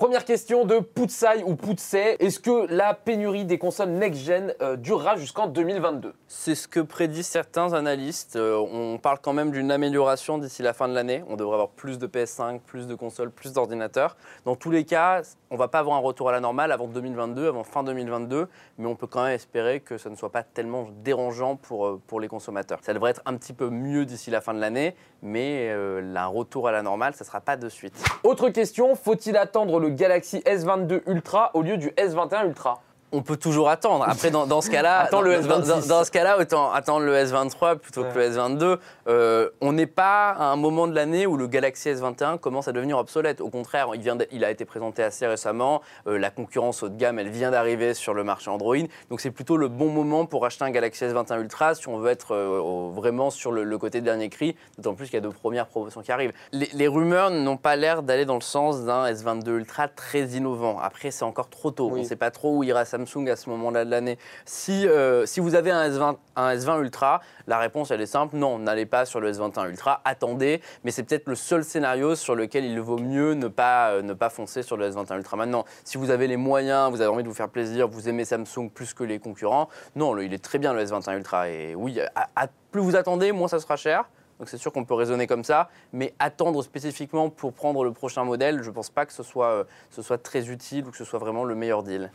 Première 0.00 0.24
question 0.24 0.64
de 0.64 0.78
Poutsai 0.78 1.44
ou 1.44 1.56
Poutsay. 1.56 2.16
Est-ce 2.20 2.40
que 2.40 2.66
la 2.72 2.94
pénurie 2.94 3.44
des 3.44 3.58
consoles 3.58 3.90
next-gen 3.90 4.54
euh, 4.62 4.76
durera 4.76 5.16
jusqu'en 5.16 5.46
2022 5.46 6.14
C'est 6.26 6.54
ce 6.54 6.66
que 6.66 6.80
prédisent 6.80 7.26
certains 7.26 7.74
analystes. 7.74 8.36
Euh, 8.36 8.56
on 8.56 8.96
parle 8.96 9.18
quand 9.20 9.34
même 9.34 9.50
d'une 9.50 9.70
amélioration 9.70 10.38
d'ici 10.38 10.62
la 10.62 10.72
fin 10.72 10.88
de 10.88 10.94
l'année. 10.94 11.22
On 11.28 11.36
devrait 11.36 11.52
avoir 11.52 11.68
plus 11.68 11.98
de 11.98 12.06
PS5, 12.06 12.60
plus 12.60 12.86
de 12.86 12.94
consoles, 12.94 13.30
plus 13.30 13.52
d'ordinateurs. 13.52 14.16
Dans 14.46 14.56
tous 14.56 14.70
les 14.70 14.86
cas, 14.86 15.20
on 15.50 15.56
va 15.56 15.68
pas 15.68 15.80
avoir 15.80 15.98
un 15.98 16.00
retour 16.00 16.30
à 16.30 16.32
la 16.32 16.40
normale 16.40 16.72
avant 16.72 16.88
2022, 16.88 17.48
avant 17.48 17.62
fin 17.62 17.84
2022, 17.84 18.48
mais 18.78 18.86
on 18.86 18.96
peut 18.96 19.06
quand 19.06 19.24
même 19.24 19.34
espérer 19.34 19.80
que 19.80 19.98
ça 19.98 20.08
ne 20.08 20.16
soit 20.16 20.32
pas 20.32 20.44
tellement 20.44 20.88
dérangeant 21.04 21.56
pour, 21.56 21.86
euh, 21.86 22.00
pour 22.06 22.20
les 22.20 22.28
consommateurs. 22.28 22.78
Ça 22.80 22.94
devrait 22.94 23.10
être 23.10 23.22
un 23.26 23.36
petit 23.36 23.52
peu 23.52 23.68
mieux 23.68 24.06
d'ici 24.06 24.30
la 24.30 24.40
fin 24.40 24.54
de 24.54 24.60
l'année, 24.60 24.96
mais 25.20 25.70
un 25.70 26.26
retour 26.26 26.68
à 26.68 26.72
la 26.72 26.80
normale, 26.80 27.12
ça 27.12 27.24
ne 27.24 27.26
sera 27.26 27.42
pas 27.42 27.58
de 27.58 27.68
suite. 27.68 28.02
Autre 28.24 28.48
question, 28.48 28.94
faut-il 28.94 29.36
attendre 29.36 29.78
le 29.78 29.89
Galaxy 29.96 30.38
S22 30.40 31.02
Ultra 31.06 31.50
au 31.54 31.62
lieu 31.62 31.76
du 31.76 31.88
S21 31.90 32.46
Ultra 32.46 32.82
On 33.12 33.22
peut 33.22 33.36
toujours 33.36 33.68
attendre. 33.68 34.04
Après, 34.08 34.30
dans, 34.30 34.46
dans 34.46 34.60
ce 34.60 34.70
cas-là, 34.70 35.00
Attends 35.04 35.18
dans, 35.18 35.22
le 35.22 35.40
dans- 35.40 35.60
S26. 35.60 35.66
dans- 35.66 35.86
dans 35.98 36.04
ce 36.04 36.10
cas-là, 36.10 36.38
autant 36.38 36.72
attendre 36.72 37.04
le 37.04 37.14
S23 37.16 37.76
plutôt 37.76 38.04
que 38.04 38.18
le 38.18 38.30
S22. 38.30 38.78
Euh, 39.08 39.50
on 39.60 39.72
n'est 39.72 39.86
pas 39.86 40.30
à 40.30 40.44
un 40.44 40.56
moment 40.56 40.86
de 40.86 40.94
l'année 40.94 41.26
où 41.26 41.36
le 41.36 41.46
Galaxy 41.48 41.88
S21 41.90 42.38
commence 42.38 42.68
à 42.68 42.72
devenir 42.72 42.98
obsolète. 42.98 43.40
Au 43.40 43.48
contraire, 43.48 43.88
il, 43.94 44.00
vient 44.00 44.16
de- 44.16 44.26
il 44.30 44.44
a 44.44 44.50
été 44.50 44.64
présenté 44.64 45.02
assez 45.02 45.26
récemment. 45.26 45.82
Euh, 46.06 46.18
la 46.18 46.30
concurrence 46.30 46.82
haut 46.82 46.88
de 46.88 46.96
gamme, 46.96 47.18
elle 47.18 47.30
vient 47.30 47.50
d'arriver 47.50 47.94
sur 47.94 48.14
le 48.14 48.22
marché 48.22 48.50
Android. 48.50 48.76
Donc 49.10 49.20
c'est 49.20 49.30
plutôt 49.32 49.56
le 49.56 49.68
bon 49.68 49.88
moment 49.88 50.26
pour 50.26 50.46
acheter 50.46 50.64
un 50.64 50.70
Galaxy 50.70 51.04
S21 51.04 51.40
Ultra 51.40 51.74
si 51.74 51.88
on 51.88 51.98
veut 51.98 52.10
être 52.10 52.34
euh, 52.34 52.90
vraiment 52.94 53.30
sur 53.30 53.50
le, 53.50 53.64
le 53.64 53.78
côté 53.78 54.00
dernier 54.00 54.28
cri. 54.28 54.54
D'autant 54.78 54.94
plus 54.94 55.06
qu'il 55.06 55.14
y 55.14 55.18
a 55.18 55.20
de 55.20 55.28
premières 55.28 55.66
promotions 55.66 56.02
qui 56.02 56.12
arrivent. 56.12 56.32
Les, 56.52 56.68
les 56.72 56.86
rumeurs 56.88 57.30
n'ont 57.30 57.56
pas 57.56 57.74
l'air 57.74 58.02
d'aller 58.02 58.24
dans 58.24 58.36
le 58.36 58.40
sens 58.40 58.82
d'un 58.84 59.10
S22 59.10 59.48
Ultra 59.50 59.88
très 59.88 60.22
innovant. 60.28 60.78
Après, 60.80 61.10
c'est 61.10 61.24
encore 61.24 61.48
trop 61.50 61.70
tôt. 61.72 61.88
Oui. 61.90 62.00
On 62.00 62.02
ne 62.04 62.08
sait 62.08 62.16
pas 62.16 62.30
trop 62.30 62.56
où 62.56 62.62
ira 62.62 62.84
Samsung 63.04 63.28
à 63.28 63.36
ce 63.36 63.48
moment-là 63.50 63.84
de 63.84 63.90
l'année. 63.90 64.18
Si, 64.44 64.86
euh, 64.86 65.26
si 65.26 65.40
vous 65.40 65.54
avez 65.54 65.70
un 65.70 65.88
S20, 65.88 66.16
un 66.36 66.54
S20 66.54 66.80
Ultra, 66.82 67.20
la 67.46 67.58
réponse 67.58 67.90
elle 67.90 68.00
est 68.00 68.06
simple, 68.06 68.36
non, 68.36 68.58
n'allez 68.58 68.86
pas 68.86 69.04
sur 69.04 69.20
le 69.20 69.32
S21 69.32 69.68
Ultra, 69.68 70.00
attendez, 70.04 70.60
mais 70.84 70.90
c'est 70.90 71.02
peut-être 71.02 71.28
le 71.28 71.34
seul 71.34 71.64
scénario 71.64 72.14
sur 72.14 72.34
lequel 72.34 72.64
il 72.64 72.80
vaut 72.80 72.98
mieux 72.98 73.34
ne 73.34 73.48
pas, 73.48 73.90
euh, 73.90 74.02
ne 74.02 74.12
pas 74.12 74.30
foncer 74.30 74.62
sur 74.62 74.76
le 74.76 74.90
S21 74.90 75.16
Ultra. 75.18 75.36
Maintenant, 75.36 75.64
si 75.84 75.98
vous 75.98 76.10
avez 76.10 76.26
les 76.26 76.36
moyens, 76.36 76.90
vous 76.90 77.00
avez 77.00 77.10
envie 77.10 77.22
de 77.22 77.28
vous 77.28 77.34
faire 77.34 77.48
plaisir, 77.48 77.88
vous 77.88 78.08
aimez 78.08 78.24
Samsung 78.24 78.70
plus 78.72 78.94
que 78.94 79.04
les 79.04 79.18
concurrents, 79.18 79.68
non, 79.96 80.16
il 80.18 80.32
est 80.34 80.42
très 80.42 80.58
bien 80.58 80.72
le 80.72 80.84
S21 80.84 81.16
Ultra. 81.16 81.48
Et 81.48 81.74
oui, 81.74 82.00
à- 82.14 82.46
plus 82.70 82.80
vous 82.80 82.94
attendez, 82.94 83.32
moins 83.32 83.48
ça 83.48 83.58
sera 83.58 83.76
cher. 83.76 84.04
Donc 84.38 84.48
c'est 84.48 84.56
sûr 84.56 84.72
qu'on 84.72 84.84
peut 84.84 84.94
raisonner 84.94 85.26
comme 85.26 85.44
ça, 85.44 85.68
mais 85.92 86.14
attendre 86.18 86.62
spécifiquement 86.62 87.28
pour 87.28 87.52
prendre 87.52 87.84
le 87.84 87.92
prochain 87.92 88.24
modèle, 88.24 88.62
je 88.62 88.70
ne 88.70 88.74
pense 88.74 88.88
pas 88.88 89.04
que 89.04 89.12
ce 89.12 89.22
soit, 89.22 89.48
euh, 89.48 89.64
ce 89.90 90.00
soit 90.00 90.16
très 90.16 90.48
utile 90.48 90.86
ou 90.86 90.90
que 90.90 90.96
ce 90.96 91.04
soit 91.04 91.18
vraiment 91.18 91.44
le 91.44 91.54
meilleur 91.54 91.82
deal. 91.82 92.10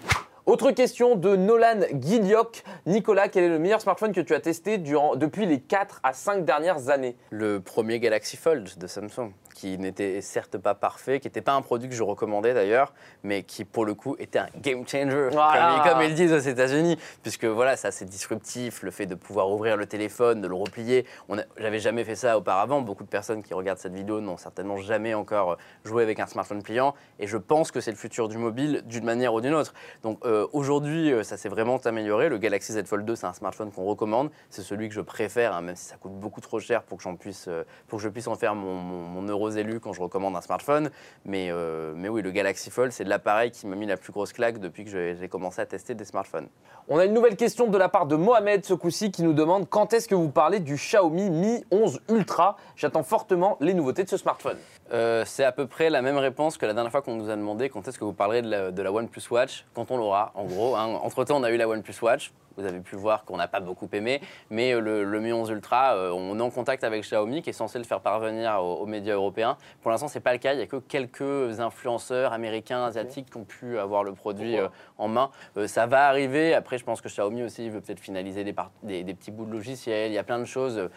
Autre 0.46 0.70
question 0.70 1.16
de 1.16 1.36
Nolan 1.36 1.80
Guillioc. 1.93 2.64
Nicolas, 2.86 3.30
quel 3.30 3.46
est 3.46 3.50
le 3.50 3.58
meilleur 3.58 3.82
smartphone 3.82 4.12
que 4.14 4.22
tu 4.22 4.36
as 4.36 4.39
testé 4.39 4.78
durant, 4.78 5.16
depuis 5.16 5.48
les 5.48 5.60
4 5.60 6.02
à 6.04 6.14
5 6.14 6.46
dernières 6.46 6.89
années? 6.89 7.16
Le 7.32 7.60
premier 7.62 8.00
Galaxy 8.00 8.38
Fold 8.38 8.78
de 8.78 8.86
Samsung, 8.86 9.32
qui 9.56 9.80
n'était 9.80 10.22
certes 10.22 10.60
pas 10.60 10.76
parfait, 10.76 11.20
qui 11.20 11.28
n'était 11.28 11.41
pas 11.41 11.54
un 11.54 11.64
produit 11.64 11.89
que 11.89 11.96
je 11.96 12.04
recommandais 12.04 12.54
d'ailleurs, 12.54 12.93
mais 13.24 13.41
qui 13.41 13.66
pour 13.66 13.86
le 13.86 13.96
coup 13.96 14.16
était 14.20 14.38
un 14.38 14.46
game 14.62 14.88
changer, 14.88 15.30
Voilà. 15.32 15.82
comme, 15.84 15.93
comme 15.93 16.02
ils 16.04 16.14
disent 16.14 16.32
aux 16.34 16.38
États-Unis, 16.38 17.00
puisque 17.24 17.46
voilà, 17.46 17.76
ça 17.76 17.89
c'est 17.89 18.06
disruptif, 18.06 18.84
le 18.84 18.91
fait 18.91 19.08
de 19.08 19.16
pouvoir 19.16 19.50
ouvrir 19.50 19.78
le 19.78 19.88
téléphone, 19.88 20.41
de 20.41 20.48
le 20.48 20.54
replier. 20.56 21.08
J'avais 21.58 21.80
jamais 21.80 22.04
fait 22.04 22.16
ça 22.16 22.38
auparavant. 22.38 22.82
Beaucoup 22.82 23.04
de 23.04 23.10
personnes 23.10 23.41
qui 23.41 23.56
regardent 23.56 23.80
cette 23.80 23.96
vidéo 23.96 24.22
n'ont 24.22 24.38
certainement 24.38 24.78
jamais 24.78 25.16
encore 25.16 25.58
joué 25.86 26.04
avec 26.04 26.20
un 26.20 26.28
smartphone 26.28 26.62
pliant, 26.62 26.93
et 27.18 27.26
je 27.26 27.38
pense 27.38 27.72
que 27.72 27.82
c'est 27.82 27.89
le 27.91 27.98
futur 27.98 28.28
du 28.28 28.38
mobile 28.38 28.84
d'une 28.86 29.06
manière 29.06 29.34
ou 29.34 29.41
d'une 29.41 29.56
autre. 29.56 29.74
Donc 30.04 30.20
euh, 30.24 30.35
aujourd'hui, 30.54 31.12
euh, 31.12 31.24
ça 31.24 31.38
s'est 31.38 31.50
vraiment 31.50 31.78
amélioré. 31.78 32.30
Le 32.30 32.38
Galaxy 32.38 32.74
Z 32.74 32.84
Fold 32.86 33.06
2, 33.06 33.16
c'est 33.16 33.26
un 33.26 33.34
smartphone 33.34 33.72
qu'on 33.72 33.86
recommande. 33.86 34.30
C'est 34.50 34.62
celui 34.62 34.90
que 34.90 34.96
je 34.96 35.02
préfère, 35.02 35.54
hein, 35.56 35.62
même 35.62 35.76
si 35.76 35.86
ça 35.86 35.98
coûte 35.98 36.14
beaucoup 36.14 36.42
trop 36.42 36.60
cher 36.60 36.84
pour 36.84 36.98
que, 36.98 37.04
j'en 37.04 37.16
puisse, 37.16 37.48
euh, 37.48 37.64
pour 37.88 37.98
que 37.98 38.04
je 38.04 38.10
puisse 38.10 38.28
en 38.28 38.36
faire 38.36 38.56
mon, 38.56 38.76
mon, 38.76 39.52
élu 39.56 39.80
quand 39.80 39.94
je 39.94 40.02
recommande 40.02 40.36
un 40.36 40.42
smartphone. 40.42 40.90
Mais, 41.26 41.50
euh, 41.52 41.94
mais 41.96 42.10
oui, 42.10 42.22
le 42.22 42.32
Galaxy 42.32 42.70
Fold, 42.70 42.92
c'est 42.92 43.04
l'appareil 43.04 43.52
qui 43.52 43.68
m'a 43.68 43.76
mis 43.76 43.86
la 43.86 43.98
plus 43.98 44.12
grosse 44.12 44.34
claque 44.34 44.60
depuis 44.60 44.84
que 44.84 44.90
j'ai 44.90 45.16
j'ai 45.20 45.28
commencé 45.30 45.62
à 45.62 45.66
tester 45.66 45.94
des 45.94 46.06
smartphones. 46.06 46.48
On 46.88 46.98
a 46.98 47.06
une 47.06 47.14
nouvelle 47.14 47.36
question 47.36 47.68
de 47.68 47.78
la 47.78 47.90
part 47.90 48.06
de 48.06 48.16
Mohamed 48.16 48.66
ce 48.66 48.74
coup-ci 48.74 49.12
qui 49.12 49.24
nous 49.24 49.34
demande 49.34 49.70
quand 49.70 49.94
est-ce 49.94 50.08
que 50.08 50.16
vous 50.16 50.30
parlez 50.30 50.60
du 50.60 50.76
Xiaomi 50.76 51.30
Mi 51.30 51.66
11 51.72 52.02
Ultra? 52.10 52.58
J'attends 52.76 53.04
fortement 53.04 53.58
les 53.60 53.74
nouveautés 53.74 54.04
de 54.04 54.10
ce 54.10 54.18
smartphone. 54.18 54.58
Euh, 54.92 55.24
c'est 55.26 55.44
à 55.44 55.52
peu 55.52 55.68
près 55.68 55.90
la 55.90 56.02
même 56.02 56.18
réponse 56.18 56.58
que 56.58 56.66
la 56.66 56.74
dernière 56.74 56.92
fois 56.92 57.02
qu'on 57.02 57.16
nous 57.16 57.30
a 57.30 57.36
demandé 57.36 57.70
quand 57.70 57.88
est-ce 57.88 57.98
que 57.98 58.04
vous 58.04 58.14
parlerez 58.14 58.42
de 58.42 58.50
la, 58.50 58.72
de 58.72 58.82
la 58.82 58.92
OnePlus 58.92 59.24
Watch, 59.32 59.66
quand 59.74 59.92
on 59.92 59.98
l'aura, 59.98 60.24
en 60.34 60.45
gros. 60.45 60.76
hein. 60.76 60.99
Entre-temps, 61.03 61.38
on 61.38 61.43
a 61.43 61.51
eu 61.51 61.57
la 61.57 61.67
OnePlus 61.67 62.01
Watch. 62.01 62.32
Vous 62.58 62.66
avez 62.66 62.80
pu 62.80 62.95
voir 62.95 63.26
qu'on 63.26 63.38
n'a 63.38 63.47
pas 63.47 63.60
beaucoup 63.60 63.88
aimé, 63.93 64.22
mais 64.49 64.74
euh, 64.74 64.80
le, 64.80 65.03
le 65.03 65.20
Mi 65.20 65.34
11 65.34 65.49
Ultra, 65.49 65.95
euh, 65.95 66.12
on 66.12 66.38
est 66.39 66.41
en 66.41 66.49
contact 66.49 66.84
avec 66.84 67.01
Xiaomi 67.03 67.41
qui 67.41 67.49
est 67.49 67.53
censé 67.53 67.78
le 67.78 67.84
faire 67.84 67.99
parvenir 68.01 68.60
aux, 68.64 68.76
aux 68.82 68.86
médias 68.86 69.16
européens. 69.16 69.58
Pour 69.82 69.91
l'instant, 69.91 70.08
c'est 70.08 70.20
pas 70.20 70.34
le 70.34 70.39
cas. 70.39 70.53
Il 70.53 70.58
n'y 70.58 70.64
a 70.64 70.68
que 70.68 70.78
quelques 70.78 71.60
influenceurs 71.60 72.34
américains, 72.34 72.84
asiatiques 72.86 73.30
qui 73.32 73.38
ont 73.38 73.43
pu 73.43 73.78
avoir 73.80 74.03
le 74.03 74.14
produit 74.14 74.58
euh, 74.58 74.68
en 74.97 75.08
main. 75.08 75.30
Euh, 75.58 75.68
ça 75.68 75.86
va 75.86 76.08
arriver. 76.08 76.53
Après, 76.53 76.78
je 76.78 76.84
pense 76.86 77.01
que 77.01 77.10
Xiaomi 77.10 77.43
aussi 77.43 77.70
veut 77.70 77.82
peut-être 77.82 77.99
finaliser 77.99 78.43
des, 78.43 78.56
des- 78.84 79.03
des 79.03 79.14
petits 79.14 79.32
bouts 79.32 79.45
de 79.45 79.51
logiciels. 79.51 80.12
Il 80.12 80.14
y 80.16 80.18
a 80.18 80.24
plein 80.24 80.39
de 80.39 80.45
choses 80.45 80.89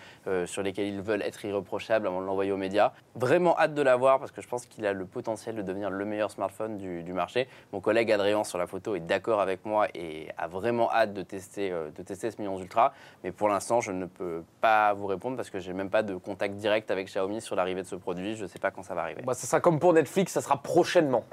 sur 0.46 0.62
lesquelles 0.62 0.86
ils 0.88 1.00
veulent 1.00 1.22
être 1.22 1.44
irréprochables 1.44 2.06
avant 2.06 2.20
de 2.20 2.26
l'envoyer 2.26 2.52
aux 2.52 2.56
médias. 2.56 2.92
Vraiment 3.14 3.58
hâte 3.58 3.74
de 3.74 3.82
l'avoir 3.82 4.18
parce 4.18 4.30
que 4.30 4.40
je 4.42 4.48
pense 4.48 4.66
qu'il 4.66 4.84
a 4.86 4.92
le 4.92 5.04
potentiel 5.06 5.56
de 5.56 5.62
devenir 5.62 5.90
le 5.90 6.04
meilleur 6.04 6.30
smartphone 6.30 6.76
du, 6.76 7.02
du 7.02 7.12
marché. 7.12 7.48
Mon 7.72 7.80
collègue 7.80 8.12
Adrien 8.12 8.44
sur 8.44 8.58
la 8.58 8.66
photo 8.66 8.94
est 8.94 9.00
d'accord 9.00 9.40
avec 9.40 9.64
moi 9.64 9.86
et 9.94 10.28
a 10.36 10.46
vraiment 10.48 10.90
hâte 10.92 11.14
de 11.14 11.22
tester, 11.22 11.47
euh, 11.58 11.90
de 11.96 12.02
tester 12.02 12.30
ce 12.30 12.40
Mi 12.40 12.48
11 12.48 12.62
Ultra. 12.62 12.92
Mais 13.24 13.32
pour 13.32 13.48
l'instant, 13.48 13.80
je 13.80 13.92
ne 13.92 14.06
peux 14.06 14.42
pas 14.60 14.92
vous 14.92 15.06
répondre 15.06 15.36
parce 15.36 15.50
que 15.50 15.58
j'ai 15.58 15.72
même 15.72 15.90
pas 15.90 16.02
de 16.02 16.14
contact 16.16 16.54
direct 16.56 16.90
avec 16.90 17.06
Xiaomi 17.06 17.40
sur 17.40 17.56
l'arrivée 17.56 17.82
de 17.82 17.86
ce 17.86 17.96
produit. 17.96 18.36
Je 18.36 18.42
ne 18.42 18.48
sais 18.48 18.58
pas 18.58 18.70
quand 18.70 18.82
ça 18.82 18.94
va 18.94 19.02
arriver. 19.02 19.22
Bah, 19.22 19.34
ça 19.34 19.46
sera 19.46 19.60
comme 19.60 19.78
pour 19.78 19.92
Netflix, 19.92 20.32
ça 20.32 20.40
sera 20.40 20.62
prochainement. 20.62 21.24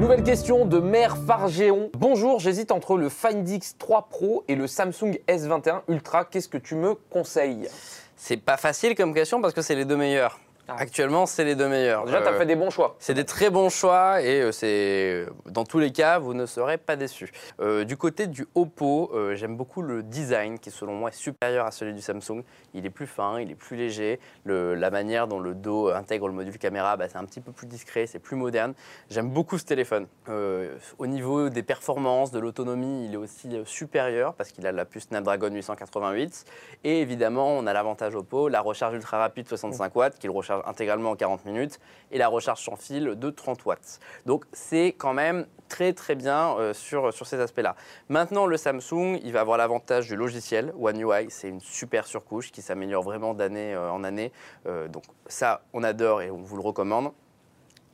Nouvelle 0.00 0.22
question 0.22 0.64
de 0.64 0.78
Mère 0.78 1.16
Fargéon. 1.16 1.90
Bonjour, 1.94 2.38
j'hésite 2.38 2.70
entre 2.70 2.96
le 2.96 3.08
Find 3.08 3.46
X3 3.46 4.08
Pro 4.08 4.44
et 4.48 4.54
le 4.54 4.66
Samsung 4.66 5.18
S21 5.26 5.82
Ultra. 5.88 6.24
Qu'est-ce 6.24 6.48
que 6.48 6.58
tu 6.58 6.74
me 6.74 6.94
conseilles? 6.94 7.68
C'est 8.16 8.36
pas 8.36 8.56
facile 8.56 8.94
comme 8.94 9.14
question 9.14 9.40
parce 9.40 9.54
que 9.54 9.62
c'est 9.62 9.74
les 9.74 9.84
deux 9.84 9.96
meilleurs. 9.96 10.38
Ah. 10.68 10.76
Actuellement, 10.78 11.24
c'est 11.26 11.44
les 11.44 11.54
deux 11.54 11.66
meilleurs. 11.68 12.04
Déjà, 12.04 12.20
tu 12.20 12.28
as 12.28 12.32
Euh, 12.32 12.38
fait 12.38 12.44
des 12.46 12.54
bons 12.56 12.68
choix. 12.70 12.94
C'est 12.98 13.14
des 13.14 13.24
très 13.24 13.48
bons 13.48 13.70
choix 13.70 14.20
et 14.20 14.42
euh, 14.42 14.52
c'est 14.52 15.26
dans 15.46 15.64
tous 15.64 15.78
les 15.78 15.92
cas, 15.92 16.18
vous 16.18 16.34
ne 16.34 16.44
serez 16.44 16.76
pas 16.76 16.94
déçus. 16.96 17.32
Euh, 17.60 17.84
du 17.84 17.96
côté 17.96 18.26
du 18.26 18.46
Oppo, 18.54 19.10
euh, 19.14 19.34
j'aime 19.34 19.56
beaucoup 19.56 19.80
le 19.80 20.02
design 20.02 20.58
qui, 20.58 20.70
selon 20.70 20.92
moi, 20.94 21.08
est 21.08 21.14
supérieur 21.14 21.64
à 21.64 21.70
celui 21.70 21.94
du 21.94 22.02
Samsung. 22.02 22.42
Il 22.74 22.84
est 22.84 22.90
plus 22.90 23.06
fin, 23.06 23.40
il 23.40 23.50
est 23.50 23.54
plus 23.54 23.76
léger. 23.76 24.20
Le- 24.44 24.74
la 24.74 24.90
manière 24.90 25.26
dont 25.26 25.40
le 25.40 25.54
dos 25.54 25.88
intègre 25.88 26.28
le 26.28 26.34
module 26.34 26.58
caméra, 26.58 26.96
bah, 26.98 27.08
c'est 27.08 27.16
un 27.18 27.24
petit 27.24 27.40
peu 27.40 27.50
plus 27.52 27.66
discret, 27.66 28.06
c'est 28.06 28.18
plus 28.18 28.36
moderne. 28.36 28.74
J'aime 29.08 29.30
beaucoup 29.30 29.56
ce 29.56 29.64
téléphone. 29.64 30.06
Euh, 30.28 30.76
au 30.98 31.06
niveau 31.06 31.48
des 31.48 31.62
performances, 31.62 32.30
de 32.30 32.38
l'autonomie, 32.38 33.06
il 33.06 33.14
est 33.14 33.16
aussi 33.16 33.56
euh, 33.56 33.64
supérieur 33.64 34.34
parce 34.34 34.52
qu'il 34.52 34.66
a 34.66 34.72
la 34.72 34.84
puce 34.84 35.04
Snapdragon 35.04 35.48
888. 35.50 36.44
Et 36.84 37.00
évidemment, 37.00 37.48
on 37.56 37.66
a 37.66 37.72
l'avantage 37.72 38.14
Oppo, 38.14 38.48
la 38.48 38.60
recharge 38.60 38.94
ultra 38.94 39.18
rapide 39.18 39.48
65 39.48 39.96
watts 39.96 40.18
qui 40.18 40.26
le 40.26 40.32
recharge 40.34 40.57
intégralement 40.66 41.10
en 41.10 41.16
40 41.16 41.44
minutes 41.44 41.80
et 42.10 42.18
la 42.18 42.28
recharge 42.28 42.60
sans 42.60 42.76
fil 42.76 43.14
de 43.16 43.30
30 43.30 43.64
watts. 43.66 44.00
Donc 44.26 44.44
c'est 44.52 44.94
quand 44.96 45.14
même 45.14 45.46
très 45.68 45.92
très 45.92 46.14
bien 46.14 46.56
euh, 46.58 46.72
sur, 46.72 47.12
ces 47.12 47.40
aspects-là. 47.40 47.76
Maintenant, 48.08 48.46
le 48.46 48.56
Samsung, 48.56 49.18
il 49.22 49.32
va 49.32 49.40
avoir 49.40 49.58
l'avantage 49.58 50.08
du 50.08 50.16
logiciel 50.16 50.72
One 50.80 51.00
UI. 51.00 51.26
C'est 51.28 51.48
une 51.48 51.60
super 51.60 52.06
surcouche 52.06 52.50
qui 52.50 52.62
s'améliore 52.62 53.02
vraiment 53.02 53.34
d'année 53.34 53.74
euh, 53.74 53.90
en 53.90 54.02
année. 54.04 54.32
Euh, 54.66 54.88
donc 54.88 55.04
ça, 55.26 55.62
on 55.72 55.82
adore 55.82 56.22
et 56.22 56.30
on 56.30 56.38
vous 56.38 56.56
le 56.56 56.62
recommande. 56.62 57.12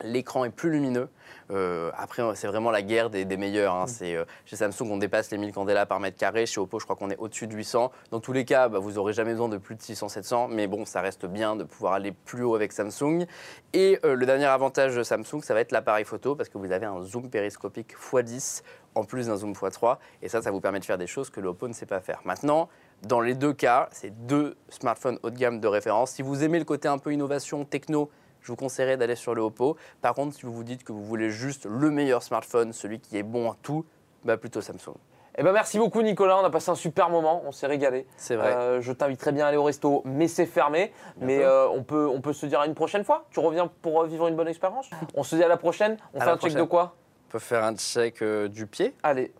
L'écran 0.03 0.45
est 0.45 0.51
plus 0.51 0.70
lumineux. 0.70 1.09
Euh, 1.51 1.90
après, 1.97 2.22
c'est 2.34 2.47
vraiment 2.47 2.70
la 2.70 2.82
guerre 2.82 3.11
des, 3.11 3.24
des 3.24 3.36
meilleurs. 3.36 3.74
hein. 3.74 3.86
C'est, 3.86 4.16
euh, 4.16 4.24
chez 4.45 4.57
Samsung, 4.57 4.90
on 4.90 4.97
dépasse 4.97 5.30
les 5.30 5.38
1000 5.38 5.53
candela 5.53 5.86
par 5.86 6.01
mètre 6.01 6.16
carré. 6.18 6.47
Chez 6.47 6.61
Oppo, 6.61 6.78
je 6.78 6.84
crois 6.84 6.97
qu'on 6.97 7.11
est 7.11 7.16
au-dessus 7.18 7.47
de 7.47 7.55
800. 7.55 7.92
Dans 8.11 8.20
tous 8.20 8.32
les 8.32 8.45
cas, 8.45 8.68
bah, 8.68 8.78
vous 8.78 8.92
n'aurez 8.92 9.12
jamais 9.12 9.32
besoin 9.32 9.49
de 9.49 9.59
plus 9.59 9.74
de 9.76 9.80
600-700. 9.80 10.49
Mais 10.51 10.66
bon, 10.66 10.84
ça 10.84 11.01
reste 11.01 11.26
bien 11.26 11.55
de 11.57 11.64
pouvoir 11.64 11.95
aller 11.95 12.12
plus 12.12 12.45
haut 12.45 12.55
avec 12.55 12.72
Samsung. 12.72 13.26
Et 13.72 13.99
euh, 14.05 14.14
le 14.14 14.26
dernier 14.26 14.47
avantage 14.47 14.97
de 14.97 15.03
Samsung, 15.03 15.40
ça 15.42 15.55
va 15.55 15.61
être 15.61 15.72
l'appareil 15.72 16.05
photo 16.05 16.34
parce 16.34 16.49
que 16.49 16.59
vous 16.59 16.72
avez 16.72 16.86
un 16.86 17.03
zoom 17.03 17.30
périscopique 17.30 17.95
x10 17.95 18.62
en 18.95 19.05
plus 19.05 19.26
d'un 19.26 19.36
zoom 19.36 19.53
x3. 19.53 19.99
Et 20.22 20.28
ça, 20.28 20.42
ça 20.42 20.51
vous 20.51 20.61
permet 20.61 20.80
de 20.80 20.84
faire 20.84 20.99
des 20.99 21.07
choses 21.07 21.30
que 21.30 21.40
le 21.40 21.49
Oppo 21.49 21.68
ne 21.68 21.72
sait 21.72 21.86
pas 21.86 22.01
faire. 22.01 22.20
Maintenant, 22.24 22.68
dans 23.03 23.20
les 23.20 23.34
deux 23.34 23.53
cas, 23.53 23.88
c'est 23.92 24.11
deux 24.26 24.57
smartphones 24.70 25.18
haut 25.22 25.30
de 25.30 25.36
gamme 25.36 25.61
de 25.61 25.68
référence. 25.68 26.12
Si 26.12 26.22
vous 26.22 26.42
aimez 26.42 26.59
le 26.59 26.64
côté 26.64 26.88
un 26.88 26.99
peu 26.99 27.12
innovation, 27.12 27.64
techno, 27.64 28.11
je 28.45 28.53
vous 28.53 28.57
conseillerais 28.57 28.97
d'aller 28.97 29.16
sur 29.16 29.34
le 29.34 29.42
Oppo. 29.42 29.76
Par 30.03 30.14
contre, 30.14 30.36
si 30.36 30.42
vous 30.42 30.53
vous 30.53 30.64
dites 30.64 30.84
que 30.84 30.92
vous 30.92 31.03
voulez 31.03 31.30
juste 31.30 31.66
le 31.66 31.90
meilleur 31.90 32.22
smartphone, 32.22 32.72
celui 32.72 33.01
qui 33.01 33.16
est 33.16 33.22
bon 33.22 33.49
en 33.49 33.55
tout, 33.55 33.84
bah 34.24 34.36
plutôt 34.36 34.61
Samsung. 34.61 34.95
Eh 35.36 35.42
ben, 35.42 35.53
merci 35.53 35.78
beaucoup, 35.78 36.03
Nicolas. 36.03 36.38
On 36.38 36.45
a 36.45 36.51
passé 36.51 36.70
un 36.70 36.76
super 36.76 37.11
moment. 37.11 37.42
On 37.45 37.51
s'est 37.53 37.66
régalé. 37.66 38.07
C'est 38.16 38.36
vrai. 38.36 38.55
Euh, 38.55 38.80
je 38.80 38.92
t'inviterai 38.92 39.32
bien 39.32 39.47
à 39.47 39.49
aller 39.49 39.57
au 39.57 39.64
resto, 39.64 40.03
mais 40.05 40.28
c'est 40.28 40.47
fermé. 40.47 40.92
Mais 41.16 41.42
euh, 41.42 41.68
on, 41.68 41.82
peut, 41.82 42.07
on 42.07 42.20
peut 42.20 42.32
se 42.32 42.47
dire 42.47 42.61
à 42.61 42.66
une 42.66 42.74
prochaine 42.74 43.03
fois. 43.03 43.26
Tu 43.30 43.40
reviens 43.40 43.66
pour 43.66 44.03
euh, 44.03 44.07
vivre 44.07 44.28
une 44.28 44.36
bonne 44.36 44.47
expérience? 44.47 44.88
On 45.14 45.24
se 45.24 45.34
dit 45.34 45.42
à 45.42 45.49
la 45.49 45.57
prochaine. 45.57 45.97
On 46.12 46.20
À 46.20 46.24
fait 46.24 46.30
un 46.30 46.36
check 46.36 46.55
de 46.55 46.62
quoi? 46.62 46.95
On 47.28 47.32
peut 47.32 47.38
faire 47.40 47.64
un 47.64 47.74
check 47.74 48.22
euh, 48.22 48.47
du 48.47 48.68
pied. 48.68 48.95
Allez. 49.03 49.34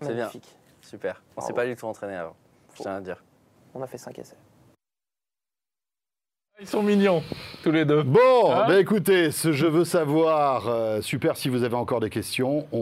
C'est 0.00 0.08
bien. 0.08 0.24
Magnifique. 0.24 0.56
Super. 0.80 1.22
On 1.36 1.40
s'est 1.40 1.52
pas 1.52 1.66
du 1.66 1.76
tout 1.76 1.86
entraîné 1.86 2.16
avant. 2.16 2.34
Je 2.74 2.82
tiens 2.82 2.96
à 2.96 3.00
dire. 3.00 3.22
On 3.74 3.82
a 3.82 3.86
fait 3.86 3.98
5 3.98 4.18
essais. 4.18 4.36
Ils 6.60 6.66
sont 6.66 6.82
mignons, 6.82 7.22
tous 7.62 7.70
les 7.70 7.84
deux. 7.84 8.02
Bon, 8.02 8.52
Hein 8.52 8.64
bah 8.66 8.80
écoutez, 8.80 9.30
ce 9.30 9.52
je 9.52 9.64
veux 9.66 9.84
savoir, 9.84 10.66
euh, 10.66 11.00
super 11.00 11.36
si 11.36 11.48
vous 11.48 11.62
avez 11.62 11.76
encore 11.76 12.00
des 12.00 12.10
questions, 12.10 12.66
on, 12.72 12.78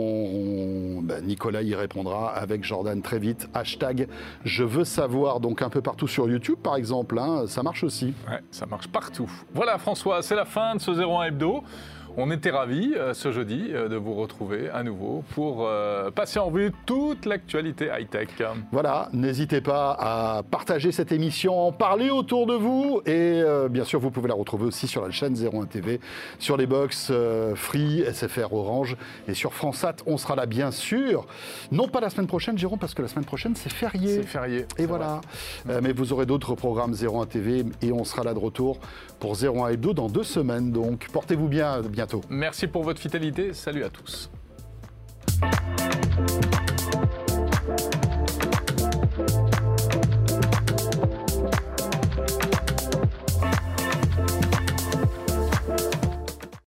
on- 0.98 1.02
bah, 1.02 1.20
Nicolas 1.20 1.60
y 1.60 1.74
répondra 1.74 2.30
avec 2.34 2.64
Jordan 2.64 3.02
très 3.02 3.18
vite. 3.18 3.48
Hashtag 3.52 4.08
je 4.44 4.64
veux 4.64 4.84
savoir, 4.84 5.40
donc 5.40 5.60
un 5.60 5.68
peu 5.68 5.82
partout 5.82 6.08
sur 6.08 6.26
YouTube 6.26 6.58
par 6.62 6.76
exemple, 6.76 7.18
hein, 7.18 7.44
ça 7.48 7.62
marche 7.62 7.84
aussi. 7.84 8.14
Ouais, 8.26 8.38
ça 8.50 8.64
marche 8.64 8.88
partout. 8.88 9.30
Voilà 9.52 9.76
François, 9.76 10.22
c'est 10.22 10.36
la 10.36 10.46
fin 10.46 10.76
de 10.76 10.80
ce 10.80 10.92
01 10.92 11.24
Hebdo. 11.24 11.62
On 12.18 12.30
était 12.30 12.50
ravis 12.50 12.94
euh, 12.96 13.12
ce 13.12 13.30
jeudi 13.30 13.72
euh, 13.72 13.90
de 13.90 13.96
vous 13.96 14.14
retrouver 14.14 14.70
à 14.70 14.82
nouveau 14.82 15.22
pour 15.34 15.66
euh, 15.66 16.10
passer 16.10 16.38
en 16.38 16.46
revue 16.46 16.72
toute 16.86 17.26
l'actualité 17.26 17.90
high-tech. 17.94 18.28
Voilà, 18.72 19.10
n'hésitez 19.12 19.60
pas 19.60 19.94
à 20.00 20.42
partager 20.42 20.92
cette 20.92 21.12
émission, 21.12 21.66
en 21.66 21.72
parler 21.72 22.08
autour 22.08 22.46
de 22.46 22.54
vous. 22.54 23.02
Et 23.04 23.42
bien 23.68 23.84
sûr, 23.84 24.00
vous 24.00 24.10
pouvez 24.10 24.28
la 24.28 24.34
retrouver 24.34 24.64
aussi 24.64 24.86
sur 24.86 25.02
la 25.02 25.10
chaîne 25.10 25.34
01 25.34 25.66
TV, 25.66 26.00
sur 26.38 26.56
les 26.56 26.66
box 26.66 27.12
Free, 27.54 28.04
SFR 28.10 28.52
Orange 28.52 28.96
et 29.28 29.34
sur 29.34 29.52
FranceSat. 29.52 29.96
On 30.06 30.16
sera 30.16 30.36
là, 30.36 30.46
bien 30.46 30.70
sûr. 30.70 31.26
Non 31.70 31.88
pas 31.88 32.00
la 32.00 32.10
semaine 32.10 32.26
prochaine, 32.26 32.56
Jérôme, 32.56 32.78
parce 32.78 32.94
que 32.94 33.02
la 33.02 33.08
semaine 33.08 33.24
prochaine, 33.24 33.54
c'est 33.56 33.72
férié. 33.72 34.14
C'est 34.14 34.22
férié. 34.22 34.66
Et 34.78 34.86
voilà. 34.86 35.20
Mais 35.82 35.92
vous 35.92 36.12
aurez 36.12 36.26
d'autres 36.26 36.54
programmes 36.54 36.94
01 36.94 37.26
TV 37.26 37.64
et 37.82 37.92
on 37.92 38.04
sera 38.04 38.24
là 38.24 38.32
de 38.32 38.38
retour 38.38 38.78
pour 39.20 39.36
01 39.36 39.68
Hebdo 39.68 39.92
dans 39.92 40.08
deux 40.08 40.24
semaines. 40.24 40.72
Donc 40.72 41.08
portez-vous 41.12 41.48
bien, 41.48 41.82
Merci 42.28 42.66
pour 42.66 42.82
votre 42.82 43.00
fidélité. 43.00 43.52
Salut 43.52 43.84
à 43.84 43.90
tous. 43.90 44.30